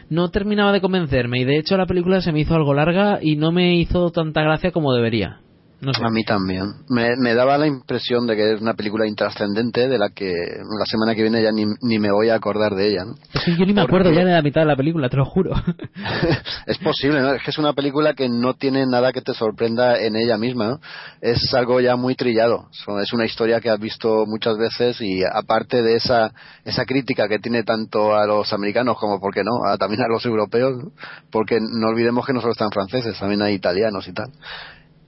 [0.09, 3.35] No terminaba de convencerme y de hecho la película se me hizo algo larga y
[3.35, 5.39] no me hizo tanta gracia como debería.
[5.81, 6.03] No sé.
[6.05, 6.65] A mí también.
[6.89, 10.85] Me, me daba la impresión de que es una película intrascendente de la que la
[10.85, 13.03] semana que viene ya ni, ni me voy a acordar de ella.
[13.05, 13.15] ¿no?
[13.33, 15.17] Es que yo ni me Porque- acuerdo ya de la mitad de la película, te
[15.17, 15.51] lo juro.
[16.67, 17.33] Es posible, ¿no?
[17.33, 20.67] Es que es una película que no tiene nada que te sorprenda en ella misma.
[20.67, 20.79] ¿no?
[21.21, 22.67] Es algo ya muy trillado.
[23.01, 26.31] Es una historia que has visto muchas veces y aparte de esa,
[26.63, 30.07] esa crítica que tiene tanto a los americanos como, ¿por qué no?, a- también a
[30.07, 30.91] los europeos, ¿no?
[31.31, 34.29] porque no olvidemos que no solo están franceses, también hay italianos y tal.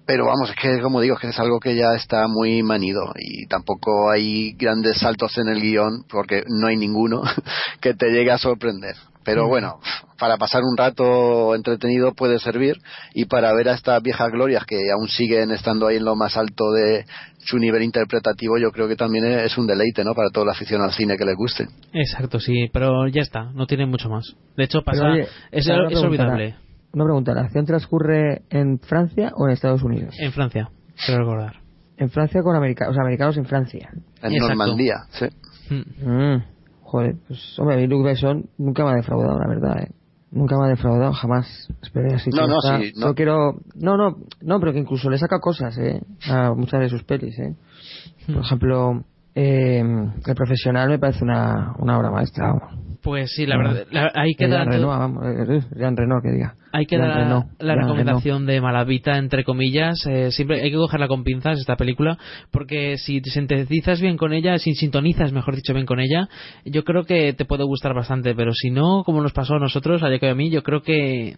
[0.05, 3.13] Pero vamos, es que como digo, es que es algo que ya está muy manido
[3.17, 7.21] y tampoco hay grandes saltos en el guion porque no hay ninguno
[7.81, 8.95] que te llegue a sorprender.
[9.25, 9.79] Pero bueno,
[10.19, 12.75] para pasar un rato entretenido puede servir
[13.13, 16.35] y para ver a estas viejas glorias que aún siguen estando ahí en lo más
[16.35, 17.05] alto de
[17.39, 20.13] su nivel interpretativo, yo creo que también es un deleite, ¿no?
[20.13, 21.67] Para toda la afición al cine que les guste.
[21.93, 24.35] Exacto, sí, pero ya está, no tiene mucho más.
[24.57, 26.55] De hecho, pasa, oye, es, es olvidable.
[26.93, 30.15] Una pregunta, ¿la acción transcurre en Francia o en Estados Unidos?
[30.19, 30.69] En Francia,
[31.05, 31.55] quiero recordar.
[31.97, 33.89] En Francia con americanos, o sea, americanos en Francia.
[34.21, 34.47] En Exacto.
[34.47, 35.25] Normandía, sí.
[36.05, 36.43] Mm,
[36.83, 39.91] joder, pues hombre, a mí Luc Besson nunca me ha defraudado, la verdad, ¿eh?
[40.31, 41.67] Nunca me ha defraudado, jamás.
[41.81, 42.29] Esperé así.
[42.31, 43.13] No, que no, está- sí, no.
[43.13, 43.59] quiero...
[43.75, 46.01] No, no, no, pero que incluso le saca cosas, ¿eh?
[46.27, 47.55] A muchas de sus pelis, ¿eh?
[48.27, 48.33] Hmm.
[48.33, 49.03] Por ejemplo,
[49.35, 49.79] eh,
[50.25, 52.79] El Profesional me parece una, una obra maestra, vamos.
[53.01, 56.55] Pues sí, la verdad, la- ahí queda Reno, vamos, eh, Jean Reno, que diga.
[56.71, 57.07] Ahí queda
[57.59, 60.05] la Jean recomendación de Malavita, entre comillas.
[60.07, 62.17] eh, siempre hay que cogerla con pinzas esta película,
[62.49, 66.29] porque si te sintetizas bien con ella, si sintonizas, mejor dicho, bien con ella,
[66.63, 68.33] yo creo que te puede gustar bastante.
[68.35, 70.81] Pero si no, como nos pasó a nosotros, a Jacob y a mí, yo creo
[70.81, 71.35] que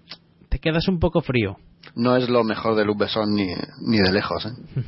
[0.49, 1.57] te quedas un poco frío.
[1.95, 3.47] No es lo mejor de Luc Besson ni,
[3.87, 4.85] ni de lejos, ¿eh?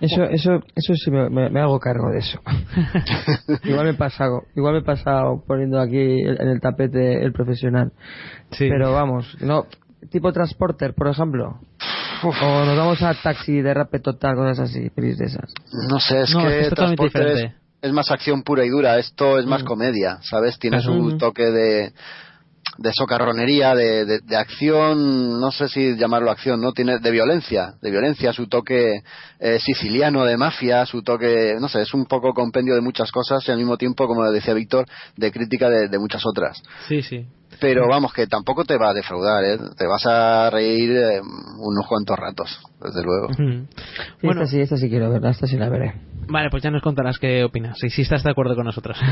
[0.00, 2.40] Eso, eso, eso sí me, me- me hago cargo de eso.
[3.64, 7.32] igual me he pasado, igual me he pasado poniendo aquí el- en el tapete el
[7.32, 7.92] profesional.
[8.58, 9.66] Pero vamos, no,
[10.10, 11.60] tipo transporter, por ejemplo.
[12.22, 15.52] O nos vamos a taxi de rape total, cosas así, pelis de esas.
[15.90, 17.50] No sé, es No, que es Transporter es,
[17.82, 18.98] es más acción pura y dura.
[18.98, 20.58] Esto es más comedia, ¿sabes?
[20.58, 20.94] Tiene Claro.
[20.94, 21.18] su Ujú.
[21.18, 21.92] toque de,
[22.78, 26.72] de socarronería, de, de, de acción, no sé si llamarlo acción, ¿no?
[26.72, 29.02] Tiene de violencia, de violencia, su toque
[29.38, 33.46] eh, siciliano de mafia, su toque, no sé, es un poco compendio de muchas cosas
[33.48, 34.86] y al mismo tiempo, como decía Víctor,
[35.16, 36.62] de crítica de, de muchas otras.
[36.88, 37.26] Sí, sí.
[37.60, 39.58] Pero vamos, que tampoco te va a defraudar, ¿eh?
[39.78, 43.32] Te vas a reír eh, unos cuantos ratos, desde luego.
[43.32, 45.94] Sí, esta sí, esta sí quiero verla, esta sí la veré.
[46.28, 48.98] Vale, pues ya nos contarás qué opinas, y si estás de acuerdo con nosotros.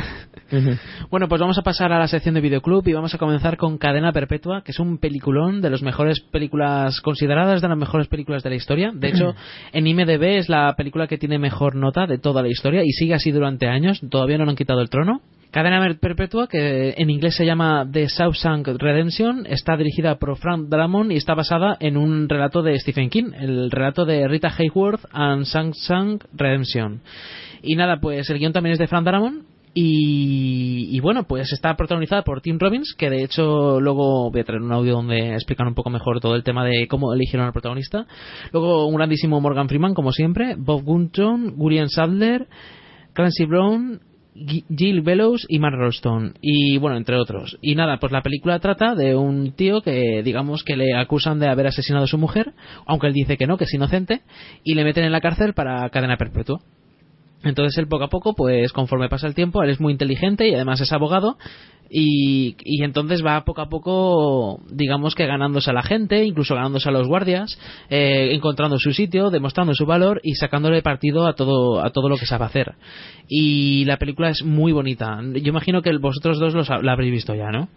[1.10, 3.76] Bueno, pues vamos a pasar a la sección de videoclub y vamos a comenzar con
[3.76, 8.42] Cadena Perpetua, que es un peliculón de las mejores películas consideradas de las mejores películas
[8.42, 8.92] de la historia.
[8.94, 9.34] De hecho,
[9.72, 13.14] en IMDb es la película que tiene mejor nota de toda la historia y sigue
[13.14, 14.00] así durante años.
[14.10, 15.20] Todavía no le han quitado el trono.
[15.54, 21.12] Cadena Perpetua, que en inglés se llama The Shawshank Redemption, está dirigida por Frank Dramond
[21.12, 25.44] y está basada en un relato de Stephen King, el relato de Rita Hayworth and
[25.44, 27.02] Shawshank Redemption.
[27.62, 29.44] Y nada, pues el guion también es de Frank Dramond
[29.74, 34.60] Y, bueno, pues está protagonizada por Tim Robbins, que de hecho luego voy a traer
[34.60, 38.08] un audio donde explican un poco mejor todo el tema de cómo eligieron al protagonista.
[38.50, 42.48] Luego un grandísimo Morgan Freeman, como siempre, Bob Gunton, Gurian Sadler,
[43.12, 44.00] Clancy Brown,
[44.34, 47.58] Jill Bellows y Mark Rolston y bueno entre otros.
[47.60, 51.48] Y nada pues la película trata de un tío que digamos que le acusan de
[51.48, 52.52] haber asesinado a su mujer
[52.86, 54.22] aunque él dice que no que es inocente
[54.64, 56.60] y le meten en la cárcel para cadena perpetua.
[57.44, 60.54] Entonces él poco a poco, pues conforme pasa el tiempo, él es muy inteligente y
[60.54, 61.36] además es abogado
[61.90, 66.88] y, y, entonces va poco a poco, digamos que ganándose a la gente, incluso ganándose
[66.88, 67.58] a los guardias,
[67.90, 72.16] eh, encontrando su sitio, demostrando su valor y sacándole partido a todo, a todo lo
[72.16, 72.74] que sabe hacer.
[73.28, 75.20] Y la película es muy bonita.
[75.34, 77.68] Yo imagino que vosotros dos los, la habréis visto ya, ¿no?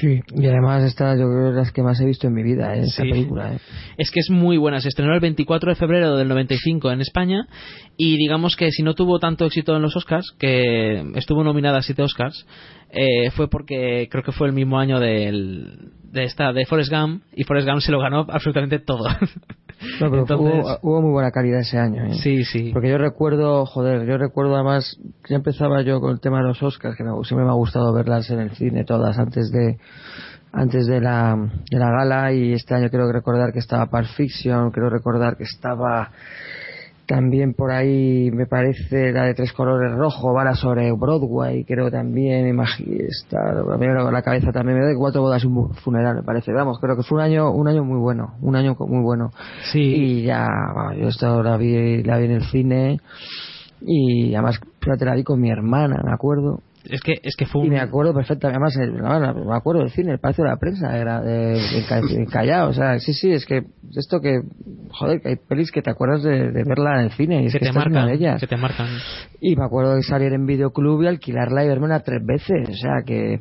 [0.00, 2.76] Sí, y además esta yo creo que las que más he visto en mi vida,
[2.76, 2.80] ¿eh?
[2.80, 3.10] esta Sí.
[3.10, 3.54] película.
[3.54, 3.58] ¿eh?
[3.96, 4.80] Es que es muy buena.
[4.80, 7.46] Se estrenó el 24 de febrero del 95 en España
[7.96, 11.82] y digamos que si no tuvo tanto éxito en los Oscars, que estuvo nominada a
[11.82, 12.46] siete Oscars,
[12.90, 17.22] eh, fue porque creo que fue el mismo año del, de esta de Forrest Gump
[17.34, 19.04] y Forrest Gump se lo ganó absolutamente todo.
[20.00, 22.06] No, pero Entonces- hubo, hubo muy buena calidad ese año.
[22.06, 22.14] ¿eh?
[22.22, 22.70] Sí, sí.
[22.72, 24.98] Porque yo recuerdo, joder, yo recuerdo además,
[25.28, 27.92] ya empezaba yo con el tema de los Oscars, que me- siempre me ha gustado
[27.92, 29.76] verlas en el cine todas antes de
[30.52, 31.34] antes de la,
[31.68, 35.42] de la gala y este año quiero recordar que estaba Pulp Fiction, quiero recordar que
[35.42, 36.12] estaba
[37.06, 42.58] también por ahí me parece la de tres colores rojo, bala sobre Broadway, creo también,
[43.08, 43.38] está,
[43.78, 46.52] me viene a la cabeza también, me da cuatro bodas y un funeral, me parece,
[46.52, 49.30] vamos, creo que fue un año, un año muy bueno, un año muy bueno.
[49.72, 49.80] Sí.
[49.80, 53.00] Y ya, vamos, yo esto la vi, la vi en el cine
[53.80, 56.60] y además, fíjate, la vi con mi hermana, me acuerdo.
[56.88, 60.12] Es que, es que fue Y me acuerdo perfectamente, además, el- me acuerdo del cine,
[60.12, 63.32] el Palacio de la Prensa, era de, de Ca- de Callao, o sea, sí, sí,
[63.32, 63.62] es que
[63.96, 64.40] esto que,
[64.90, 67.52] joder, que hay pelis que te acuerdas de, de verla en el cine, y es
[67.52, 68.40] que que, te una marcan, de ellas.
[68.40, 68.86] que te marcan.
[69.40, 72.66] Y me acuerdo de salir en videoclub y alquilarla y verme una tres veces.
[72.68, 73.34] O sea, que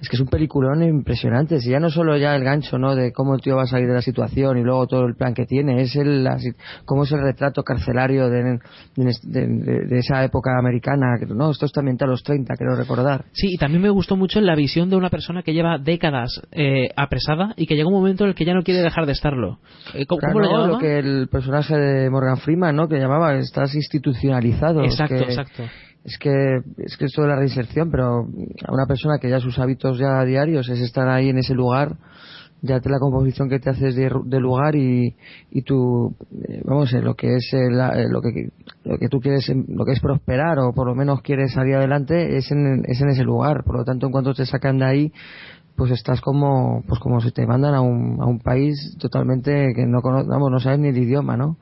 [0.00, 1.60] es que es un peliculón impresionante.
[1.60, 2.94] Si ya no solo ya el gancho, ¿no?
[2.94, 5.34] De cómo el tío va a salir de la situación y luego todo el plan
[5.34, 6.38] que tiene, es el, la
[6.86, 8.58] cómo es el retrato carcelario de,
[8.96, 11.18] de, esa época americana.
[11.28, 13.24] No, esto está ambientado a los 30, quiero recordar.
[13.32, 16.88] Sí, y también me gustó mucho la visión de una persona que lleva décadas eh,
[16.96, 19.58] apresada y que llega un momento en el que ya no quiere dejar de estarlo.
[19.94, 22.88] Eh, ¿Cómo, Claro, cómo lo que el personaje de Morgan Freeman, ¿no?
[22.88, 24.82] Que llamaba, estás institucionalizado.
[24.84, 25.64] Exacto, que- exacto.
[26.02, 26.32] Es que,
[26.78, 30.24] es que esto de la reinserción, pero a una persona que ya sus hábitos ya
[30.24, 31.96] diarios es estar ahí en ese lugar,
[32.62, 35.14] ya te la composición que te haces de, de lugar y,
[35.50, 36.14] y tu,
[36.48, 38.50] eh, vamos, eh, lo que es eh, lo que
[38.84, 41.74] lo que tú quieres, em, lo que es prosperar o por lo menos quieres salir
[41.76, 43.64] adelante es en, es en ese lugar.
[43.64, 45.12] Por lo tanto, en cuanto te sacan de ahí,
[45.76, 49.86] pues estás como, pues como si te mandan a un, a un país totalmente que
[49.86, 51.56] no cono- vamos, no sabes ni el idioma, ¿no?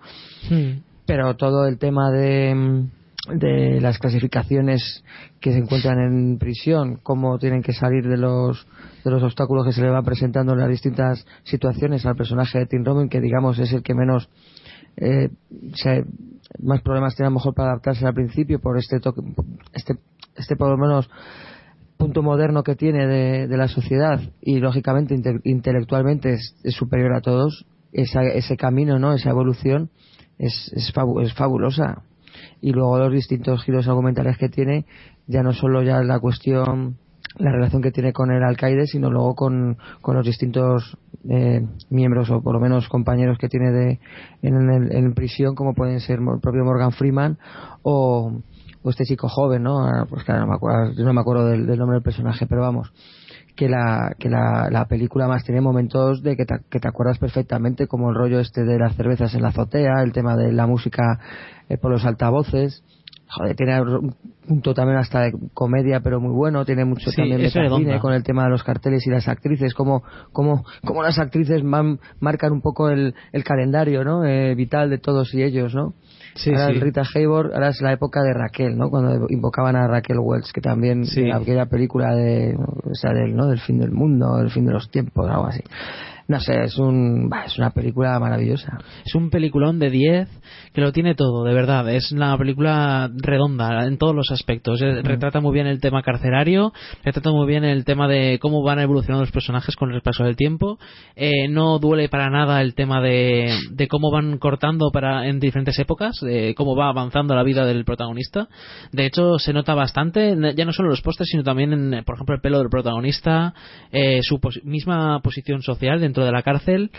[0.51, 0.81] Hmm.
[1.07, 2.91] pero todo el tema de, mm,
[3.35, 5.05] de las clasificaciones
[5.41, 8.67] que se encuentran en prisión, cómo tienen que salir de los
[9.05, 12.67] de los obstáculos que se le van presentando en las distintas situaciones al personaje de
[12.67, 14.29] Tim Robbins, que digamos es el que menos
[14.97, 15.29] eh,
[15.75, 16.05] se-
[16.61, 19.21] más problemas tiene a lo mejor para adaptarse al principio por este toque,
[19.73, 19.95] este
[20.37, 21.09] este por lo menos
[21.97, 27.13] punto moderno que tiene de, de la sociedad y lógicamente inte- intelectualmente es, es superior
[27.15, 27.67] a todos.
[27.93, 29.91] Esa, ese camino no esa evolución
[30.39, 32.03] es, es, fabu- es fabulosa
[32.61, 34.85] y luego los distintos giros argumentales que tiene
[35.27, 36.97] ya no solo ya la cuestión
[37.39, 40.97] la relación que tiene con el alcaide sino luego con, con los distintos
[41.29, 41.61] eh,
[41.91, 44.01] miembros o por lo menos compañeros que tiene de
[44.43, 47.39] en, el- en prisión como pueden ser el propio Morgan Freeman
[47.83, 48.33] o,
[48.83, 51.67] o este chico joven no Ah, pues claro no me acuerdo, no me acuerdo del
[51.79, 52.93] nombre del personaje pero vamos
[53.59, 57.19] que la que la, la película más tiene momentos de que te, que te acuerdas
[57.19, 60.69] perfectamente como el rollo este de las cervezas en la azotea el tema de la
[60.69, 61.19] música
[61.69, 62.85] eh, por los altavoces.
[63.31, 64.15] Joder tiene un
[64.47, 66.65] punto también hasta de comedia pero muy bueno.
[66.65, 67.99] Tiene mucho Sí, también metacine redonda.
[67.99, 70.03] con el tema de los carteles y las actrices como
[70.33, 74.99] como como las actrices man- marcan un poco el, el calendario no Eh, vital de
[74.99, 75.93] todos y ellos no
[76.39, 76.73] Sí, ahora sí.
[76.75, 80.51] el Rita Hayworth ahora es la época de Raquel no cuando invocaban a Raquel Welch
[80.53, 81.31] que también Sí.
[81.31, 84.91] aquella película de o sea del no del fin del mundo del fin de los
[84.91, 85.61] tiempos algo así
[86.29, 90.29] no sé es un bah, es una película maravillosa Es un peliculón de 10
[90.73, 91.89] que lo tiene todo, de verdad.
[91.93, 94.81] Es una película redonda en todos los aspectos.
[94.83, 96.73] Eh, Retrata muy bien el tema carcelario,
[97.03, 100.37] retrata muy bien el tema de cómo van evolucionando los personajes con el paso del
[100.37, 100.79] tiempo.
[101.17, 105.79] Eh, no duele para nada el tema de, de cómo van cortando para en diferentes
[105.79, 108.49] épocas, de cómo va avanzando la vida del protagonista.
[108.93, 112.17] De hecho, se nota bastante, ya no solo en los postes, sino también en, por
[112.17, 113.55] ejemplo, el pelo del protagonista,
[113.91, 116.91] eh, su misma posición social dentro de la cárcel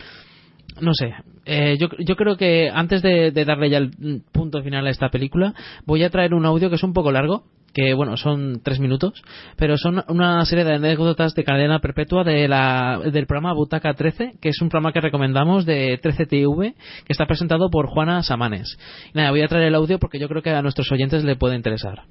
[0.82, 1.14] no sé,
[1.46, 3.92] eh, yo, yo creo que antes de, de darle ya el
[4.32, 5.54] punto final a esta película,
[5.86, 7.44] voy a traer un audio que es un poco largo,
[7.74, 9.22] que bueno, son tres minutos,
[9.56, 14.34] pero son una serie de anécdotas de cadena perpetua de la, del programa Butaca 13,
[14.42, 16.74] que es un programa que recomendamos de 13TV,
[17.06, 18.78] que está presentado por Juana Samanes.
[19.14, 21.56] Nada, voy a traer el audio porque yo creo que a nuestros oyentes le puede
[21.56, 22.04] interesar.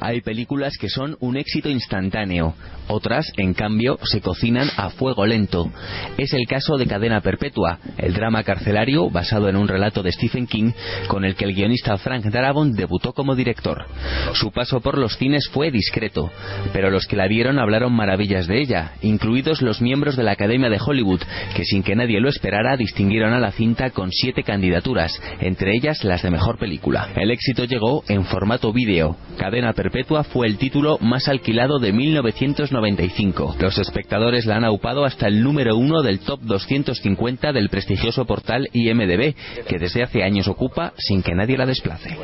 [0.00, 2.54] Hay películas que son un éxito instantáneo,
[2.88, 5.70] otras, en cambio, se cocinan a fuego lento.
[6.16, 10.46] Es el caso de Cadena Perpetua, el drama carcelario basado en un relato de Stephen
[10.46, 10.72] King
[11.06, 13.84] con el que el guionista Frank Darabont debutó como director.
[14.32, 16.30] Su paso por los cines fue discreto,
[16.72, 20.70] pero los que la vieron hablaron maravillas de ella, incluidos los miembros de la Academia
[20.70, 21.20] de Hollywood,
[21.54, 26.04] que sin que nadie lo esperara distinguieron a la cinta con siete candidaturas, entre ellas
[26.04, 27.08] las de mejor película.
[27.16, 29.16] El éxito llegó en formato vídeo.
[29.36, 29.87] Cadena Perpetua
[30.32, 33.56] fue el título más alquilado de 1995.
[33.58, 38.68] Los espectadores la han aupado hasta el número uno del top 250 del prestigioso portal
[38.72, 39.34] IMDB,
[39.66, 42.16] que desde hace años ocupa sin que nadie la desplace.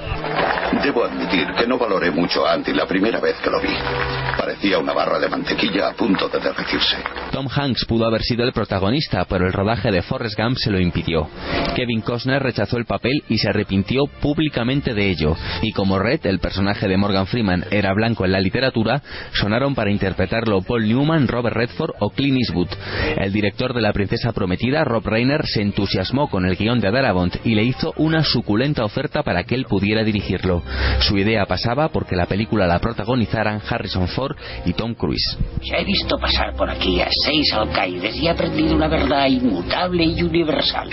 [0.83, 3.75] Debo admitir que no valoré mucho a Andy la primera vez que lo vi.
[4.37, 6.97] Parecía una barra de mantequilla a punto de derretirse.
[7.33, 10.81] Tom Hanks pudo haber sido el protagonista, pero el rodaje de Forrest Gump se lo
[10.81, 11.29] impidió.
[11.75, 15.37] Kevin Costner rechazó el papel y se arrepintió públicamente de ello.
[15.63, 19.03] Y como Red, el personaje de Morgan Freeman, era blanco en la literatura,
[19.33, 22.69] sonaron para interpretarlo Paul Newman, Robert Redford o Clint Eastwood.
[23.17, 27.37] El director de La Princesa Prometida, Rob Reiner, se entusiasmó con el guion de Darabont
[27.45, 30.64] y le hizo una suculenta oferta para que él pudiera dirigirlo.
[31.01, 35.39] Su idea pasaba porque la película la protagonizaran Harrison Ford y Tom Cruise.
[35.63, 40.05] Ya he visto pasar por aquí a seis alcaides y he aprendido una verdad inmutable
[40.05, 40.91] y universal.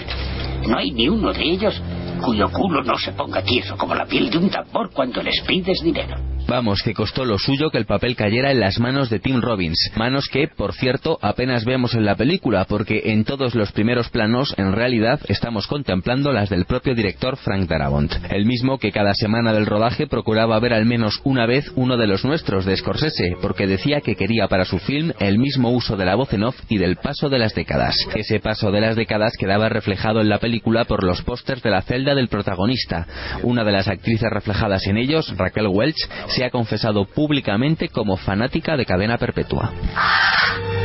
[0.68, 1.82] No hay ni uno de ellos
[2.22, 5.82] cuyo culo no se ponga tieso como la piel de un tambor cuando les pides
[5.82, 6.18] dinero.
[6.48, 9.92] Vamos, que costó lo suyo que el papel cayera en las manos de Tim Robbins.
[9.96, 14.54] Manos que, por cierto, apenas vemos en la película, porque en todos los primeros planos,
[14.58, 18.14] en realidad, estamos contemplando las del propio director Frank Darabont.
[18.30, 22.08] El mismo que cada semana del rodaje procuraba ver al menos una vez uno de
[22.08, 26.06] los nuestros de Scorsese, porque decía que quería para su film el mismo uso de
[26.06, 27.96] la voz en off y del paso de las décadas.
[28.16, 31.82] Ese paso de las décadas quedaba reflejado en la película por los pósters de la
[31.82, 33.08] celda del protagonista.
[33.44, 38.78] Una de las actrices reflejadas en ellos, Raquel Welch, se ha confesado públicamente como fanática
[38.78, 39.72] de cadena perpetua.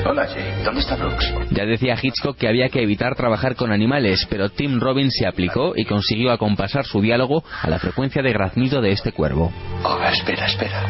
[0.09, 0.63] Hola, Jane.
[0.65, 1.35] ¿Dónde está Brooks?
[1.51, 5.73] Ya decía Hitchcock que había que evitar trabajar con animales, pero Tim Robbins se aplicó
[5.75, 9.53] y consiguió acompasar su diálogo a la frecuencia de graznido de este cuervo.
[9.83, 10.83] Oh, espera, espera.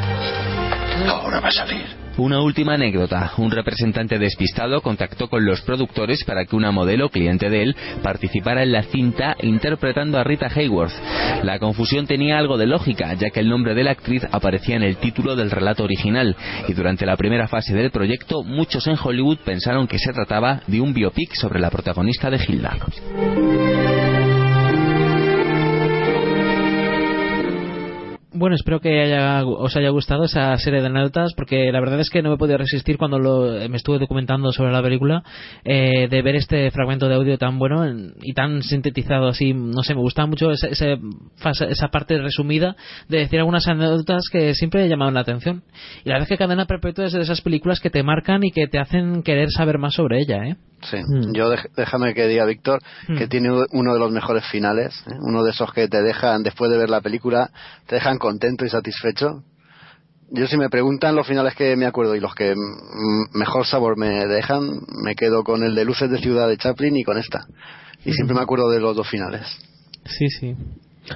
[1.09, 2.06] Ahora va a salir.
[2.19, 3.33] Una última anécdota.
[3.37, 8.63] Un representante despistado contactó con los productores para que una modelo, cliente de él, participara
[8.63, 10.95] en la cinta interpretando a Rita Hayworth.
[11.43, 14.83] La confusión tenía algo de lógica, ya que el nombre de la actriz aparecía en
[14.83, 16.35] el título del relato original,
[16.67, 20.81] y durante la primera fase del proyecto muchos en Hollywood pensaron que se trataba de
[20.81, 23.96] un biopic sobre la protagonista de Hilda.
[28.39, 32.11] Bueno, espero que haya, os haya gustado esa serie de anécdotas porque la verdad es
[32.11, 35.23] que no me he podido resistir cuando lo, me estuve documentando sobre la película
[35.65, 37.85] eh, de ver este fragmento de audio tan bueno
[38.23, 39.55] y tan sintetizado así.
[39.55, 40.87] No sé, me gustaba mucho esa, esa,
[41.67, 42.77] esa parte resumida
[43.09, 45.63] de decir algunas anécdotas que siempre llamaban la atención.
[46.05, 48.51] Y la verdad es que Cadena Perpetua es de esas películas que te marcan y
[48.51, 50.57] que te hacen querer saber más sobre ella, ¿eh?
[50.83, 50.99] Sí,
[51.33, 52.81] yo dej- déjame que diga, Víctor,
[53.17, 55.15] que tiene uno de los mejores finales, ¿eh?
[55.27, 57.51] uno de esos que te dejan, después de ver la película,
[57.87, 59.45] te dejan contento y satisfecho.
[60.31, 62.55] Yo si me preguntan los finales que me acuerdo y los que
[63.33, 64.63] mejor sabor me dejan,
[65.05, 67.47] me quedo con el de Luces de Ciudad de Chaplin y con esta.
[68.05, 69.47] Y siempre me acuerdo de los dos finales.
[70.05, 70.57] Sí, sí.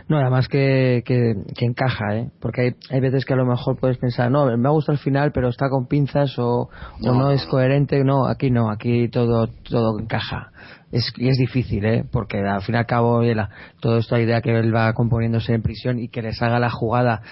[0.09, 2.31] No, además que, que, que encaja, ¿eh?
[2.41, 5.03] Porque hay, hay veces que a lo mejor puedes pensar, no, me ha gustado el
[5.03, 6.69] final, pero está con pinzas o
[7.03, 8.05] o no, es coherente.
[8.05, 10.53] No, aquí no, aquí todo todo encaja.
[10.93, 12.05] Es, y es difícil, ¿eh?
[12.11, 13.49] Porque al fin y al cabo, la,
[13.81, 17.23] toda esta idea que él va componiéndose en prisión y que les haga la jugada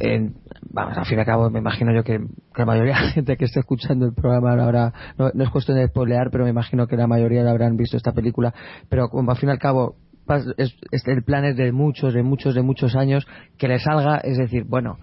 [0.00, 0.34] en-
[0.70, 2.26] vamos, al fin y al cabo me imagino yo que, que
[2.58, 5.78] la mayoría de la gente que esté escuchando el programa ahora no, no es cuestión
[5.78, 8.52] de spoilear, pero me imagino que la mayoría la habrán visto esta película,
[8.90, 12.12] pero como al fin y al cabo pas- es, es- el plan es de muchos,
[12.12, 13.26] de muchos, de muchos años
[13.56, 14.98] que le salga, es decir, bueno,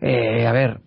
[0.00, 0.80] eh, a ver,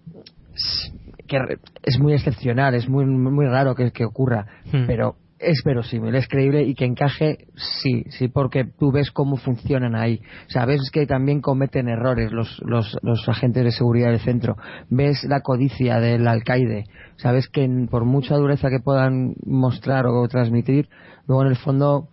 [1.27, 1.37] que
[1.83, 4.85] es muy excepcional, es muy muy raro que, que ocurra, Hmm.
[4.87, 7.47] pero es verosímil, es creíble y que encaje,
[7.81, 10.21] sí, sí, porque tú ves cómo funcionan ahí.
[10.47, 14.57] O sea, ves que también cometen errores los, los, los agentes de seguridad del centro.
[14.89, 16.85] Ves la codicia del alcaide.
[17.17, 20.89] Sabes que por mucha dureza que puedan mostrar o transmitir,
[21.27, 22.09] luego en el fondo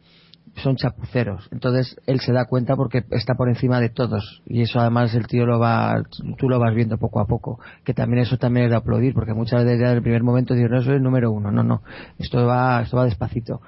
[0.56, 1.48] son chapuceros.
[1.52, 4.42] Entonces él se da cuenta porque está por encima de todos.
[4.46, 6.02] Y eso además el tío lo va,
[6.38, 7.60] tú lo vas viendo poco a poco.
[7.84, 10.54] Que también eso también es de aplaudir porque muchas veces ya en el primer momento
[10.54, 11.50] dices, no, es el número uno.
[11.50, 11.82] No, no.
[12.18, 13.60] Esto va, esto va despacito.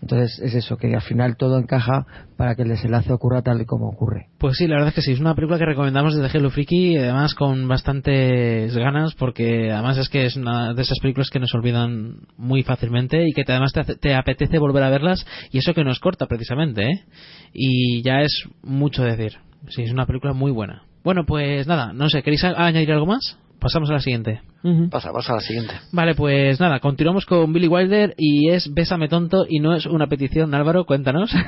[0.00, 2.06] Entonces es eso, que al final todo encaja
[2.36, 4.28] para que el desenlace ocurra tal y como ocurre.
[4.38, 6.96] Pues sí, la verdad es que sí, es una película que recomendamos desde Hello Freaky,
[6.96, 11.54] además con bastantes ganas, porque además es que es una de esas películas que nos
[11.54, 15.84] olvidan muy fácilmente y que además te, te apetece volver a verlas, y eso que
[15.84, 17.04] no es corta precisamente, ¿eh?
[17.52, 19.32] Y ya es mucho decir.
[19.68, 20.84] Sí, es una película muy buena.
[21.04, 23.36] Bueno, pues nada, no sé, ¿queréis añadir algo más?
[23.58, 24.40] Pasamos a la siguiente.
[24.90, 25.74] Pasa, pasa a la siguiente.
[25.92, 30.06] Vale, pues nada, continuamos con Billy Wilder y es Bésame tonto y no es una
[30.06, 31.30] petición, Álvaro, cuéntanos.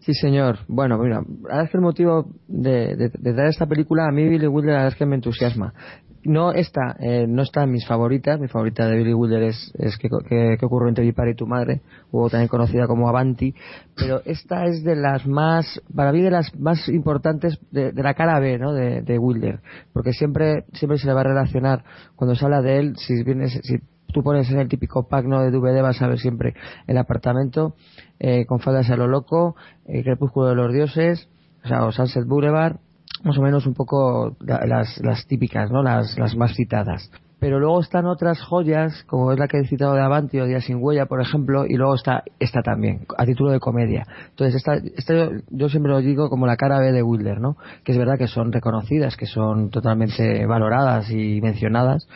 [0.00, 0.60] Sí, señor.
[0.66, 4.12] Bueno, mira, la verdad es que el motivo de, de, de traer esta película a
[4.12, 5.74] mí Billy Wilder la verdad es que me entusiasma.
[6.22, 8.38] No está, eh, no está en mis favoritas.
[8.38, 11.34] Mi favorita de Billy Wilder es, es que, que, que ocurrió entre mi padre y
[11.34, 11.80] tu madre,
[12.10, 13.54] o también conocida como Avanti.
[13.96, 18.14] Pero esta es de las más, para mí de las más importantes de, de la
[18.14, 18.74] cara B, ¿no?
[18.74, 19.60] De, de Wilder,
[19.92, 21.84] porque siempre, siempre se le va a relacionar
[22.16, 22.96] cuando se habla de él.
[22.96, 23.78] Si vienes, si
[24.12, 25.40] tú pones en el típico pack ¿no?
[25.40, 26.54] de DVD vas a ver siempre
[26.86, 27.74] el apartamento
[28.18, 29.56] eh, con faldas a lo loco,
[29.86, 31.28] eh, Crepúsculo de los Dioses,
[31.64, 32.76] o sea, o Sunset Boulevard,
[33.22, 35.82] más o menos un poco la- las, las típicas, ¿no?
[35.82, 37.10] Las, las más citadas.
[37.38, 40.60] Pero luego están otras joyas, como es la que he citado de Avanti o Día
[40.60, 44.04] sin huella, por ejemplo, y luego está esta también, a título de comedia.
[44.28, 47.56] Entonces, esta, esta yo, yo siempre lo digo como la cara B de Wilder, ¿no?
[47.82, 52.06] Que es verdad que son reconocidas, que son totalmente valoradas y mencionadas,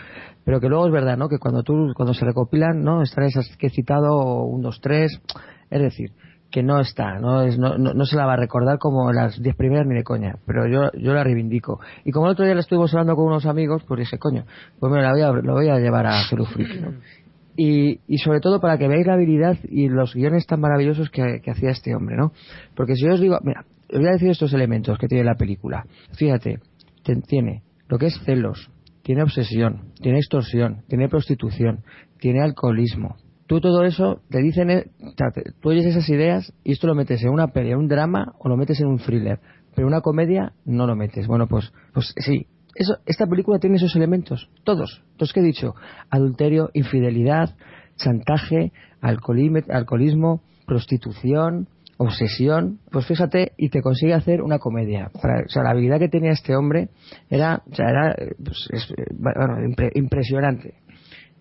[0.44, 1.30] pero que luego es verdad, ¿no?
[1.30, 3.00] Que cuando tú, cuando se recopilan, ¿no?
[3.00, 5.22] Están esas que he citado, un, dos, tres,
[5.70, 6.10] es decir,
[6.54, 9.42] que no está, no, es, no, no, no se la va a recordar como las
[9.42, 11.80] diez primeras ni de coña, pero yo, yo la reivindico.
[12.04, 14.44] Y como el otro día la estuvimos hablando con unos amigos, pues dije, coño,
[14.78, 16.92] pues me la voy a, lo voy a llevar a Hello Freaky, ¿no?
[17.56, 21.40] Y, y sobre todo para que veáis la habilidad y los guiones tan maravillosos que,
[21.42, 22.32] que hacía este hombre, ¿no?
[22.76, 25.34] Porque si yo os digo, mira, os voy a decir estos elementos que tiene la
[25.36, 25.84] película.
[26.16, 26.58] Fíjate,
[27.04, 28.70] te- tiene lo que es celos,
[29.02, 31.84] tiene obsesión, tiene extorsión, tiene prostitución,
[32.18, 33.16] tiene alcoholismo.
[33.46, 35.12] Tú todo eso te dicen, eh, o
[35.60, 38.48] tú oyes esas ideas y esto lo metes en una peli, en un drama o
[38.48, 39.38] lo metes en un thriller,
[39.74, 41.26] pero una comedia no lo metes.
[41.26, 42.46] Bueno, pues, pues sí.
[42.74, 45.74] Eso, esta película tiene esos elementos, todos, los que he dicho,
[46.10, 47.54] adulterio, infidelidad,
[47.96, 51.68] chantaje, alcoholismo, prostitución,
[51.98, 55.10] obsesión, pues fíjate, y te consigue hacer una comedia.
[55.22, 56.88] Para- o sea, la habilidad que tenía este hombre
[57.30, 60.74] era, era pues, es, eh, bueno, impre- impresionante,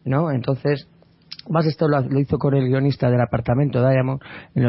[0.06, 0.30] ¿no?
[0.32, 0.88] Entonces,
[1.49, 4.22] más esto lo, hizo con el guionista del apartamento Diamond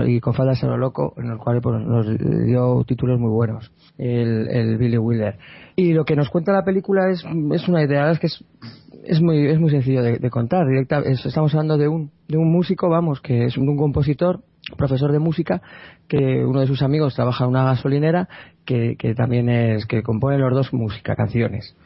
[0.07, 2.07] y con Faldas a lo loco, en el cual pues, nos
[2.47, 5.39] dio títulos muy buenos, el, el Billy Wilder.
[5.77, 8.45] Y lo que nos cuenta la película es, es una idea, es que es,
[9.05, 10.67] es muy, es muy sencillo de, contar.
[10.67, 14.41] Directa, es- estamos hablando de un, de un músico, vamos, que es un, un compositor,
[14.79, 15.61] profesor de música,
[16.09, 18.29] que uno de sus amigos trabaja en una gasolinera,
[18.65, 21.77] que, que también es, que compone los dos música, canciones.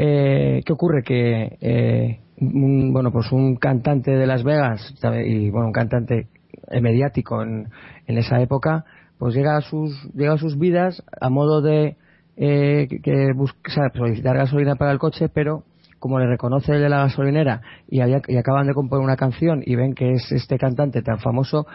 [0.00, 1.02] Eh, ¿Qué ocurre?
[1.02, 4.94] Que eh, un, bueno, pues un cantante de Las Vegas
[5.26, 6.28] y bueno, un cantante
[6.70, 7.66] eh, mediático en,
[8.06, 8.84] en esa época,
[9.18, 11.96] pues llega a sus llega a sus vidas a modo de
[12.36, 13.32] eh, que-
[13.66, 15.64] sea, solicitar gasolina para el coche, pero
[15.98, 19.74] como le reconoce el de la gasolinera y, y acaban de componer una canción y
[19.74, 21.66] ven que es este cantante tan famoso,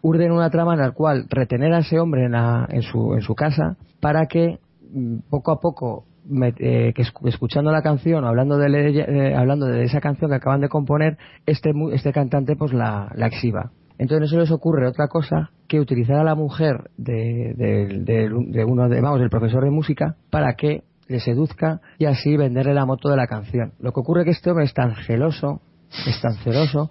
[0.00, 3.22] urden una trama en la cual retener a ese hombre en, la- en, su, en
[3.22, 4.60] su casa para que
[4.92, 8.66] mm, poco a poco me- eh, que escu- escuchando la canción hablando de
[9.00, 13.26] eh, hablando de esa canción que acaban de componer este este cantante pues la, la
[13.26, 17.98] exhiba entonces no se les ocurre otra cosa que utilizar a la mujer de, de-
[18.04, 22.36] de- de uno de vamos del profesor de música para que le seduzca y así
[22.36, 24.94] venderle la moto de la canción lo que ocurre es que este hombre es tan
[25.06, 25.60] celoso
[26.06, 26.90] es tan celoso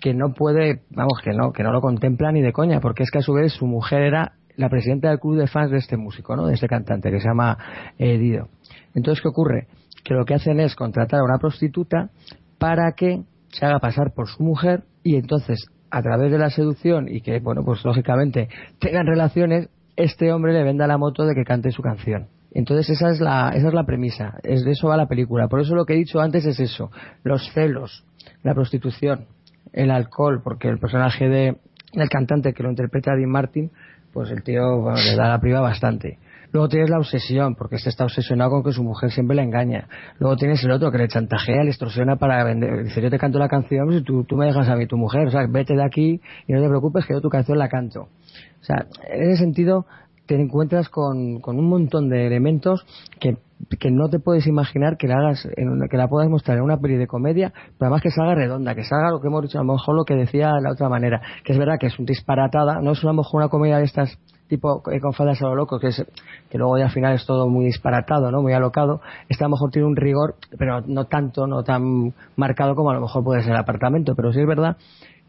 [0.00, 3.10] que no puede, vamos, que no, que no lo contempla ni de coña, porque es
[3.12, 5.96] que a su vez su mujer era la presidenta del club de fans de este
[5.96, 6.48] músico, ¿no?
[6.48, 7.56] De este cantante que se llama
[7.98, 8.48] eh, Dido.
[8.94, 9.66] Entonces, ¿qué ocurre?
[10.04, 12.10] Que lo que hacen es contratar a una prostituta
[12.58, 17.08] para que se haga pasar por su mujer y entonces, a través de la seducción
[17.08, 18.48] y que, bueno, pues lógicamente
[18.78, 22.28] tengan relaciones, este hombre le venda la moto de que cante su canción.
[22.54, 25.48] Entonces esa es la, esa es la premisa, es de eso va la película.
[25.48, 26.90] Por eso lo que he dicho antes es eso,
[27.24, 28.04] los celos,
[28.42, 29.26] la prostitución,
[29.72, 31.56] el alcohol, porque el personaje de,
[31.94, 33.70] del cantante que lo interpreta Dean Martin,
[34.12, 36.18] pues el tío le da la priva bastante.
[36.52, 39.88] Luego tienes la obsesión, porque este está obsesionado con que su mujer siempre le engaña.
[40.18, 42.84] Luego tienes el otro que le chantajea, le extorsiona para vender.
[42.84, 45.28] Dice, yo te canto la canción, si tú, tú me dejas a mí tu mujer,
[45.28, 48.02] o sea, vete de aquí y no te preocupes que yo tu canción la canto.
[48.02, 49.86] O sea, en ese sentido
[50.26, 52.86] te encuentras con, con un montón de elementos
[53.18, 53.36] que,
[53.80, 56.64] que no te puedes imaginar que la hagas en una- que la puedas mostrar en
[56.64, 59.58] una peli de comedia, pero además que salga redonda, que salga lo que hemos dicho,
[59.58, 62.04] a lo mejor lo que decía la otra manera, que es verdad que es un
[62.06, 64.16] disparatada, no es a lo mejor una comedia de estas
[64.48, 66.04] tipo eh, con faldas a lo loco, que es
[66.50, 68.42] que luego ya al final es todo muy disparatado, ¿no?
[68.42, 69.00] Muy alocado.
[69.28, 72.94] Esta a lo mejor tiene un rigor, pero no tanto, no tan marcado como a
[72.94, 74.76] lo mejor puede ser el apartamento, pero sí es verdad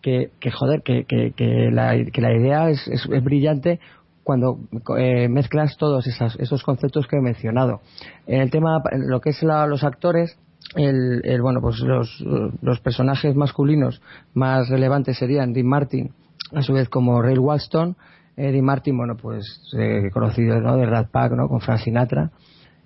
[0.04, 3.80] que, que joder, que, que, que, la, que la idea es, es, brillante
[4.24, 4.60] cuando
[4.98, 7.82] eh, mezclas todos esos, esos conceptos que he mencionado.
[8.28, 10.38] En el tema, lo que es la, los actores,
[10.76, 12.22] el, el, bueno, pues los,
[12.62, 14.02] los personajes masculinos
[14.34, 16.14] más relevantes serían Dean Martin,
[16.54, 17.96] a su vez como Ray Walston,
[18.36, 20.78] Eddie Martin, bueno, pues eh, conocido ¿no?
[20.78, 21.48] de Rat Pack, ¿no?
[21.48, 22.32] Con Frank Sinatra.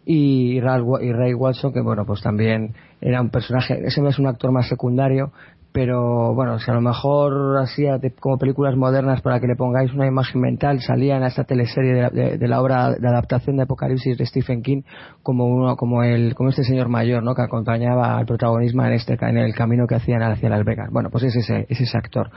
[0.05, 4.69] Y, Ray Walston, que bueno, pues también era un personaje, ese es un actor más
[4.69, 5.33] secundario,
[5.73, 7.59] pero bueno, si a lo mejor
[7.99, 11.93] de- como películas modernas para que le pongáis una imagen mental, salía en esta teleserie
[11.93, 14.83] de la, de- la obra de adaptación de Apocalipsis de Stephen King
[15.21, 17.35] como uno, como el, como este señor mayor, ¿no?
[17.35, 20.89] Que acompañaba al protagonismo en este, en el camino que hacían hacia Las Vegas.
[20.89, 22.31] Bueno, pues es ese, es ese actor.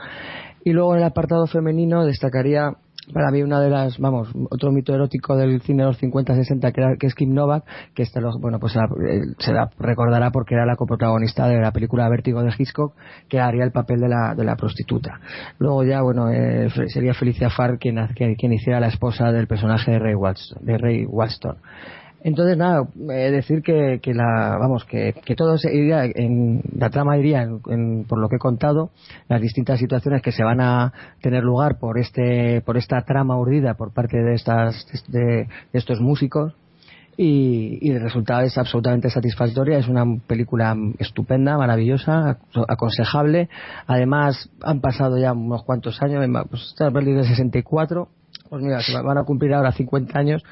[0.63, 2.73] Y luego en el apartado femenino destacaría
[3.11, 6.97] para mí una de las, vamos, otro mito erótico del cine de los 50-60 que,
[6.99, 7.63] que es Kim Novak,
[7.93, 8.79] que este lo- bueno, pues eh,
[9.39, 12.93] se la recordará porque era la coprotagonista de la película Vértigo de Hitchcock,
[13.29, 15.19] que haría el papel de la, de la prostituta.
[15.59, 19.91] Luego ya, bueno, eh, sería Felicia Farr quien, quien, quien hiciera la esposa del personaje
[19.91, 20.65] de Ray Walston.
[20.65, 21.57] De Ray Walston.
[22.23, 26.89] Entonces, nada, eh, decir que, que la, vamos, que, que todo se iría en, la
[26.89, 27.49] trama iría
[28.07, 28.91] por lo que he contado,
[29.27, 33.73] las distintas situaciones que se van a tener lugar por este, por esta trama urdida
[33.73, 36.53] por parte de estas, de, de estos músicos.
[37.17, 39.77] Y, y el resultado es absolutamente satisfactoria.
[39.77, 42.37] Es una película estupenda, maravillosa,
[42.67, 43.49] aconsejable.
[43.85, 46.25] Además, han pasado ya unos cuantos años.
[46.49, 48.07] Pues esta peli de 64.
[48.49, 50.43] Pues mira, se van a cumplir ahora 50 años,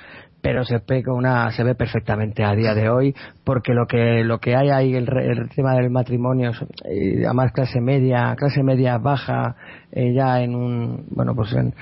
[0.41, 4.39] pero se con una se ve perfectamente a día de hoy porque lo que lo
[4.39, 6.51] que hay ahí el, el tema del matrimonio
[6.85, 9.55] eh, además clase media clase media baja
[9.91, 11.73] eh, ya en un bueno pues en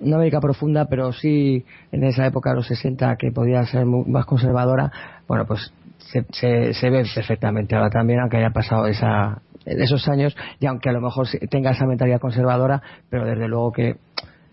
[0.00, 4.04] una América profunda pero sí en esa época de los 60 que podía ser mu-
[4.06, 4.90] más conservadora
[5.28, 6.24] bueno pues se,
[6.72, 11.00] se, ve perfectamente ahora también aunque haya pasado esa esos años y aunque a lo
[11.00, 13.96] mejor tenga esa mentalidad conservadora pero desde luego que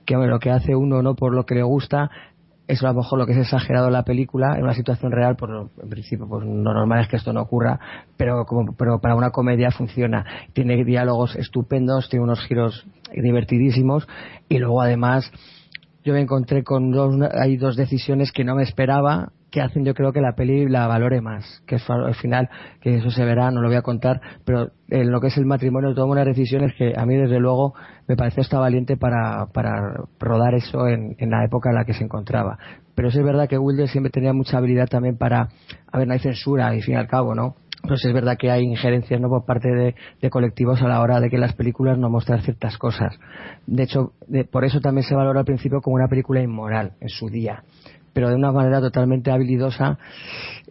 [0.06, 2.10] que lo que hace uno no por lo que le gusta
[2.68, 5.36] es a lo mejor lo que es exagerado en la película en una situación real
[5.38, 7.80] pues en principio pues lo normal es que esto no ocurra
[8.18, 10.26] pero como pero para una comedia funciona.
[10.54, 14.08] Tiene diálogos estupendos tiene unos giros divertidísimos
[14.50, 15.32] y luego además
[16.04, 19.94] yo me encontré con dos hay dos decisiones que no me esperaba que hacen yo
[19.94, 22.50] creo que la peli la valore más que es al final
[22.82, 25.46] que eso se verá no lo voy a contar pero en lo que es el
[25.46, 27.74] matrimonio toma unas decisiones que a mí desde luego
[28.08, 31.94] me pareció hasta valiente para, para rodar eso en, en la época en la que
[31.94, 32.58] se encontraba.
[32.96, 35.50] Pero sí es verdad que Wilder siempre tenía mucha habilidad también para
[35.92, 37.56] a ver no hay censura y fin y al cabo no
[37.88, 41.20] pues es verdad que hay injerencias no por parte de, de colectivos a la hora
[41.22, 43.18] de que las películas no muestran ciertas cosas.
[43.66, 47.10] De hecho de- por eso también se valora al principio como una película inmoral en
[47.10, 47.64] su día
[48.14, 49.98] pero de una manera totalmente habilidosa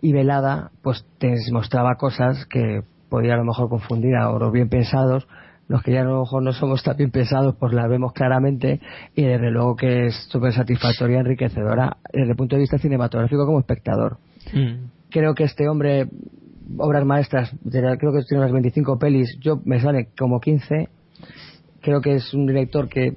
[0.02, 4.68] y velada, pues te mostraba cosas que podía a lo mejor confundir a los bien
[4.68, 5.26] pensados.
[5.68, 8.80] Los que ya a lo mejor no somos tan bien pensados, pues las vemos claramente
[9.16, 13.58] y desde luego que es súper satisfactoria, enriquecedora desde el punto de vista cinematográfico como
[13.58, 14.18] espectador.
[15.10, 16.08] Creo que este hombre,
[16.78, 20.88] obras maestras, creo que tiene unas 25 pelis, yo me sale como 15.
[21.80, 23.16] Creo que es un director que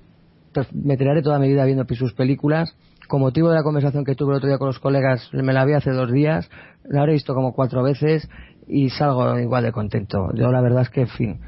[0.53, 2.75] pues, me tiraré toda mi vida viendo sus películas.
[3.09, 5.65] Con motivo de la conversación que tuve el otro día con los colegas, me la
[5.65, 6.47] vi hace dos días,
[6.83, 8.29] la habré visto como cuatro veces
[8.67, 10.29] y salgo igual de contento.
[10.35, 11.39] Yo la verdad es que, en fin,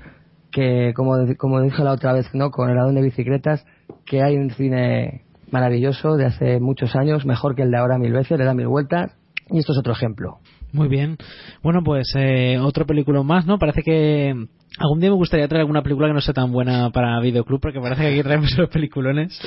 [0.51, 2.49] que como, como dije la otra vez, ¿no?
[2.49, 3.63] Con el ladrón de bicicletas,
[4.07, 5.21] que hay un cine
[5.51, 8.67] maravilloso de hace muchos años, mejor que el de ahora mil veces, le da mil
[8.67, 9.15] vueltas,
[9.51, 10.39] y esto es otro ejemplo.
[10.73, 11.17] Muy bien.
[11.61, 13.59] Bueno, pues eh, otro película más, ¿no?
[13.59, 14.33] Parece que
[14.79, 17.79] algún día me gustaría traer alguna película que no sea tan buena para videoclub, porque
[17.79, 19.39] parece que aquí traemos los peliculones.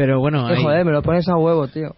[0.00, 1.94] Pero bueno, ahí- joder, me lo pones a huevo, tío.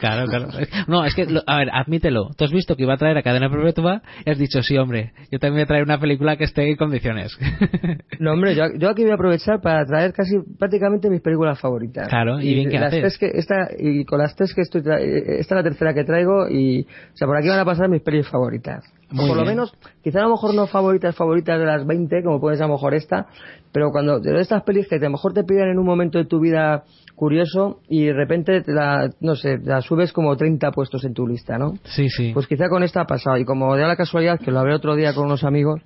[0.00, 0.48] Claro, claro.
[0.88, 2.30] No, es que, lo- a ver, admítelo.
[2.36, 5.12] Tú has visto que iba a traer a Cadena Perpetua y has dicho, sí, hombre,
[5.30, 7.38] yo también voy a traer una película que esté en condiciones.
[8.18, 12.08] No, hombre, yo, yo aquí voy a aprovechar para traer casi prácticamente mis películas favoritas.
[12.08, 13.00] Claro, y bien que las haces.
[13.02, 16.02] tres que esta y con las tres que estoy tra- esta es la tercera que
[16.02, 16.80] traigo y
[17.12, 18.84] o sea, por aquí van a pasar mis pelis favoritas.
[19.12, 19.56] O Muy por lo bien.
[19.56, 22.68] menos, quizá a lo mejor no favoritas favoritas de las 20, como puede ser a
[22.68, 23.26] lo mejor esta,
[23.70, 26.24] pero cuando de estas pelis que a lo mejor te piden en un momento de
[26.24, 26.84] tu vida
[27.16, 31.26] curioso y de repente te la, no sé, la subes como 30 puestos en tu
[31.26, 31.74] lista, ¿no?
[31.84, 32.30] Sí, sí.
[32.32, 33.38] Pues quizá con esta ha pasado.
[33.38, 35.80] Y como de la casualidad que lo hablé otro día con unos amigos,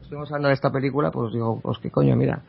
[0.00, 2.42] estuvimos hablando de esta película, pues digo, pues qué coño, mira.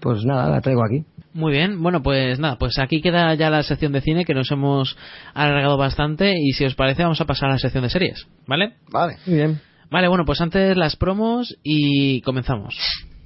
[0.00, 1.04] Pues nada, la traigo aquí.
[1.32, 4.50] Muy bien, bueno, pues nada, pues aquí queda ya la sección de cine que nos
[4.52, 4.96] hemos
[5.32, 8.74] alargado bastante y si os parece vamos a pasar a la sección de series, ¿vale?
[8.92, 9.16] Vale.
[9.26, 9.60] Muy bien.
[9.90, 12.78] Vale, bueno, pues antes las promos y comenzamos.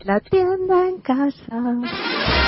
[0.04, 2.47] La tienda en casa.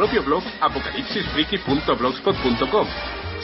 [0.00, 2.86] propio blog apocalipsisfriki.blogspot.com.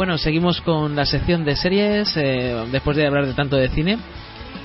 [0.00, 3.98] Bueno, seguimos con la sección de series, eh, después de hablar de tanto de cine.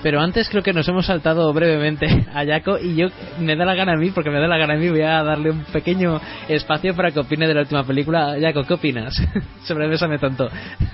[0.01, 3.07] Pero antes creo que nos hemos saltado brevemente a Jaco y yo
[3.41, 5.21] me da la gana a mí, porque me da la gana a mí, voy a
[5.23, 8.37] darle un pequeño espacio para que opine de la última película.
[8.39, 9.13] Jaco, ¿qué opinas?
[9.65, 10.47] Sobre Bésame Tonto.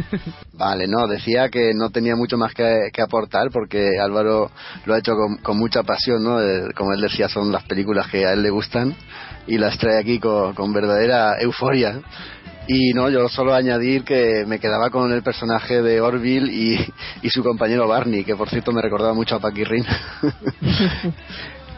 [0.54, 4.50] Vale, no, decía que no tenía mucho más que, que aportar porque Álvaro
[4.86, 6.42] lo ha hecho con, con mucha pasión, ¿no?
[6.42, 8.96] Eh, como él decía, son las películas que a él le gustan
[9.46, 12.02] y las trae aquí con, con verdadera euforia.
[12.68, 17.30] Y no, yo solo añadir que me quedaba con el personaje de Orville y, y
[17.30, 19.84] su compañero Barney, que por cierto me recordaba mucho a Paquirrin.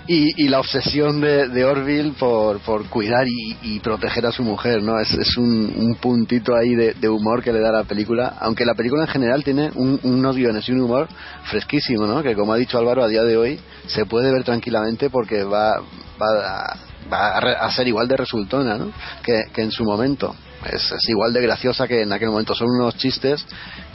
[0.07, 4.43] y, y la obsesión de, de Orville por, por cuidar y, y proteger a su
[4.43, 4.99] mujer, ¿no?
[4.99, 8.35] Es, es un, un puntito ahí de, de humor que le da a la película,
[8.41, 11.07] aunque la película en general tiene un- unos guiones y un humor
[11.45, 12.21] fresquísimo, ¿no?
[12.21, 15.79] Que como ha dicho Álvaro, a día de hoy se puede ver tranquilamente porque va,
[16.21, 16.77] va, a,
[17.11, 18.91] va a re- a ser igual de resultona, ¿no?
[19.23, 20.35] Que, que en su momento.
[20.71, 22.53] Es, es igual de graciosa que en aquel momento.
[22.55, 23.45] Son unos chistes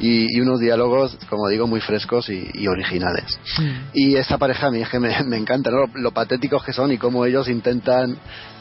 [0.00, 3.38] y, y unos diálogos, como digo, muy frescos y, y originales.
[3.94, 5.86] Y esta pareja a mí es que me, me encanta, ¿no?
[5.86, 8.16] Lo, lo patéticos que son y cómo ellos intentan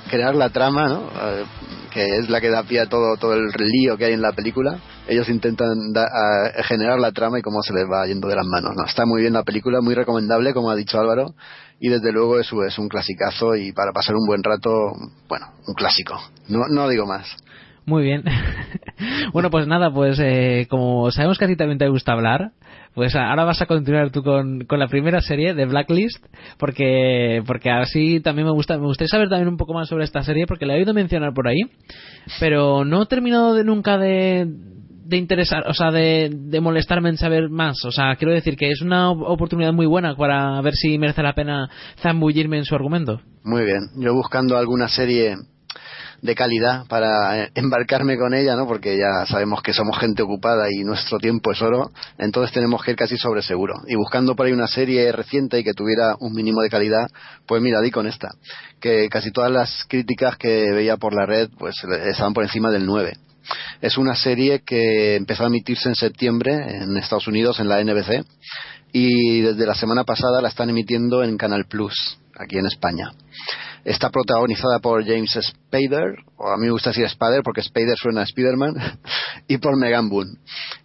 [0.09, 1.09] crear la trama, ¿no?
[1.21, 1.43] Eh,
[1.91, 4.31] que es la que da pie a todo, todo el lío que hay en la
[4.31, 4.79] película.
[5.07, 8.45] Ellos intentan da- a- generar la trama y cómo se les va yendo de las
[8.45, 8.85] manos, ¿no?
[8.85, 11.34] Está muy bien la película, muy recomendable, como ha dicho Álvaro.
[11.79, 14.69] Y desde luego eso es un clasicazo y para pasar un buen rato,
[15.29, 16.19] bueno, un clásico.
[16.49, 17.27] No, no digo más.
[17.88, 18.22] Muy bien.
[19.34, 22.51] bueno, pues nada, pues eh, como sabemos que a ti también te gusta hablar,
[22.93, 26.23] pues ahora vas a continuar tú con, con la primera serie de Blacklist,
[26.59, 30.22] porque porque así también me gusta, me gustaría saber también un poco más sobre esta
[30.22, 31.61] serie, porque la he oído mencionar por ahí,
[32.41, 34.47] pero no he terminado de nunca de
[35.05, 37.85] de interesar, o sea, de, de molestarme en saber más.
[37.85, 41.23] O sea, quiero decir que es una op- oportunidad muy buena para ver si merece
[41.23, 41.69] la pena
[42.01, 43.22] zambullirme en su argumento.
[43.45, 43.84] Muy bien.
[43.95, 45.38] Yo buscando alguna serie
[46.22, 48.68] de calidad para eh, embarcarme con ella, ¿no?
[48.68, 52.91] Porque ya sabemos que somos gente ocupada y nuestro tiempo es oro, entonces tenemos que
[52.91, 53.76] ir casi sobre seguro.
[53.88, 57.07] Y buscando por ahí una serie reciente y que tuviera un mínimo de calidad,
[57.45, 58.30] pues mira, di con esta,
[58.80, 61.76] que casi todas las críticas que veía por la red, pues
[62.06, 63.14] estaban por encima del 9.
[63.81, 68.26] Es una serie que empezó a emitirse en septiembre en Estados Unidos en la NBC
[68.91, 73.11] y desde la semana pasada la están emitiendo en Canal Plus aquí en España.
[73.88, 78.22] Está protagonizada por James Spader, o a mí me gusta decir Spader porque Spader suena
[78.22, 78.73] a Spiderman,
[79.47, 80.39] y por Megan Boone.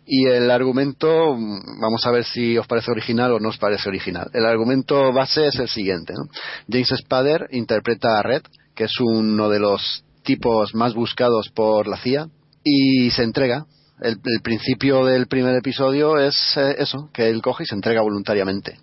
[0.06, 4.30] Y el argumento, vamos a ver si os parece original o no os parece original.
[4.32, 6.12] El argumento base es el siguiente.
[6.12, 6.28] ¿no?
[6.70, 8.42] James Spader interpreta a Red,
[8.76, 12.28] que es uno de los tipos más buscados por la CIA,
[12.62, 13.66] y se entrega.
[14.02, 18.02] El, el principio del primer episodio es eh, eso, que él coge y se entrega
[18.02, 18.78] voluntariamente.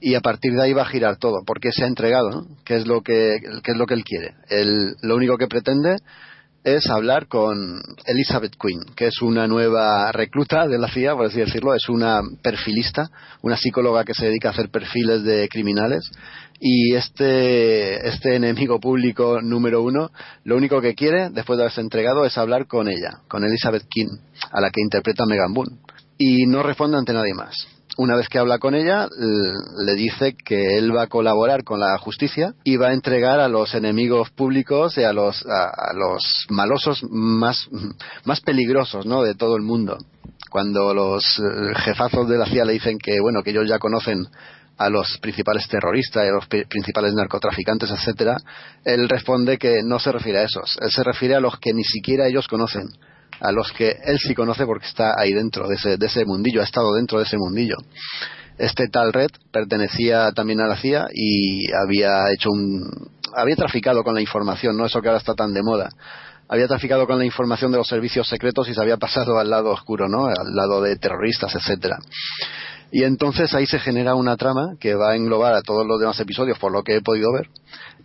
[0.00, 2.46] Y a partir de ahí va a girar todo, porque se ha entregado, ¿no?
[2.64, 4.34] ¿Qué es lo que, qué es lo que él quiere?
[4.48, 5.96] Él, lo único que pretende
[6.64, 11.38] es hablar con Elizabeth Quinn, que es una nueva recluta de la CIA, por así
[11.38, 13.08] decirlo, es una perfilista,
[13.42, 16.10] una psicóloga que se dedica a hacer perfiles de criminales.
[16.60, 20.10] Y este, este enemigo público número uno,
[20.44, 24.08] lo único que quiere, después de haberse entregado, es hablar con ella, con Elizabeth Quinn,
[24.50, 25.76] a la que interpreta Megan Boone.
[26.18, 27.68] Y no responde ante nadie más
[27.98, 29.08] una vez que habla con ella,
[29.84, 33.48] le dice que él va a colaborar con la justicia y va a entregar a
[33.48, 37.68] los enemigos públicos y a los, a, a los malosos más,
[38.24, 39.22] más peligrosos ¿no?
[39.22, 39.98] de todo el mundo.
[40.48, 44.26] Cuando los eh, jefazos de la CIA le dicen que, bueno, que ellos ya conocen
[44.78, 48.36] a los principales terroristas y a los pri- principales narcotraficantes, etcétera,
[48.84, 51.84] él responde que no se refiere a esos, él se refiere a los que ni
[51.84, 52.88] siquiera ellos conocen,
[53.40, 56.60] a los que él sí conoce porque está ahí dentro de ese, de ese mundillo,
[56.60, 57.76] ha estado dentro de ese mundillo.
[58.56, 62.82] Este tal Red pertenecía también a la CIA y había hecho un,
[63.36, 65.88] había traficado con la información, no eso que ahora está tan de moda.
[66.48, 69.70] Había traficado con la información de los servicios secretos y se había pasado al lado
[69.70, 70.26] oscuro, ¿no?
[70.26, 71.98] Al lado de terroristas, etcétera.
[72.90, 76.18] Y entonces ahí se genera una trama que va a englobar a todos los demás
[76.20, 77.48] episodios, por lo que he podido ver,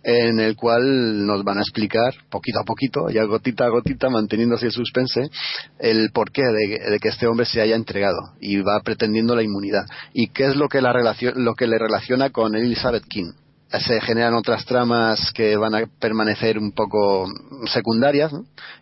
[0.02, 4.56] en el cual nos van a explicar poquito a poquito, ya gotita a gotita, manteniendo
[4.56, 5.30] así el suspense,
[5.78, 9.86] el porqué de, de que este hombre se haya entregado y va pretendiendo la inmunidad.
[10.12, 13.32] Y qué es lo que, la relacio- lo que le relaciona con Elizabeth King.
[13.80, 17.26] Se generan otras tramas que van a permanecer un poco
[17.66, 18.32] secundarias.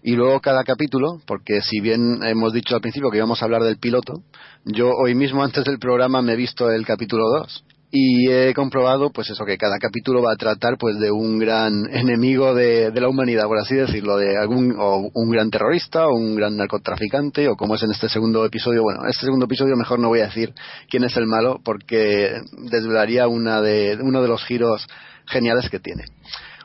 [0.03, 3.63] Y luego cada capítulo, porque si bien hemos dicho al principio que íbamos a hablar
[3.63, 4.23] del piloto,
[4.65, 7.65] yo hoy mismo antes del programa me he visto el capítulo 2
[7.95, 11.87] y he comprobado pues eso que cada capítulo va a tratar pues de un gran
[11.93, 16.15] enemigo de, de la humanidad por así decirlo de algún o un gran terrorista o
[16.15, 18.83] un gran narcotraficante o como es en este segundo episodio.
[18.83, 20.55] Bueno este segundo episodio mejor no voy a decir
[20.89, 22.41] quién es el malo porque
[22.71, 24.87] desvelaría una de uno de los giros
[25.27, 26.05] geniales que tiene.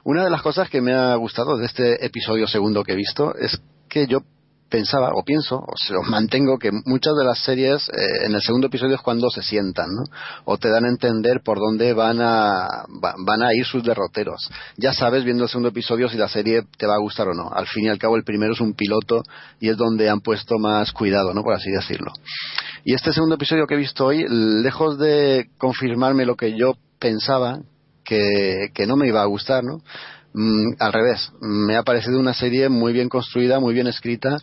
[0.05, 3.35] Una de las cosas que me ha gustado de este episodio segundo que he visto
[3.35, 4.19] es que yo
[4.69, 8.41] pensaba o pienso o se os mantengo que muchas de las series eh, en el
[8.41, 10.03] segundo episodio es cuando se sientan ¿no?
[10.45, 12.67] o te dan a entender por dónde van a
[13.03, 14.49] va- van a ir sus derroteros.
[14.77, 17.49] Ya sabes viendo el segundo episodio si la serie te va a gustar o no.
[17.51, 19.23] Al fin y al cabo el primero es un piloto
[19.59, 22.11] y es donde han puesto más cuidado no por así decirlo.
[22.83, 27.59] Y este segundo episodio que he visto hoy lejos de confirmarme lo que yo pensaba
[28.03, 29.81] que, que no me iba a gustar no
[30.39, 34.37] Mm, al revés, me ha parecido una serie muy bien construida, muy bien escrita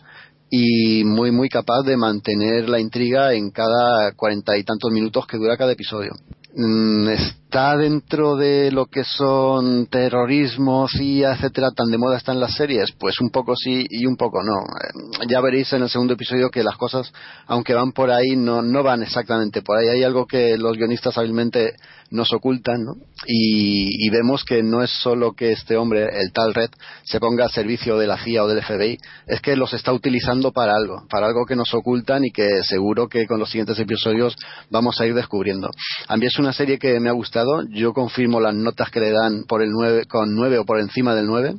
[0.49, 5.37] y muy muy capaz de mantener la intriga en cada cuarenta y tantos minutos que
[5.37, 6.11] dura cada episodio.
[6.55, 7.09] Mm,
[7.55, 12.91] Está dentro de lo que son terrorismo, CIA, etcétera, tan de moda están las series,
[12.99, 14.59] pues un poco sí y un poco no.
[14.59, 17.13] Eh, Ya veréis en el segundo episodio que las cosas,
[17.47, 19.87] aunque van por ahí, no, no van exactamente por ahí.
[19.87, 21.75] Hay algo que los guionistas hábilmente
[22.11, 22.93] nos ocultan, ¿no?
[23.25, 26.71] Y, y vemos que no es solo que este hombre, el tal Red,
[27.03, 30.51] se ponga al servicio de la CIA o del FBI, es que los está utilizando
[30.51, 34.35] para algo, para algo que nos ocultan y que seguro que con los siguientes episodios
[34.69, 35.69] vamos a ir descubriendo.
[36.07, 39.11] A mí es una serie que me ha gustado, yo confirmo las notas que le
[39.11, 41.55] dan por el 9, con 9 o por encima del 9,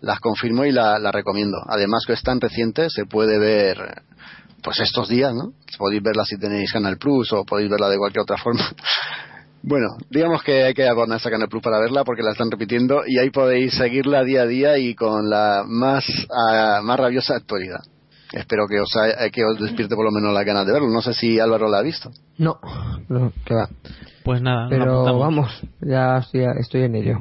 [0.00, 1.58] las confirmo y la, la recomiendo.
[1.66, 4.02] Además que es tan reciente, se puede ver
[4.62, 5.52] pues estos días, ¿no?
[5.78, 8.64] Podéis verla si tenéis Canal Plus o podéis verla de cualquier otra forma.
[9.60, 13.02] Bueno, digamos que hay que abonarse a Canal Plus para verla porque la están repitiendo
[13.04, 17.80] y ahí podéis seguirla día a día y con la más, ah, más rabiosa actualidad.
[18.32, 20.88] Espero que os, ha- que os despierte por lo menos las ganas de verlo.
[20.90, 22.10] No sé si Álvaro la ha visto.
[22.36, 22.58] No,
[23.08, 23.68] no, que va.
[24.22, 25.50] Pues nada, Pero vamos,
[25.80, 27.18] ya estoy, estoy en ello.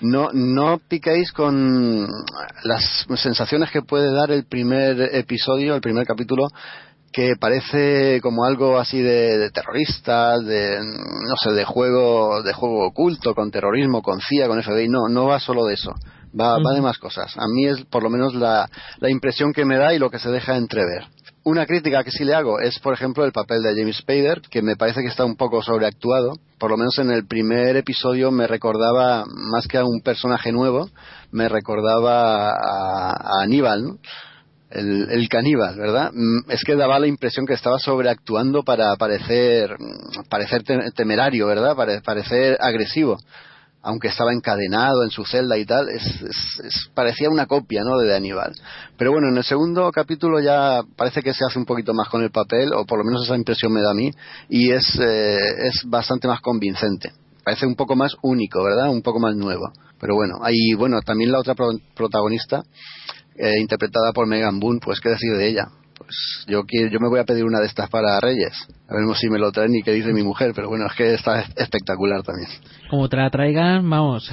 [0.00, 2.06] no, no piquéis con
[2.64, 6.46] las sensaciones que puede dar el primer episodio, el primer capítulo,
[7.12, 12.86] que parece como algo así de, de terroristas, de no sé, de juego, de juego
[12.86, 14.88] oculto, con terrorismo, con CIA, con FBI.
[14.88, 15.92] No, no va solo de eso.
[16.38, 17.32] Va, va de más cosas.
[17.36, 18.68] A mí es por lo menos la,
[18.98, 21.04] la impresión que me da y lo que se deja entrever.
[21.44, 24.60] Una crítica que sí le hago es, por ejemplo, el papel de James Spader, que
[24.60, 26.34] me parece que está un poco sobreactuado.
[26.58, 30.90] Por lo menos en el primer episodio me recordaba, más que a un personaje nuevo,
[31.30, 33.98] me recordaba a, a Aníbal, ¿no?
[34.70, 36.10] el, el, caníbal, ¿verdad?
[36.12, 39.74] Mm, Es que daba la impresión que estaba sobreactuando para parecer,
[40.28, 40.62] parecer
[40.94, 41.74] temerario, ¿verdad?
[41.74, 43.18] Para parecer agresivo.
[43.88, 47.96] Aunque estaba encadenado en su celda y tal, es, es, parecía una copia, ¿no?
[47.96, 48.52] De Aníbal.
[48.98, 52.22] Pero bueno, en el segundo capítulo ya parece que se hace un poquito más con
[52.22, 54.10] el papel, o por lo menos esa impresión me da a mí,
[54.50, 55.38] y es, eh,
[55.68, 57.12] es bastante más convincente.
[57.42, 58.90] Parece un poco más único, ¿verdad?
[58.90, 59.72] Un poco más nuevo.
[59.98, 62.62] Pero bueno, ahí, bueno, también la otra pro protagonista,
[63.36, 65.64] eh, interpretada por Megan Boone, pues qué decir de ella.
[65.98, 68.54] Pues yo quiero, yo me voy a pedir una de estas para Reyes.
[68.88, 71.14] A ver si me lo traen y qué dice mi mujer, pero bueno, es que
[71.14, 72.48] está espectacular también.
[72.88, 74.28] Como te la traigan, vamos.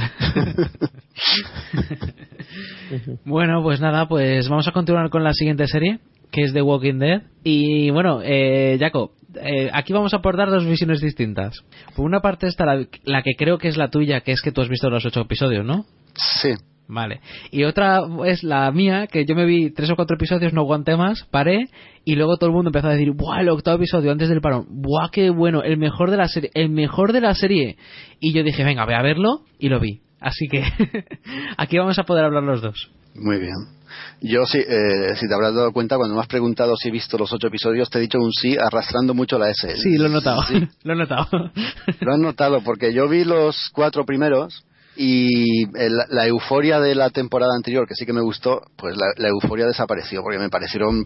[3.26, 6.00] bueno, pues nada, pues vamos a continuar con la siguiente serie,
[6.32, 7.24] que es The Walking Dead.
[7.44, 11.60] Y bueno, eh, Jaco, eh, aquí vamos a aportar dos visiones distintas.
[11.96, 14.52] Por una parte está la, la que creo que es la tuya, que es que
[14.52, 15.86] tú has visto los ocho episodios, ¿no?
[16.42, 16.54] Sí.
[16.88, 17.22] Vale.
[17.52, 20.96] Y otra es la mía, que yo me vi tres o cuatro episodios, no aguanté
[20.96, 21.68] más, paré,
[22.04, 24.68] y luego todo el mundo empezó a decir, ¡buah, el octavo episodio antes del parón!
[24.70, 25.64] ¡buah, qué bueno!
[25.64, 27.78] El mejor de la serie, el mejor de la serie.
[28.20, 30.02] Y yo dije, venga, voy a verlo, y lo vi.
[30.20, 30.64] Así que
[31.58, 32.92] aquí vamos a poder hablar los dos.
[33.16, 33.54] Muy bien.
[34.22, 37.18] Yo, sí, eh, si te habrás dado cuenta, cuando me has preguntado si he visto
[37.18, 39.78] los ocho episodios, te he dicho un sí arrastrando mucho la S.
[39.78, 40.44] Sí, lo he notado.
[40.44, 40.68] Sí.
[40.84, 41.28] lo he notado.
[42.02, 44.66] lo has notado, porque yo vi los cuatro primeros
[44.96, 49.28] y el, la euforia de la temporada anterior que sí que me gustó pues la,
[49.28, 51.06] euforia desapareció porque me parecieron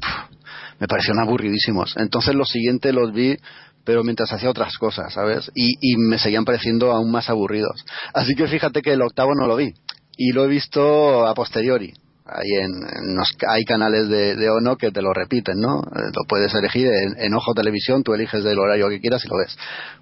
[0.80, 1.96] me parecieron aburridísimos.
[1.98, 3.38] Entonces los siguientes los vi
[3.84, 7.84] pero mientras hacía otras cosas sabes y, y me seguían pareciendo aún más aburridos.
[8.14, 9.74] Así que fíjate que el octavo no lo vi.
[10.18, 11.94] Y lo he visto a posteriori
[12.44, 15.80] en, en hay canales de, de, Ono que te lo repiten, ¿no?
[15.80, 19.28] Eh, lo puedes elegir en, en, Ojo Televisión, tú eliges del horario que quieras y
[19.28, 19.58] lo ves.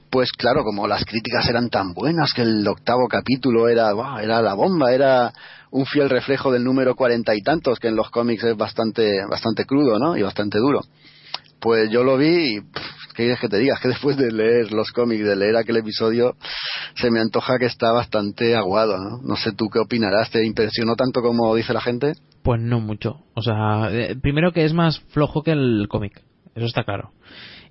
[0.10, 4.42] Pues claro, como las críticas eran tan buenas que el octavo capítulo era, wow, era
[4.42, 5.34] la bomba, era
[5.72, 9.66] un fiel reflejo del número cuarenta y tantos, que en los cómics es bastante, bastante
[9.66, 10.16] crudo, ¿no?
[10.16, 10.82] Y bastante duro.
[11.60, 12.62] Pues yo lo vi y
[13.16, 13.78] ¿qué quieres que te diga?
[13.82, 16.36] Que después de leer los cómics, de leer aquel episodio,
[16.96, 19.20] se me antoja que está bastante aguado, ¿no?
[19.24, 22.14] No sé tú qué opinarás, ¿te impresionó tanto como dice la gente?
[22.44, 23.24] Pues no mucho.
[23.34, 26.22] O sea, eh, primero que es más flojo que el cómic,
[26.56, 27.12] eso está claro.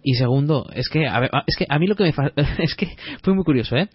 [0.03, 2.31] Y segundo, es que a, ver, es que a mí lo que me fa...
[2.59, 3.89] es que fue muy curioso, ¿eh?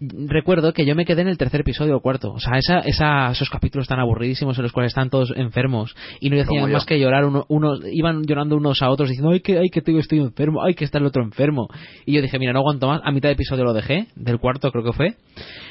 [0.00, 2.32] Recuerdo que yo me quedé en el tercer episodio o cuarto.
[2.32, 6.30] O sea, esa, esa, esos capítulos tan aburridísimos en los cuales están todos enfermos y
[6.30, 7.24] no decían más que llorar.
[7.24, 10.74] Uno, uno, iban llorando unos a otros diciendo, ay, que, ay, que estoy enfermo, ay,
[10.74, 11.68] que está el otro enfermo.
[12.04, 13.00] Y yo dije, mira, no aguanto más.
[13.04, 15.16] A mitad de episodio lo dejé, del cuarto creo que fue.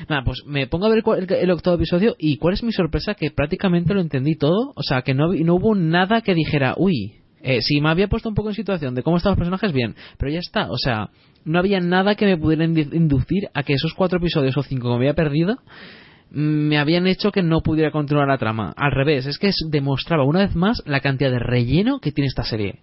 [0.10, 2.72] Nada, pues me pongo a ver el, el, el octavo episodio y cuál es mi
[2.72, 4.74] sorpresa que prácticamente lo entendí todo.
[4.76, 8.28] O sea, que no, no hubo nada que dijera, uy, eh, si me había puesto
[8.28, 11.12] un poco en situación de cómo están los personajes, bien, pero ya está, o sea,
[11.44, 14.90] no había nada que me pudiera inducir a que esos cuatro episodios o cinco que
[14.90, 15.60] me había perdido
[16.32, 18.74] me habían hecho que no pudiera continuar la trama.
[18.76, 22.44] Al revés, es que demostraba una vez más la cantidad de relleno que tiene esta
[22.44, 22.80] serie.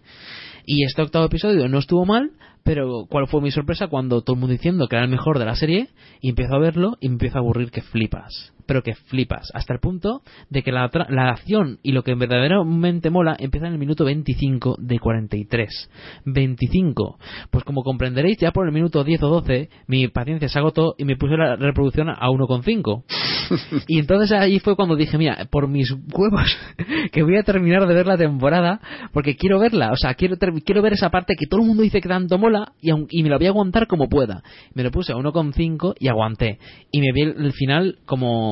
[0.64, 2.30] Y este octavo episodio no estuvo mal,
[2.62, 5.44] pero ¿cuál fue mi sorpresa cuando todo el mundo diciendo que era el mejor de
[5.44, 5.88] la serie
[6.20, 8.51] y empiezo a verlo y me empiezo a aburrir que flipas?
[8.66, 13.10] Pero que flipas, hasta el punto de que la, la acción y lo que verdaderamente
[13.10, 15.90] mola empieza en el minuto 25 de 43.
[16.24, 17.18] 25.
[17.50, 21.04] Pues como comprenderéis, ya por el minuto 10 o 12 mi paciencia se agotó y
[21.04, 23.04] me puse la reproducción a 1,5.
[23.88, 26.56] y entonces ahí fue cuando dije, mira, por mis huevos,
[27.12, 28.80] que voy a terminar de ver la temporada
[29.12, 29.92] porque quiero verla.
[29.92, 32.72] O sea, quiero, quiero ver esa parte que todo el mundo dice que tanto mola
[32.80, 34.42] y, y me la voy a aguantar como pueda.
[34.74, 36.58] Me lo puse a 1,5 y aguanté.
[36.90, 38.51] Y me vi el, el final como,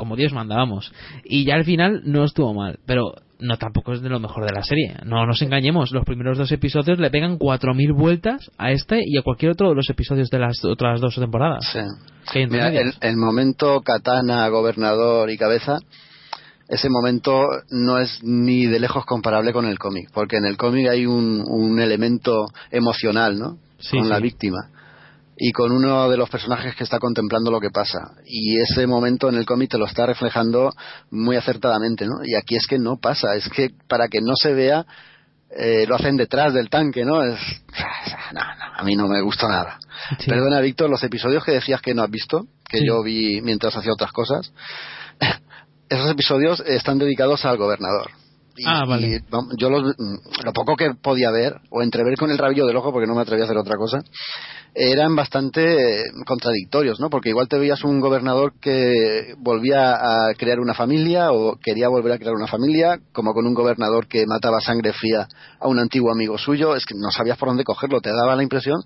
[0.00, 0.92] como Dios manda, vamos.
[1.24, 4.52] Y ya al final no estuvo mal, pero no tampoco es de lo mejor de
[4.52, 4.96] la serie.
[5.04, 9.22] No nos engañemos, los primeros dos episodios le pegan 4.000 vueltas a este y a
[9.22, 11.64] cualquier otro de los episodios de las otras dos temporadas.
[11.70, 12.46] Sí.
[12.48, 15.78] Mira, el, el, momento Katana, Gobernador y Cabeza,
[16.68, 20.88] ese momento no es ni de lejos comparable con el cómic, porque en el cómic
[20.88, 23.58] hay un, un elemento emocional, ¿no?
[23.78, 24.10] Sí, con sí.
[24.10, 24.70] la víctima
[25.42, 27.98] y con uno de los personajes que está contemplando lo que pasa.
[28.26, 30.70] Y ese momento en el cómic te lo está reflejando
[31.10, 32.16] muy acertadamente, ¿no?
[32.24, 34.84] Y aquí es que no pasa, es que para que no se vea
[35.56, 37.22] eh, lo hacen detrás del tanque, ¿no?
[37.24, 37.40] Es,
[38.34, 39.78] no, no, a mí no me gustó nada.
[40.26, 42.86] Perdona, Víctor, los episodios que decías que no has visto, que Sí.
[42.86, 44.52] yo vi mientras hacía otras cosas,
[45.88, 48.10] esos episodios están dedicados al gobernador.
[48.56, 49.06] Y- Ah, vale.
[49.08, 49.18] y,
[49.58, 49.94] yo los-
[50.44, 53.22] lo poco que podía ver, o entrever con el rabillo del ojo, porque no me
[53.22, 53.98] atreví a hacer otra cosa,
[54.74, 57.10] eran bastante eh, contradictorios, ¿no?
[57.10, 62.12] Porque igual te veías un gobernador que volvía a crear una familia o quería volver
[62.12, 65.26] a crear una familia, como con un gobernador que mataba sangre fría
[65.58, 68.42] a un antiguo amigo suyo, es que no sabías por dónde cogerlo, te daba la
[68.42, 68.82] impresión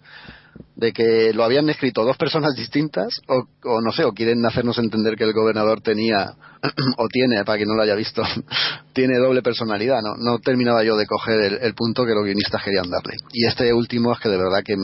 [0.76, 5.16] de que lo habían escrito dos personas distintas o, no sé, o quieren hacernos entender
[5.16, 6.32] que el gobernador tenía
[6.98, 8.22] o tiene, para quien no lo haya visto,
[8.92, 10.14] tiene doble personalidad, ¿no?
[10.18, 13.16] No terminaba yo de coger el, punto que los guionistas querían darle.
[13.32, 14.74] Y este último es que de verdad que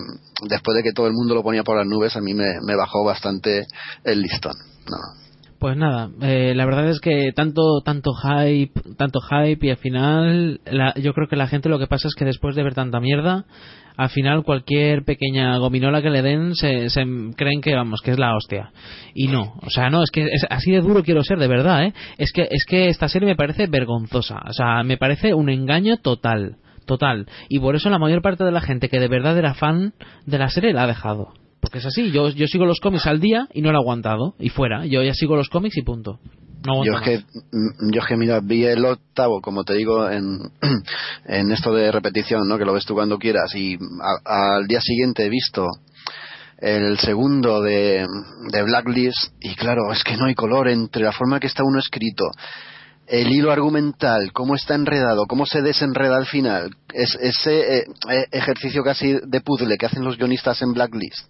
[0.49, 2.77] después de que todo el mundo lo ponía por las nubes, a mí me, me
[2.77, 3.67] bajó bastante
[4.05, 4.55] el listón.
[4.89, 5.21] No.
[5.61, 10.61] Pues nada, eh, la verdad es que tanto tanto hype, tanto hype y al final
[10.65, 12.99] la- yo creo que la gente lo que pasa es que después de ver tanta
[12.99, 13.45] mierda,
[13.97, 16.89] al final cualquier pequeña gominola que le den se,
[17.37, 18.73] creen que vamos que es la hostia
[19.15, 21.85] y no, o sea no es que es, así de duro quiero ser de verdad,
[21.85, 21.95] ¿eh?
[22.19, 25.97] es que es que esta serie me parece vergonzosa, o sea me parece un engaño
[25.99, 26.57] total,
[26.87, 29.95] total y por eso la mayor parte de la gente que de verdad era fan
[30.27, 31.33] de la serie la ha dejado.
[31.61, 34.35] Porque es así, yo, yo sigo los cómics al día y no lo he aguantado.
[34.39, 36.19] Y fuera, yo ya sigo los cómics y punto.
[36.67, 40.09] No Yo es que, mm, yo es que, mira, vi el octavo, como te digo,
[40.11, 40.39] en,
[41.27, 42.59] en esto de repetición, ¿no?
[42.59, 43.55] Que lo ves tú cuando quieras.
[43.55, 43.77] Y
[44.27, 45.67] a- al día siguiente he visto
[46.59, 48.07] el segundo de,
[48.53, 49.33] de Blacklist.
[49.41, 52.27] Y claro, es que no hay color entre la forma que está uno escrito,
[53.07, 56.71] el hilo argumental, cómo está enredado, cómo se desenreda al final.
[56.93, 61.27] Es, ese eh, eh, ejercicio casi de puzzle que hacen los guionistas en Blacklist.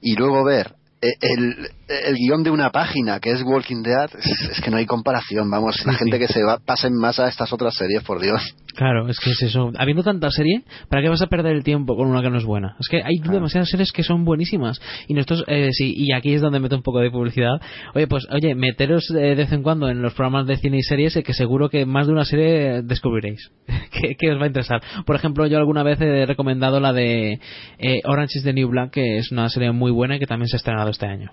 [0.00, 4.50] Y luego ver eh, el, el guion de una página que es Walking Dead, es,
[4.50, 5.50] es que no hay comparación.
[5.50, 8.54] Vamos, la gente que se va, pasen más a estas otras series, por Dios.
[8.78, 9.72] Claro, es que es eso.
[9.76, 12.44] Habiendo tanta serie, ¿para qué vas a perder el tiempo con una que no es
[12.44, 12.76] buena?
[12.78, 14.80] Es que hay demasiadas series que son buenísimas.
[15.08, 17.60] Y nosotros, eh, sí, y aquí es donde meto un poco de publicidad.
[17.94, 20.82] Oye, pues, oye, meteros eh, de vez en cuando en los programas de cine y
[20.82, 23.50] series eh, que seguro que más de una serie descubriréis.
[23.90, 24.80] que, que os va a interesar.
[25.04, 27.40] Por ejemplo, yo alguna vez he recomendado la de
[27.78, 30.46] eh, Orange is the New Black, que es una serie muy buena y que también
[30.46, 31.32] se ha estrenado este año.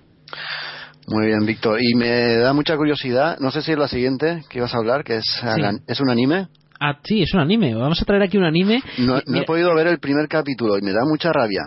[1.08, 1.80] Muy bien, Víctor.
[1.82, 5.04] Y me da mucha curiosidad, no sé si es la siguiente que ibas a hablar,
[5.04, 5.44] que es,
[5.88, 6.48] es un anime.
[6.80, 7.74] Ah, sí, es un anime.
[7.74, 8.82] Vamos a traer aquí un anime.
[8.98, 11.62] No, no he podido ver el primer capítulo y me da mucha rabia.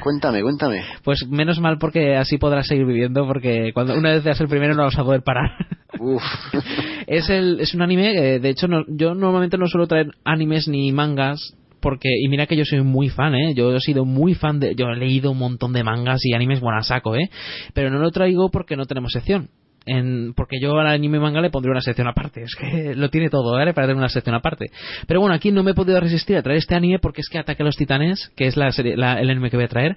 [0.00, 0.84] Cuéntame, cuéntame.
[1.02, 4.74] Pues menos mal porque así podrás seguir viviendo porque cuando una vez veas el primero
[4.74, 5.50] no vas a poder parar.
[5.98, 6.22] Uf.
[7.08, 10.68] es el es un anime eh, de hecho no- yo normalmente no suelo traer animes
[10.68, 14.34] ni mangas porque y mira que yo soy muy fan eh yo he sido muy
[14.34, 17.28] fan de yo he leído un montón de mangas y animes bueno a saco eh
[17.74, 19.50] pero no lo traigo porque no tenemos sección
[19.84, 22.44] en, porque yo al anime manga le pondré una sección aparte.
[22.44, 23.74] Es que lo tiene todo, ¿vale?
[23.74, 24.66] Para tener una sección aparte.
[25.08, 27.38] Pero bueno, aquí no me he podido resistir a traer este anime porque es que
[27.40, 29.96] Ataque a los Titanes, que es la serie, la- el anime que voy a traer,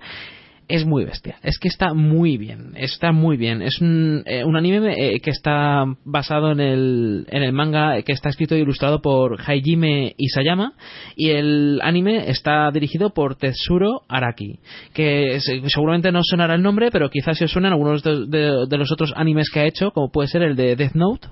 [0.68, 1.38] es muy bestia.
[1.44, 2.74] Es que está muy bien.
[2.76, 3.62] Está muy bien.
[3.62, 8.12] Es un, eh, un anime eh, que está basado en el, en el manga que
[8.14, 10.74] está escrito e ilustrado por Hajime Isayama.
[11.16, 14.60] Y el anime está dirigido por Tetsuro Araki.
[14.94, 18.92] Que es- seguramente no sonará el nombre, pero quizás si os suenan algunos de los
[18.92, 21.28] otros animes que ha hecho, como puede ser el de Death Note,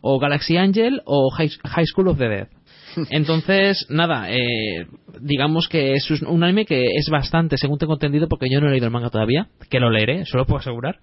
[0.00, 2.48] o Galaxy Angel, o High, High School of the Dead.
[3.10, 4.86] Entonces, nada, eh,
[5.20, 8.70] digamos que es un anime que es bastante, según tengo entendido, porque yo no he
[8.70, 10.98] leído el manga todavía, que lo leeré, eso lo puedo asegurar,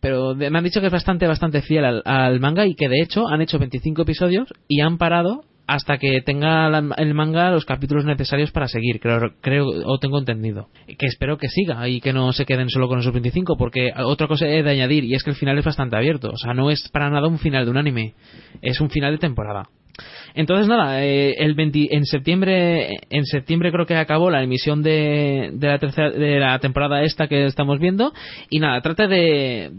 [0.00, 3.02] pero me han dicho que es bastante, bastante fiel al, al manga y que de
[3.02, 6.66] hecho han hecho 25 episodios y han parado hasta que tenga
[6.96, 10.66] el manga los capítulos necesarios para seguir, creo, creo o tengo entendido.
[10.98, 14.26] Que espero que siga y que no se queden solo con esos 25, porque otra
[14.26, 16.72] cosa he de añadir y es que el final es bastante abierto, o sea, no
[16.72, 18.14] es para nada un final de un anime,
[18.62, 19.68] es un final de temporada.
[20.34, 25.50] Entonces nada, eh, el 20 en septiembre en septiembre creo que acabó la emisión de,
[25.54, 28.12] de la tercera de la temporada esta que estamos viendo.
[28.48, 29.70] Y nada, trata de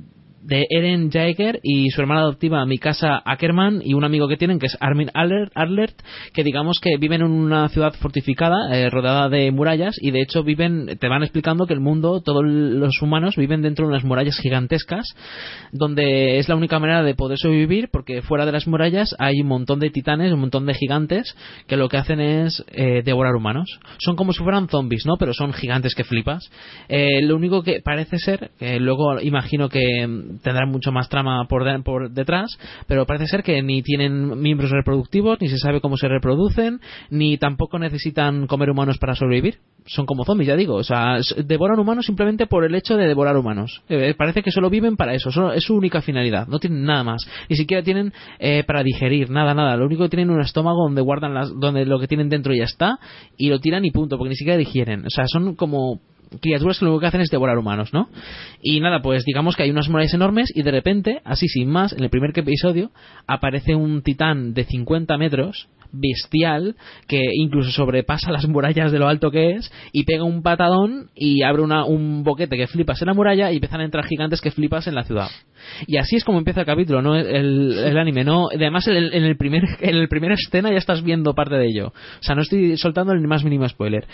[0.43, 4.65] de Eren Jaeger y su hermana adoptiva Mikasa Ackerman y un amigo que tienen que
[4.67, 5.95] es Armin Adler- Adlert
[6.33, 10.43] que digamos que viven en una ciudad fortificada eh, rodeada de murallas y de hecho
[10.43, 14.37] viven te van explicando que el mundo todos los humanos viven dentro de unas murallas
[14.39, 15.05] gigantescas
[15.71, 19.47] donde es la única manera de poder sobrevivir porque fuera de las murallas hay un
[19.47, 21.35] montón de titanes un montón de gigantes
[21.67, 23.79] que lo que hacen es eh, devorar humanos.
[23.99, 26.49] Son como si fueran zombies no pero son gigantes que flipas.
[26.89, 30.07] Eh, lo único que parece ser luego imagino que
[30.43, 34.71] tendrán mucho más trama por, de- por detrás, pero parece ser que ni tienen miembros
[34.71, 36.79] reproductivos, ni se sabe cómo se reproducen,
[37.09, 39.57] ni tampoco necesitan comer humanos para sobrevivir.
[39.87, 40.75] Son como zombies, ya digo.
[40.75, 43.81] O sea, devoran humanos simplemente por el hecho de devorar humanos.
[43.89, 46.47] Eh, parece que solo viven para eso, solo- es su única finalidad.
[46.47, 47.27] No tienen nada más.
[47.49, 49.75] Ni siquiera tienen eh, para digerir, nada, nada.
[49.77, 52.53] Lo único que tienen es un estómago donde guardan las, donde lo que tienen dentro
[52.53, 52.99] ya está,
[53.37, 55.03] y lo tiran y punto, porque ni siquiera digieren.
[55.05, 55.99] O sea, son como
[56.39, 58.09] criaturas que lo único que hacen es devorar humanos, ¿no?
[58.61, 61.93] Y nada, pues digamos que hay unas murallas enormes y de repente, así sin más,
[61.93, 62.91] en el primer episodio,
[63.27, 66.75] aparece un titán de 50 metros, bestial,
[67.07, 71.43] que incluso sobrepasa las murallas de lo alto que es, y pega un patadón y
[71.43, 74.51] abre una, un boquete que flipas en la muralla y empiezan a entrar gigantes que
[74.51, 75.27] flipas en la ciudad.
[75.87, 77.15] Y así es como empieza el capítulo, ¿no?
[77.15, 78.47] El, el anime, ¿no?
[78.53, 81.67] Además, en el, en el primer, en el primera escena ya estás viendo parte de
[81.67, 81.87] ello.
[81.89, 84.05] O sea, no estoy soltando el más mínimo spoiler.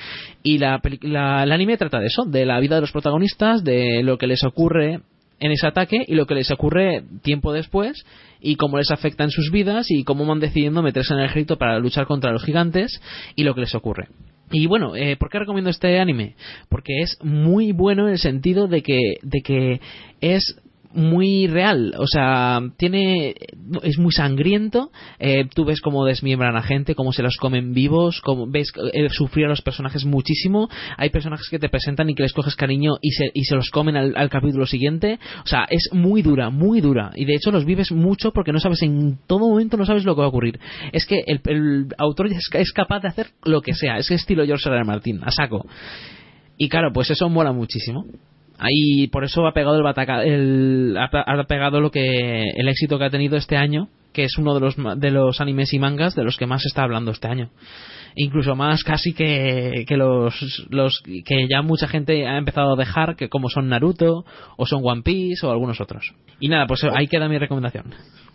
[0.43, 4.03] Y la, la- el anime trata de eso, de la vida de los protagonistas, de
[4.03, 4.99] lo que les ocurre
[5.39, 8.05] en ese ataque y lo que les ocurre tiempo después
[8.39, 11.57] y cómo les afecta en sus vidas y cómo van decidiendo meterse en el ejército
[11.57, 13.01] para luchar contra los gigantes
[13.35, 14.07] y lo que les ocurre.
[14.51, 16.35] Y bueno, eh, ¿por qué recomiendo este anime?
[16.69, 19.81] Porque es muy bueno en el sentido de que, de que
[20.21, 20.61] es
[20.93, 23.35] muy real, o sea, tiene
[23.83, 24.91] es muy sangriento.
[25.19, 28.71] eh, tú ves cómo desmiembran a gente, cómo se los comen vivos, cómo ves
[29.11, 30.69] sufrir a los personajes muchísimo.
[30.97, 33.69] Hay personajes que te presentan y que les coges cariño y se, y se los
[33.69, 35.19] comen al, al capítulo siguiente.
[35.43, 37.11] O sea, es muy dura, muy dura.
[37.15, 40.15] Y de hecho los vives mucho porque no sabes en todo momento no sabes lo
[40.15, 40.59] que va a ocurrir.
[40.91, 43.97] Es que el, el autor es, es capaz de hacer lo que sea.
[43.97, 44.77] Es estilo George R.
[44.77, 44.85] R.
[44.85, 45.65] Martin, a saco.
[46.57, 48.05] Y claro, pues eso mola muchísimo.
[48.57, 53.05] Ahí por eso ha pegado el, bataca, el ha, pegado lo que el éxito que
[53.05, 56.23] ha tenido este año, que es uno de los de los animes y mangas de
[56.23, 57.49] los que más se está hablando este año.
[58.15, 63.15] Incluso más casi que, que los, los que ya mucha gente ha empezado a dejar,
[63.15, 64.25] que como son Naruto,
[64.57, 66.13] o son One Piece, o algunos otros.
[66.39, 67.85] Y nada, pues ahí queda mi recomendación.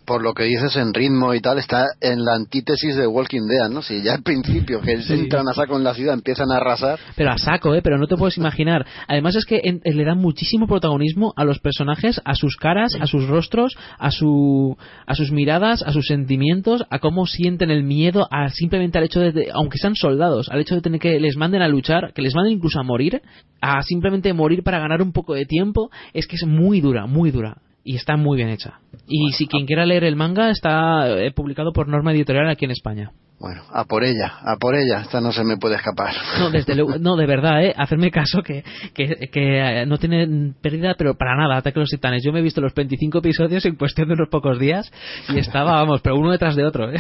[0.05, 3.71] por lo que dices en ritmo y tal, está en la antítesis de Walking Dead,
[3.71, 3.83] ¿no?
[3.83, 5.13] Si ya al principio que Sí.
[5.15, 7.83] entran a saco en la ciudad empiezan a arrasar, Pero a saco, ¿eh?
[7.83, 8.85] Pero no te puedes imaginar.
[9.07, 13.07] Además es que en- le dan muchísimo protagonismo a los personajes, a sus caras, a
[13.07, 14.77] sus rostros, a su
[15.07, 19.21] a sus miradas, a sus sentimientos, a cómo sienten el miedo, a simplemente al hecho
[19.21, 22.23] de, de- aunque sean soldados, al hecho de tener que les manden a luchar, que
[22.23, 23.23] les manden incluso a morir,
[23.61, 27.31] a simplemente morir para ganar un poco de tiempo, es que es muy dura, muy
[27.31, 27.59] dura.
[27.85, 28.79] Y está muy bien hecha.
[29.09, 32.71] Y si quien quiera leer el manga, está eh, publicado por Norma Editorial aquí en
[32.71, 33.11] España.
[33.41, 36.15] bueno, a por ella, a por ella, esta no se me puede escapar.
[36.39, 37.75] No, desde luego, no, de verdad, ¿eh?
[37.77, 38.63] Hacerme caso que,
[38.95, 42.23] que, que, eh, no tiene pérdida, pero para nada, Ataque a los Titanes.
[42.25, 44.93] Yo me he visto los 25 episodios en cuestión de unos pocos días
[45.29, 46.99] y estaba, vamos, pero uno detrás de otro, ¿eh?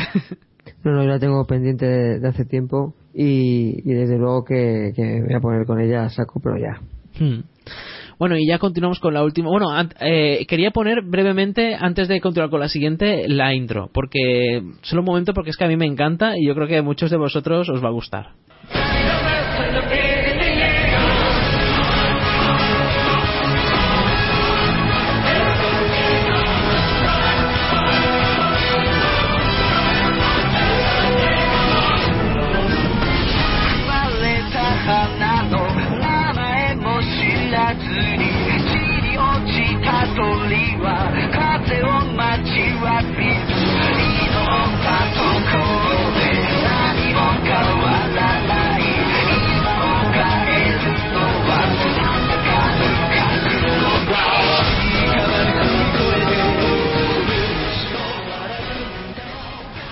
[0.84, 4.92] No, no, yo la tengo pendiente de, de hace tiempo y, y desde luego que,
[4.94, 6.80] que me voy a poner con ella a saco, pero ya.
[7.18, 7.42] Hmm.
[8.18, 9.48] Bueno, y ya continuamos con la última.
[9.48, 9.68] Bueno,
[10.00, 13.90] eh, quería poner brevemente, antes de continuar con la siguiente, la intro.
[13.92, 16.78] Porque, solo un momento, porque es que a mí me encanta y yo creo que
[16.78, 18.28] a muchos de vosotros os va a gustar.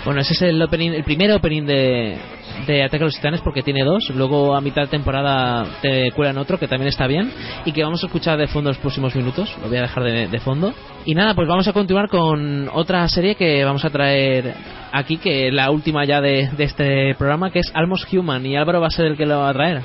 [0.05, 2.17] Bueno, ese es el opening, el primer opening de,
[2.67, 4.11] de Ataque a los Titanes porque tiene dos.
[4.15, 7.31] Luego a mitad de temporada te cuelan otro que también está bien
[7.67, 9.55] y que vamos a escuchar de fondo los próximos minutos.
[9.61, 10.73] Lo voy a dejar de, de fondo.
[11.05, 14.55] Y nada, pues vamos a continuar con otra serie que vamos a traer
[14.93, 18.45] aquí, que es la última ya de, de este programa, que es Almost Human.
[18.47, 19.83] Y Álvaro va a ser el que lo va a traer.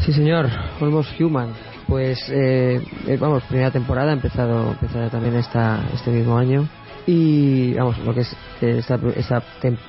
[0.00, 0.48] Sí, señor,
[0.80, 1.50] Almost Human.
[1.86, 6.68] Pues, eh, eh, vamos, primera temporada, ha empezado, empezado también esta, este mismo año.
[7.06, 9.42] Y, vamos, lo que es eh, esta, esta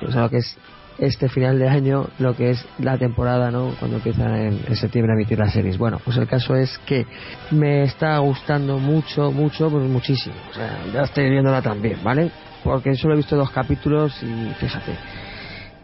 [0.06, 0.56] o sea, lo que es
[0.98, 3.74] este final de año, lo que es la temporada, ¿no?
[3.78, 5.78] Cuando empiezan en, en septiembre a emitir las series.
[5.78, 7.06] Bueno, pues el caso es que
[7.50, 10.34] me está gustando mucho, mucho, pues muchísimo.
[10.50, 12.30] O sea, ya estoy viéndola también, ¿vale?
[12.64, 14.92] Porque solo he visto dos capítulos y fíjate,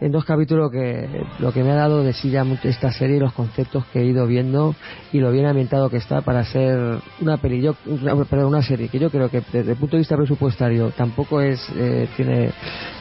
[0.01, 2.13] en dos capítulos que lo que me ha dado de
[2.43, 4.75] mucho esta serie y los conceptos que he ido viendo
[5.11, 8.89] y lo bien ambientado que está para ser una peli yo una, perdón, una serie
[8.89, 12.51] que yo creo que desde el punto de vista presupuestario tampoco es eh, tiene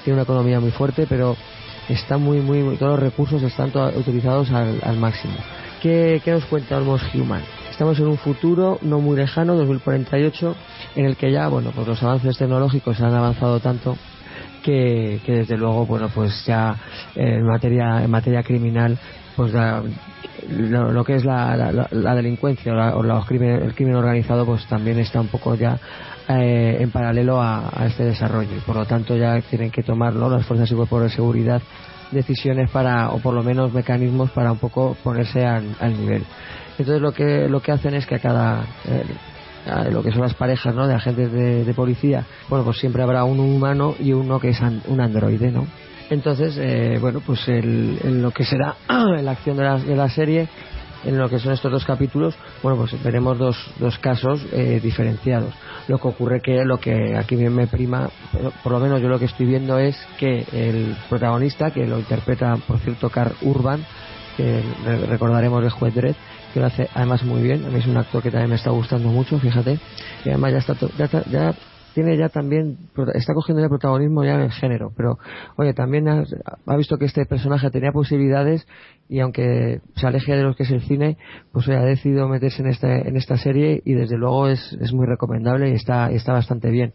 [0.04, 1.36] tiene una economía muy fuerte pero
[1.88, 5.34] está muy muy, muy- todos los recursos están utilizados al, al máximo
[5.82, 7.42] ¿Qué, ¿Qué nos cuenta Almost Human?
[7.70, 10.54] estamos en un futuro no muy lejano, 2048,
[10.94, 13.98] en el que ya, bueno, pues los avances tecnológicos han avanzado tanto
[14.64, 16.74] que, que desde luego, bueno, pues ya
[17.14, 18.98] eh, en materia, en materia criminal,
[19.36, 19.82] pues la-
[20.48, 24.98] lo, que es la, la- la delincuencia o, la- crimen- el crimen organizado, pues también
[24.98, 25.78] está un poco ya
[26.28, 30.14] eh, en paralelo a, a este desarrollo y por lo tanto ya tienen que tomar
[30.14, 30.28] ¿no?
[30.30, 31.60] las fuerzas y cuerpos de seguridad
[32.10, 36.24] decisiones para o por lo menos mecanismos para un poco ponerse al, al nivel
[36.78, 39.04] entonces lo que lo que hacen es que a cada eh,
[39.90, 40.86] lo que son las parejas ¿no?
[40.86, 44.82] de agentes de, policía bueno pues siempre habrá un humano y uno que es an-
[44.88, 45.66] un androide no
[46.10, 50.08] entonces eh, bueno pues el, en lo que será la acción de la, de la
[50.08, 50.48] serie
[51.06, 55.52] en lo que son estos dos capítulos, bueno, pues veremos dos, dos casos eh, diferenciados.
[55.86, 58.08] Lo que ocurre que lo que aquí me prima,
[58.62, 62.56] por lo menos yo lo que estoy viendo es que el protagonista, que lo interpreta,
[62.66, 63.84] por cierto, Carl Urban,
[64.38, 66.16] que re- recordaremos de Juez Dredd,
[66.54, 67.64] que lo hace además muy bien.
[67.64, 69.78] A mí es un actor que también me está gustando mucho, fíjate.
[70.24, 71.54] Y además ya está, ya, ya
[71.94, 72.78] tiene ya también,
[73.14, 74.92] está cogiendo ya protagonismo ya en el género.
[74.96, 75.18] Pero,
[75.56, 78.66] oye, también ha, visto que este personaje tenía posibilidades
[79.08, 81.18] y aunque se aleje de lo que es el cine,
[81.52, 85.06] pues ha decidido meterse en esta, en esta serie y desde luego es, es muy
[85.06, 86.94] recomendable y está, está bastante bien.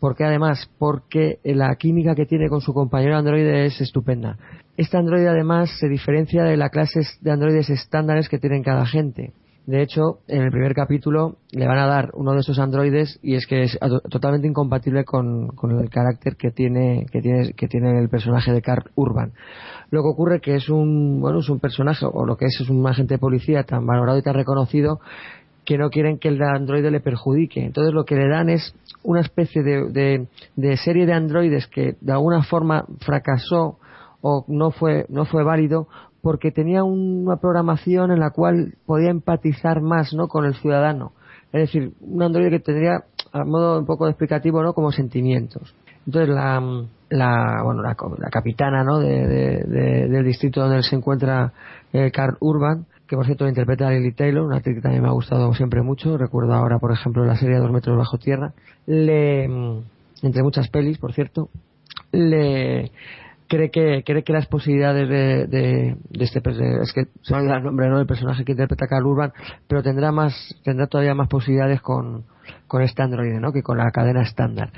[0.00, 0.70] ¿Por qué además?
[0.78, 4.36] Porque la química que tiene con su compañero androide es estupenda.
[4.76, 9.32] Este androide además se diferencia de la clase de androides estándares que tienen cada gente.
[9.66, 13.34] De hecho, en el primer capítulo le van a dar uno de esos androides y
[13.34, 17.68] es que es to- totalmente incompatible con, con el carácter que tiene, que tiene, que
[17.68, 19.32] tiene el personaje de Carl Urban.
[19.90, 22.70] Lo que ocurre que es un, bueno, es un personaje, o lo que es, es
[22.70, 25.00] un agente de policía tan valorado y tan reconocido
[25.68, 27.62] que no quieren que el androide le perjudique.
[27.62, 30.26] Entonces lo que le dan es una especie de,
[30.78, 33.76] serie de androides que de alguna forma fracasó
[34.22, 35.86] o no fue, no fue válido
[36.22, 40.26] porque tenía una programación en la cual podía empatizar más ¿no?
[40.28, 41.12] con el ciudadano.
[41.52, 44.72] Es decir, un androide que tendría, a modo un poco explicativo, ¿no?
[44.72, 45.74] como sentimientos.
[46.06, 46.62] Entonces la,
[47.10, 47.94] la, bueno, la,
[48.30, 49.00] capitana ¿no?
[49.00, 51.52] de- del distrito donde se encuentra
[51.92, 55.12] eh, Carl Urban, que por cierto interpreta Lily Taylor, una actriz que también me ha
[55.12, 58.52] gustado siempre mucho, recuerdo ahora por ejemplo la serie Dos metros bajo tierra,
[58.86, 59.82] le, mm,
[60.22, 61.48] entre muchas pelis por cierto,
[62.12, 62.92] le
[63.48, 67.56] cree que cree que las posibilidades de, de, de este es que se me olvida
[67.56, 67.96] el nombre ¿no?
[67.96, 69.32] del personaje que interpreta Carl Urban
[69.66, 72.24] pero tendrá más tendrá todavía más posibilidades con,
[72.66, 73.52] con este androide ¿no?
[73.52, 74.70] que con la cadena estándar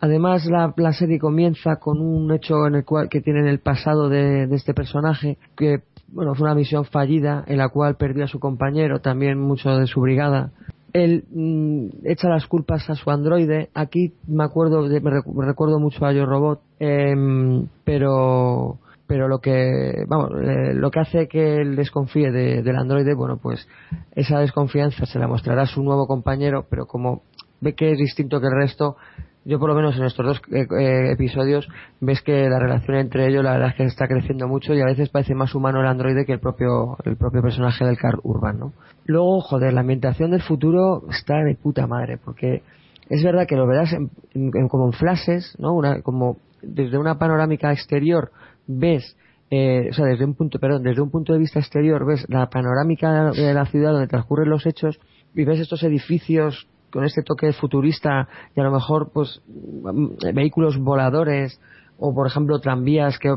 [0.00, 3.60] Además, la, la serie comienza con un hecho en el cual que tiene en el
[3.60, 5.82] pasado de, de este personaje que
[6.14, 9.86] bueno fue una misión fallida en la cual perdió a su compañero, también mucho de
[9.86, 10.50] su brigada.
[10.92, 13.68] Él mm, echa las culpas a su androide.
[13.74, 19.28] Aquí me acuerdo, de- me, recu- me recuerdo mucho a Yo Robot, em, pero pero
[19.28, 23.68] lo que vamos lo que hace que él desconfíe de- del androide bueno pues
[24.14, 27.20] esa desconfianza se la mostrará a su nuevo compañero pero como
[27.60, 28.96] ve que es distinto que el resto
[29.44, 31.68] yo por lo menos en estos dos eh, eh, episodios
[32.00, 34.86] ves que la relación entre ellos la verdad es que está creciendo mucho y a
[34.86, 38.58] veces parece más humano el androide que el propio el propio personaje del Carl Urban
[38.58, 38.72] ¿no?
[39.04, 42.62] luego joder la ambientación del futuro está de puta madre porque
[43.10, 47.70] es verdad que lo verás en- como en flashes no una como desde una panorámica
[47.72, 48.30] exterior
[48.66, 49.16] ves
[49.50, 52.48] eh, o sea desde un punto perdón desde un punto de vista exterior ves la
[52.48, 54.98] panorámica de la ciudad donde transcurren los hechos
[55.34, 60.78] y ves estos edificios con este toque futurista y a lo mejor pues mm, vehículos
[60.78, 61.60] voladores
[61.98, 63.34] o por ejemplo tranvías que,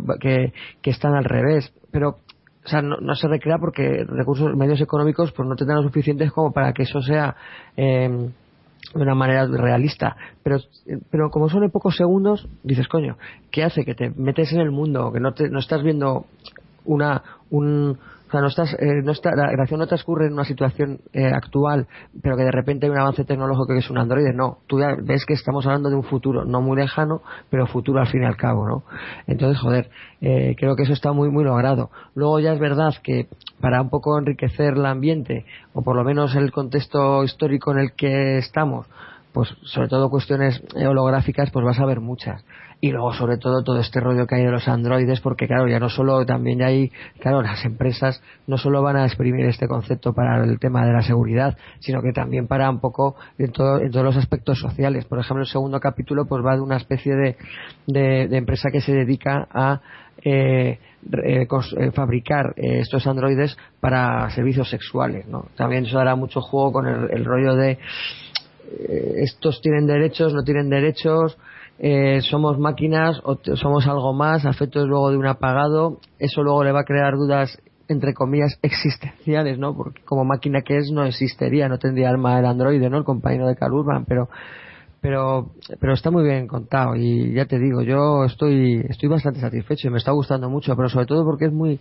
[0.79, 1.73] que, están al revés.
[1.91, 2.19] Pero
[2.63, 6.51] o sea, no, no se recrea porque recursos medios económicos pues no tendrán suficientes como
[6.51, 7.35] para que eso sea
[7.75, 8.29] eh,
[8.93, 10.15] de una manera realista.
[10.43, 10.59] Pero
[11.09, 13.17] pero como son en pocos segundos dices coño
[13.49, 16.27] qué hace que te metes en el mundo que no te, no estás viendo
[16.85, 17.97] una un
[18.27, 21.25] o sea, no estás, eh, no está, la acción no transcurre en una situación eh,
[21.25, 21.87] actual,
[22.21, 24.33] pero que de repente hay un avance tecnológico que es un androide.
[24.33, 28.07] No, tú ves que estamos hablando de un futuro no muy lejano, pero futuro al
[28.07, 28.83] fin y al cabo, ¿no?
[29.27, 29.89] Entonces, joder,
[30.19, 31.89] eh, creo que eso está muy, muy logrado.
[32.15, 33.27] Luego ya es verdad que
[33.61, 37.93] para un poco enriquecer el ambiente, o por lo menos el contexto histórico en el
[37.93, 38.87] que estamos,
[39.31, 42.43] pues sobre todo cuestiones eh, holográficas, pues vas a ver muchas.
[42.79, 45.79] Y luego sobre todo todo este rollo que hay de los androides, porque claro, ya
[45.79, 50.43] no solo también hay, claro, las empresas no solo van a exprimir este concepto para
[50.43, 54.05] el tema de la seguridad, sino que también para un poco en, todo, en todos
[54.05, 55.05] los aspectos sociales.
[55.05, 57.37] Por ejemplo, el segundo capítulo pues va de una especie de,
[57.87, 59.81] de, empresa que se dedica a
[60.23, 60.79] eh,
[61.23, 65.47] eh, eh, fabricar eh, estos androides para servicios sexuales, ¿no?
[65.55, 67.79] También eso dará mucho juego con el, el rollo de
[68.67, 71.37] eh, estos tienen derechos, no tienen derechos,
[71.79, 76.71] eh, somos máquinas o somos algo más, afectos luego de un apagado, eso luego le
[76.71, 77.57] va a crear dudas
[77.89, 79.75] entre comillas, existenciales, ¿no?
[79.75, 82.97] Porque como máquina que es, no existiría, no tendría alma el androide, ¿no?
[82.97, 84.29] El compañero de Carl Urban, pero
[85.01, 89.87] pero pero está muy bien contado y ya te digo yo estoy estoy bastante satisfecho
[89.87, 91.79] y me está gustando mucho pero sobre todo porque es muy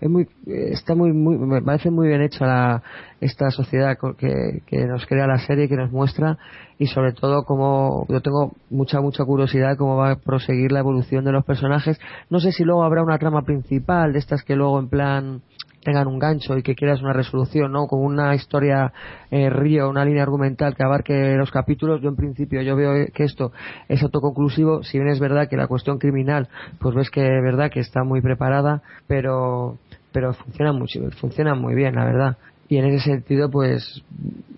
[0.00, 2.82] es muy está muy, muy me parece muy bien hecha la,
[3.20, 6.38] esta sociedad que, que nos crea la serie que nos muestra
[6.78, 11.24] y sobre todo como yo tengo mucha mucha curiosidad cómo va a proseguir la evolución
[11.24, 11.98] de los personajes.
[12.30, 15.42] No sé si luego habrá una trama principal de estas que luego en plan
[15.84, 17.86] tengan un gancho y que quieras una resolución, ¿no?
[17.86, 18.92] Con una historia
[19.30, 22.00] eh, río, una línea argumental que abarque los capítulos.
[22.02, 23.52] Yo en principio yo veo que esto
[23.88, 26.48] es autoconclusivo, si bien es verdad que la cuestión criminal,
[26.80, 29.78] pues ves que es verdad que está muy preparada, pero
[30.12, 32.36] pero funciona mucho, funciona muy bien, la verdad.
[32.68, 34.04] Y en ese sentido, pues,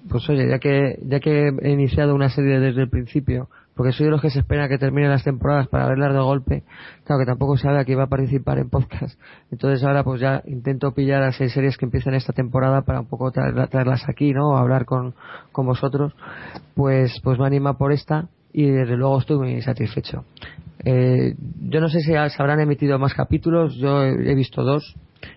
[0.08, 4.06] pues oye, ya que ya que he iniciado una serie desde el principio, porque soy
[4.06, 6.64] de los que se espera que terminen las temporadas para verlas de golpe,
[7.04, 9.20] claro que tampoco sabe que iba a participar en podcast,
[9.52, 13.06] entonces ahora pues ya intento pillar a seis series que empiezan esta temporada para un
[13.06, 14.56] poco traerla- traerlas aquí, ¿no?
[14.56, 15.14] Hablar con,
[15.52, 16.14] con vosotros,
[16.74, 20.24] pues pues me anima por esta y desde luego estoy muy satisfecho.
[20.84, 24.94] Eh, yo no sé si se habrán emitido más capítulos, yo he visto dos,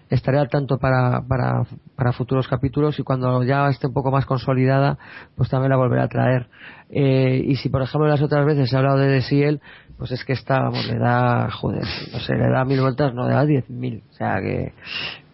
[0.10, 1.64] estaré al tanto para, para,
[1.96, 4.98] para futuros capítulos y cuando ya esté un poco más consolidada,
[5.36, 6.48] pues también la volveré a traer.
[6.90, 9.62] Eh, y si por ejemplo las otras veces he hablado de Seal,
[9.98, 11.84] pues es que está, vamos, le da, joder,
[12.14, 14.02] no sé, le da mil vueltas, no, le da diez mil.
[14.10, 14.74] O sea que,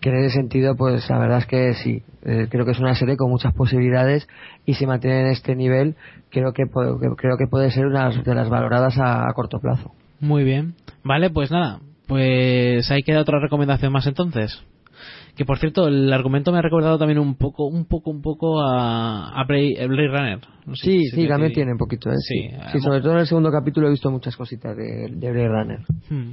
[0.01, 2.95] que en ese sentido, pues la verdad es que sí, eh, creo que es una
[2.95, 4.27] serie con muchas posibilidades
[4.65, 5.95] y si mantiene en este nivel,
[6.31, 9.91] creo que, que- creo que puede ser una de las valoradas a corto plazo.
[10.19, 10.73] Muy bien.
[11.03, 11.79] Vale, pues nada.
[12.07, 14.61] Pues ahí queda otra recomendación más entonces.
[15.35, 18.61] Que por cierto, el argumento me ha recordado también un poco, un poco, un poco
[18.61, 20.39] a, a Blade, Blade Runner.
[20.65, 22.15] No sé Sí, si sí, también tiene un poquito, ¿eh?
[22.19, 25.47] Sí, Sí, sobre todo en el segundo capítulo he visto muchas cositas de, de Blade
[25.49, 25.79] Runner.
[26.09, 26.31] Hmm.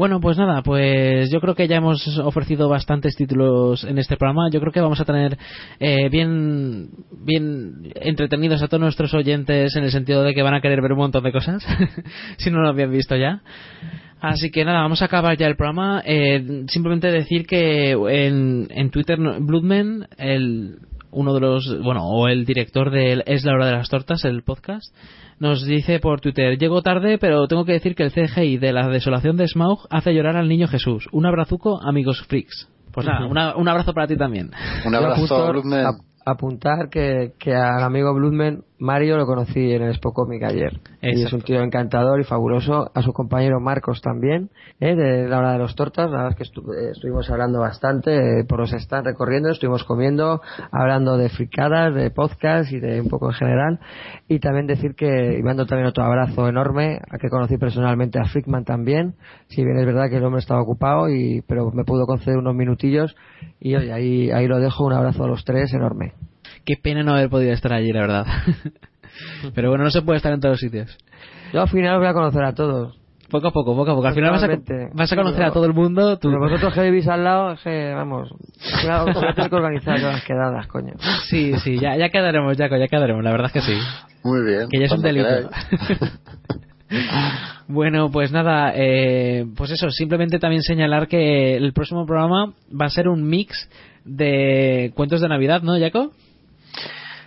[0.00, 4.48] Bueno, pues nada, pues yo creo que ya hemos ofrecido bastantes títulos en este programa.
[4.50, 5.36] Yo creo que vamos a tener
[5.78, 6.88] eh, bien,
[7.22, 10.92] bien entretenidos a todos nuestros oyentes en el sentido de que van a querer ver
[10.92, 11.62] un montón de cosas,
[12.38, 13.42] si no lo habían visto ya.
[14.22, 16.02] Así que nada, vamos a acabar ya el programa.
[16.06, 20.78] Eh, simplemente decir que en, en Twitter, Bloodman, el,
[21.10, 24.44] uno de los, bueno, o el director de Es la hora de las tortas, el
[24.44, 24.94] podcast,
[25.40, 28.86] nos dice por Twitter, llego tarde, pero tengo que decir que el CGI de la
[28.88, 31.08] desolación de Smaug hace llorar al niño Jesús.
[31.12, 32.68] Un abrazuco, amigos freaks.
[32.92, 34.50] Pues nada, una- un abrazo para ti también.
[34.86, 35.86] Un abrazo, justo Bloodman.
[35.86, 40.80] ap- apuntar que, que al amigo Bloodman, Mario, lo conocí en el Expo Comic ayer.
[41.02, 42.90] Y es un tío encantador y fabuloso.
[42.94, 44.50] A su compañero Marcos también,
[44.80, 44.96] ¿eh?
[44.96, 46.10] de la hora de los tortas.
[46.10, 49.84] La verdad es que estu- eh, estuvimos hablando bastante eh, por los stands recorriendo, estuvimos
[49.84, 50.40] comiendo,
[50.72, 53.80] hablando de fricadas, de podcast y de un poco en general.
[54.28, 58.24] Y también decir que, y mando también otro abrazo enorme, a que conocí personalmente a
[58.24, 59.14] Freakman también.
[59.48, 62.54] Si bien es verdad que el hombre estaba ocupado, y, pero me pudo conceder unos
[62.54, 63.14] minutillos.
[63.60, 66.14] Y oye, ahí, ahí lo dejo, un abrazo a los tres enorme.
[66.64, 68.26] Qué pena no haber podido estar allí, la verdad.
[69.54, 70.96] Pero bueno, no se puede estar en todos los sitios.
[71.52, 72.96] Yo al final voy a conocer a todos.
[73.30, 74.06] Poco a poco, poco a poco.
[74.08, 74.90] Al final vas a, Totalmente.
[74.92, 76.18] vas a conocer a todo el mundo.
[76.18, 76.28] Tú.
[76.28, 80.24] Pero vosotros que vivís al lado, es que, vamos, voy a tener que organizar las
[80.24, 80.94] quedadas, coño.
[81.28, 83.22] Sí, sí, ya, ya quedaremos, Jaco, ya quedaremos.
[83.22, 83.78] La verdad es que sí.
[84.24, 84.68] Muy bien.
[84.68, 85.28] Que ya es un delito.
[87.68, 92.90] Bueno, pues nada, eh, pues eso, simplemente también señalar que el próximo programa va a
[92.90, 93.70] ser un mix
[94.04, 96.10] de cuentos de Navidad, ¿no, Jaco?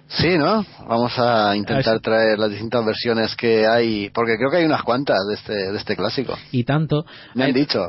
[0.05, 0.63] Sí, ¿no?
[0.87, 5.17] Vamos a intentar traer las distintas versiones que hay, porque creo que hay unas cuantas
[5.27, 6.35] de este, de este clásico.
[6.51, 7.03] Y tanto.
[7.33, 7.79] Me han Eh, dicho.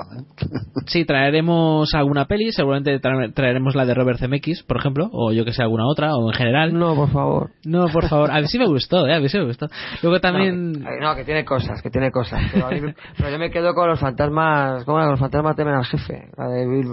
[0.87, 5.45] Sí, traeremos alguna peli, seguramente trae- traeremos la de Robert Zemeckis, por ejemplo, o yo
[5.45, 6.73] que sé, alguna otra, o en general.
[6.79, 7.51] No, por favor.
[7.65, 8.31] No, por favor.
[8.31, 9.15] A mí sí me gustó, ¿eh?
[9.17, 9.67] A mí sí me gustó.
[10.03, 10.73] Luego también...
[10.73, 12.41] No, que, no, que tiene cosas, que tiene cosas.
[12.53, 15.07] Pero, a mí me- pero yo me quedo con los fantasmas, ¿cómo era?
[15.07, 16.89] Con los fantasmas temen al jefe, la de Bill,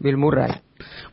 [0.00, 0.50] Bill Murray.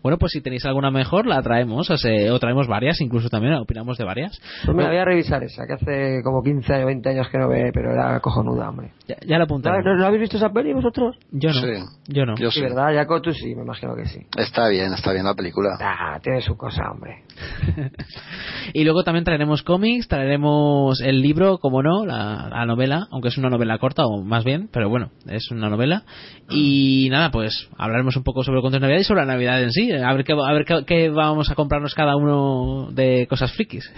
[0.02, 3.54] Bueno, pues si tenéis alguna mejor, la traemos, o, sea, o traemos varias, incluso también
[3.54, 4.40] opinamos de varias.
[4.66, 7.48] Pues mira, voy a revisar esa, que hace como 15 o 20 años que no
[7.48, 8.92] ve, pero era cojonuda, hombre.
[9.08, 9.70] Ya, ya la apunté.
[9.70, 11.18] ¿No, no habéis visto esa peli vosotros?
[11.32, 11.62] Yo no.
[11.62, 11.84] Sí.
[12.08, 12.36] Yo no.
[12.36, 12.62] Yo sí, sí.
[12.62, 12.94] ¿verdad?
[12.94, 14.26] Jaco, tú sí, me imagino que sí.
[14.38, 15.78] Está bien, está bien la película.
[15.80, 17.24] Ah, tiene su cosa, hombre.
[18.74, 23.38] Y luego también traeremos cómics, traeremos el libro, como no, la, la novela, aunque es
[23.38, 26.04] una novela corta o más bien, pero bueno, es una novela.
[26.50, 29.64] Y nada, pues hablaremos un poco sobre el contenido de Navidad y sobre la Navidad
[29.64, 33.28] en sí, a ver qué, a ver qué, qué vamos a comprarnos cada uno de
[33.28, 33.92] cosas frikis.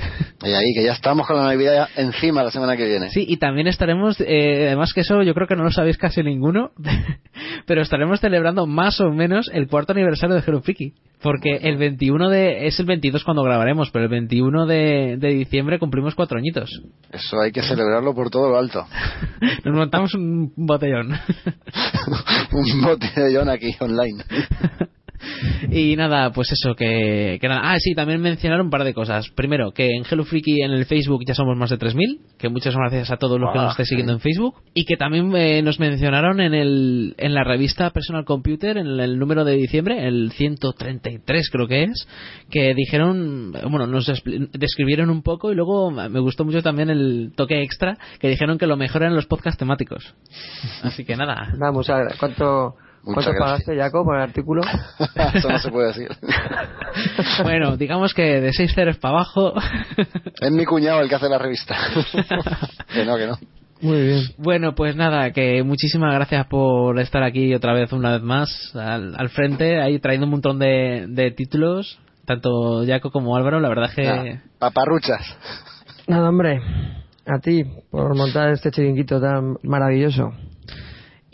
[0.43, 3.09] Y ahí, que ya estamos con la Navidad encima la semana que viene.
[3.09, 6.23] Sí, y también estaremos, eh, además que eso yo creo que no lo sabéis casi
[6.23, 6.71] ninguno,
[7.65, 10.93] pero estaremos celebrando más o menos el cuarto aniversario de Hello Freaky.
[11.23, 15.79] Porque el 21 de, es el 22 cuando grabaremos, pero el 21 de, de diciembre
[15.79, 16.69] cumplimos cuatro añitos.
[17.11, 18.85] Eso hay que celebrarlo por todo lo alto.
[19.63, 21.13] Nos montamos un botellón.
[22.51, 24.23] Un botellón aquí online.
[25.71, 27.61] Y nada, pues eso, que, que nada.
[27.63, 29.29] Ah, sí, también mencionar un par de cosas.
[29.29, 32.75] Primero, que en Hello Freaky en el Facebook ya somos más de 3.000, que muchas
[32.75, 34.55] gracias a todos los que Ah, nos estéis siguiendo en Facebook.
[34.73, 39.17] Y que también eh, nos mencionaron en, el, en la revista Personal Computer, en el
[39.17, 42.07] número de diciembre, el 133 creo que es,
[42.49, 44.11] que dijeron, bueno, nos
[44.53, 48.67] describieron un poco y luego me gustó mucho también el toque extra, que dijeron que
[48.67, 50.13] lo mejor eran los podcast temáticos.
[50.81, 51.53] Así que nada.
[51.57, 53.39] Vamos a ver, ¿cuánto, ¿cuánto gracias.
[53.39, 54.61] pagaste, Jaco, por el artículo?
[55.33, 56.09] Eso no se puede decir.
[57.43, 59.53] Bueno, digamos que de 6 ceros para abajo.
[60.39, 61.75] Es mi cuñado el que hace la revista.
[62.93, 63.37] que no, que no.
[63.81, 64.21] Muy bien.
[64.37, 69.15] Bueno, pues nada, que muchísimas gracias por estar aquí otra vez, una vez más, al,
[69.17, 73.89] al frente, ahí trayendo un montón de, de títulos, tanto Jaco como Álvaro, la verdad
[73.89, 74.07] es que...
[74.07, 75.37] Ah, paparruchas.
[76.07, 76.61] Nada, hombre,
[77.25, 80.31] a ti por montar este chiringuito tan maravilloso.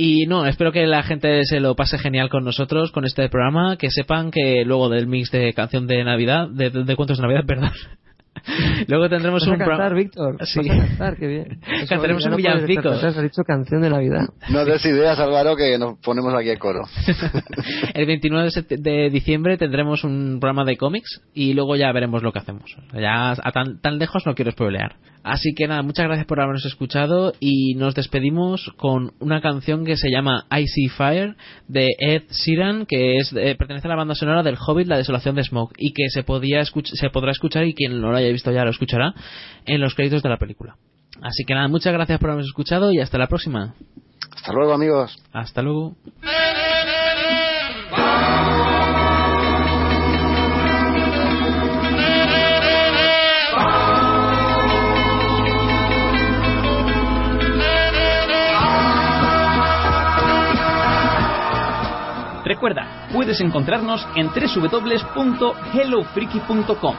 [0.01, 3.75] Y no, espero que la gente se lo pase genial con nosotros, con este programa,
[3.75, 7.43] que sepan que luego del mix de canción de Navidad, de, de cuentos de Navidad,
[7.45, 7.71] perdón,
[8.87, 9.95] luego tendremos Vas a un cantar, programa...
[9.97, 10.37] Víctor.
[10.45, 10.59] Sí.
[10.59, 11.59] Vas a cantar, qué bien.
[11.67, 12.89] Eso Cantaremos un villancico.
[12.91, 14.29] Has dicho canción de Navidad.
[14.49, 16.83] No des ideas, Álvaro, que nos ponemos aquí el coro.
[17.93, 22.23] El 29 de, sept- de diciembre tendremos un programa de cómics y luego ya veremos
[22.23, 22.73] lo que hacemos.
[22.93, 24.95] Ya a tan, tan lejos no quiero spoilear.
[25.23, 29.97] Así que nada, muchas gracias por habernos escuchado y nos despedimos con una canción que
[29.97, 31.35] se llama Icy Fire
[31.67, 35.35] de Ed Sheeran, que es eh, pertenece a la banda sonora del Hobbit, La desolación
[35.35, 38.29] de Smoke, y que se, podía escuch- se podrá escuchar y quien no lo haya
[38.29, 39.13] visto ya lo escuchará
[39.65, 40.77] en los créditos de la película.
[41.21, 43.73] Así que nada, muchas gracias por habernos escuchado y hasta la próxima.
[44.33, 45.21] Hasta luego, amigos.
[45.33, 45.95] Hasta luego.
[62.59, 66.95] Recuerda, puedes encontrarnos en www.hellofreaky.com.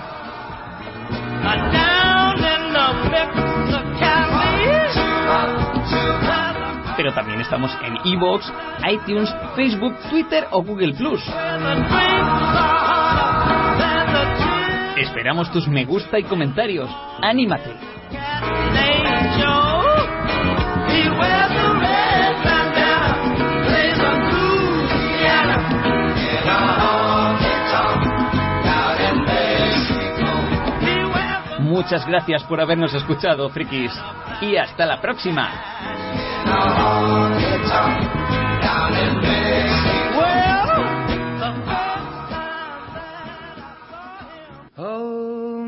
[6.96, 8.50] Pero también estamos en iVoox,
[8.90, 11.22] iTunes, Facebook, Twitter o Google Plus.
[14.96, 16.88] Esperamos tus me gusta y comentarios.
[17.20, 17.76] ¡Anímate!
[31.80, 33.90] Muchas gracias por habernos escuchado, frikis.
[34.42, 35.48] Y hasta la próxima.
[44.76, 45.64] Oh,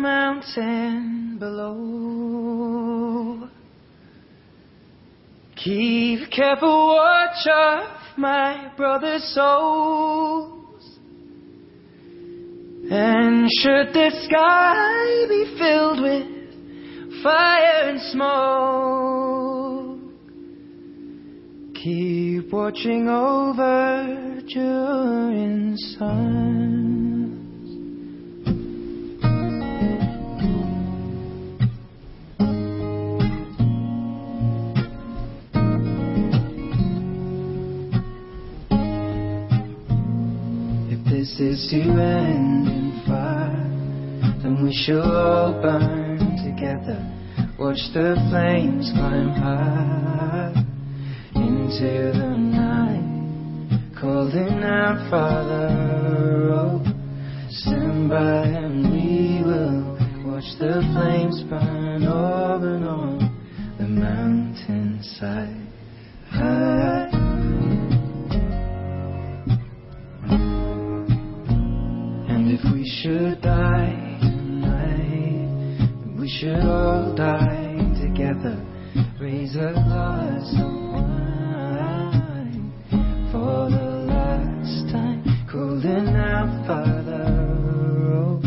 [0.00, 2.58] mountain below.
[5.54, 10.61] Keep careful watch of my brother's souls.
[12.90, 16.26] And should the sky be filled with
[17.22, 20.00] fire and smoke,
[21.74, 27.11] keep watching over during suns.
[41.22, 43.70] This is to end in fire,
[44.42, 46.98] then we shall all burn together.
[47.60, 50.52] Watch the flames climb high
[51.36, 55.68] into the night, calling out, Father,
[56.58, 56.82] oh,
[57.50, 59.94] stand by and we will
[60.26, 63.11] watch the flames burn over and on
[76.42, 78.58] should all die together.
[79.20, 82.72] Raise a glass of wine
[83.30, 85.22] for the last time.
[85.48, 87.28] Calling out, Father,
[87.70, 88.40] oh,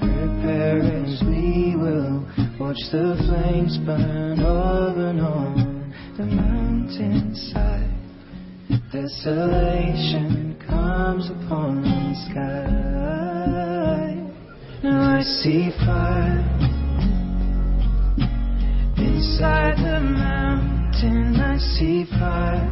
[0.00, 2.26] prepare as we will
[2.58, 7.88] watch the flames burn over and on the mountainside.
[8.90, 14.10] Desolation comes upon the sky.
[14.82, 16.71] Now I see fire
[19.22, 21.36] inside the mountain.
[21.36, 22.68] I see fire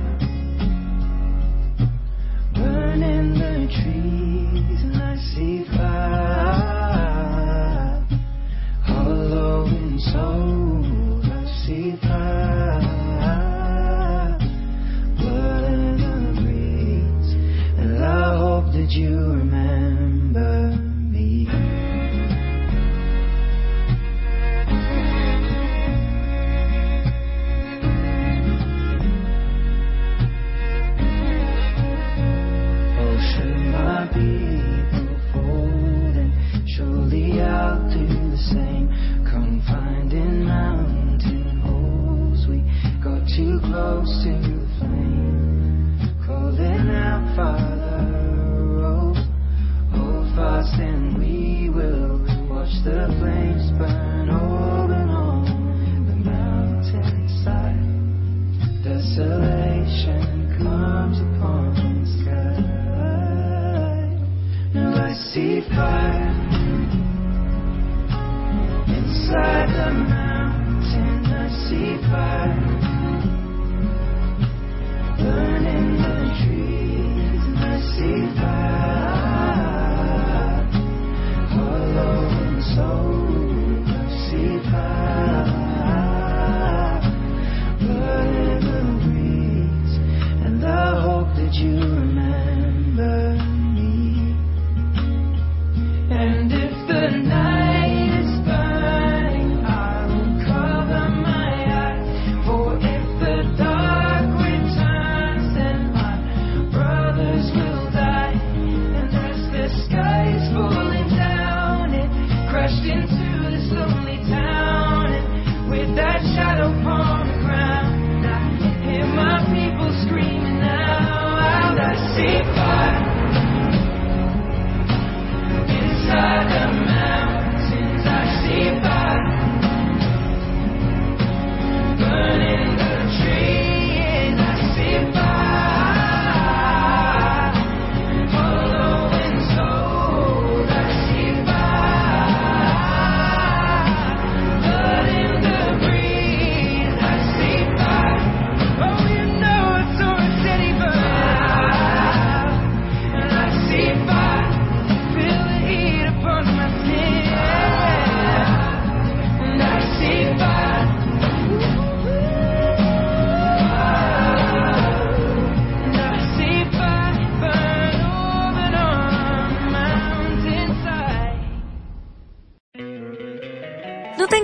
[2.54, 6.86] burning the trees, and I see fire
[8.82, 11.22] hollow in soul.
[11.22, 12.80] I see fire
[15.18, 17.30] blood in the breeze,
[43.80, 48.04] close to the flame, calling out, Father,
[48.84, 49.16] hold,
[49.94, 55.44] hold fast, and we will watch the flames burn over on
[56.08, 57.80] the mountainside.
[58.84, 60.24] Desolation
[60.58, 62.60] comes upon the sky.
[64.74, 66.36] Now I see fire
[68.92, 71.24] inside the mountain.
[71.32, 72.79] I see fire
[78.02, 79.90] And I see fire
[81.52, 83.84] hollow and soul.
[83.86, 84.99] I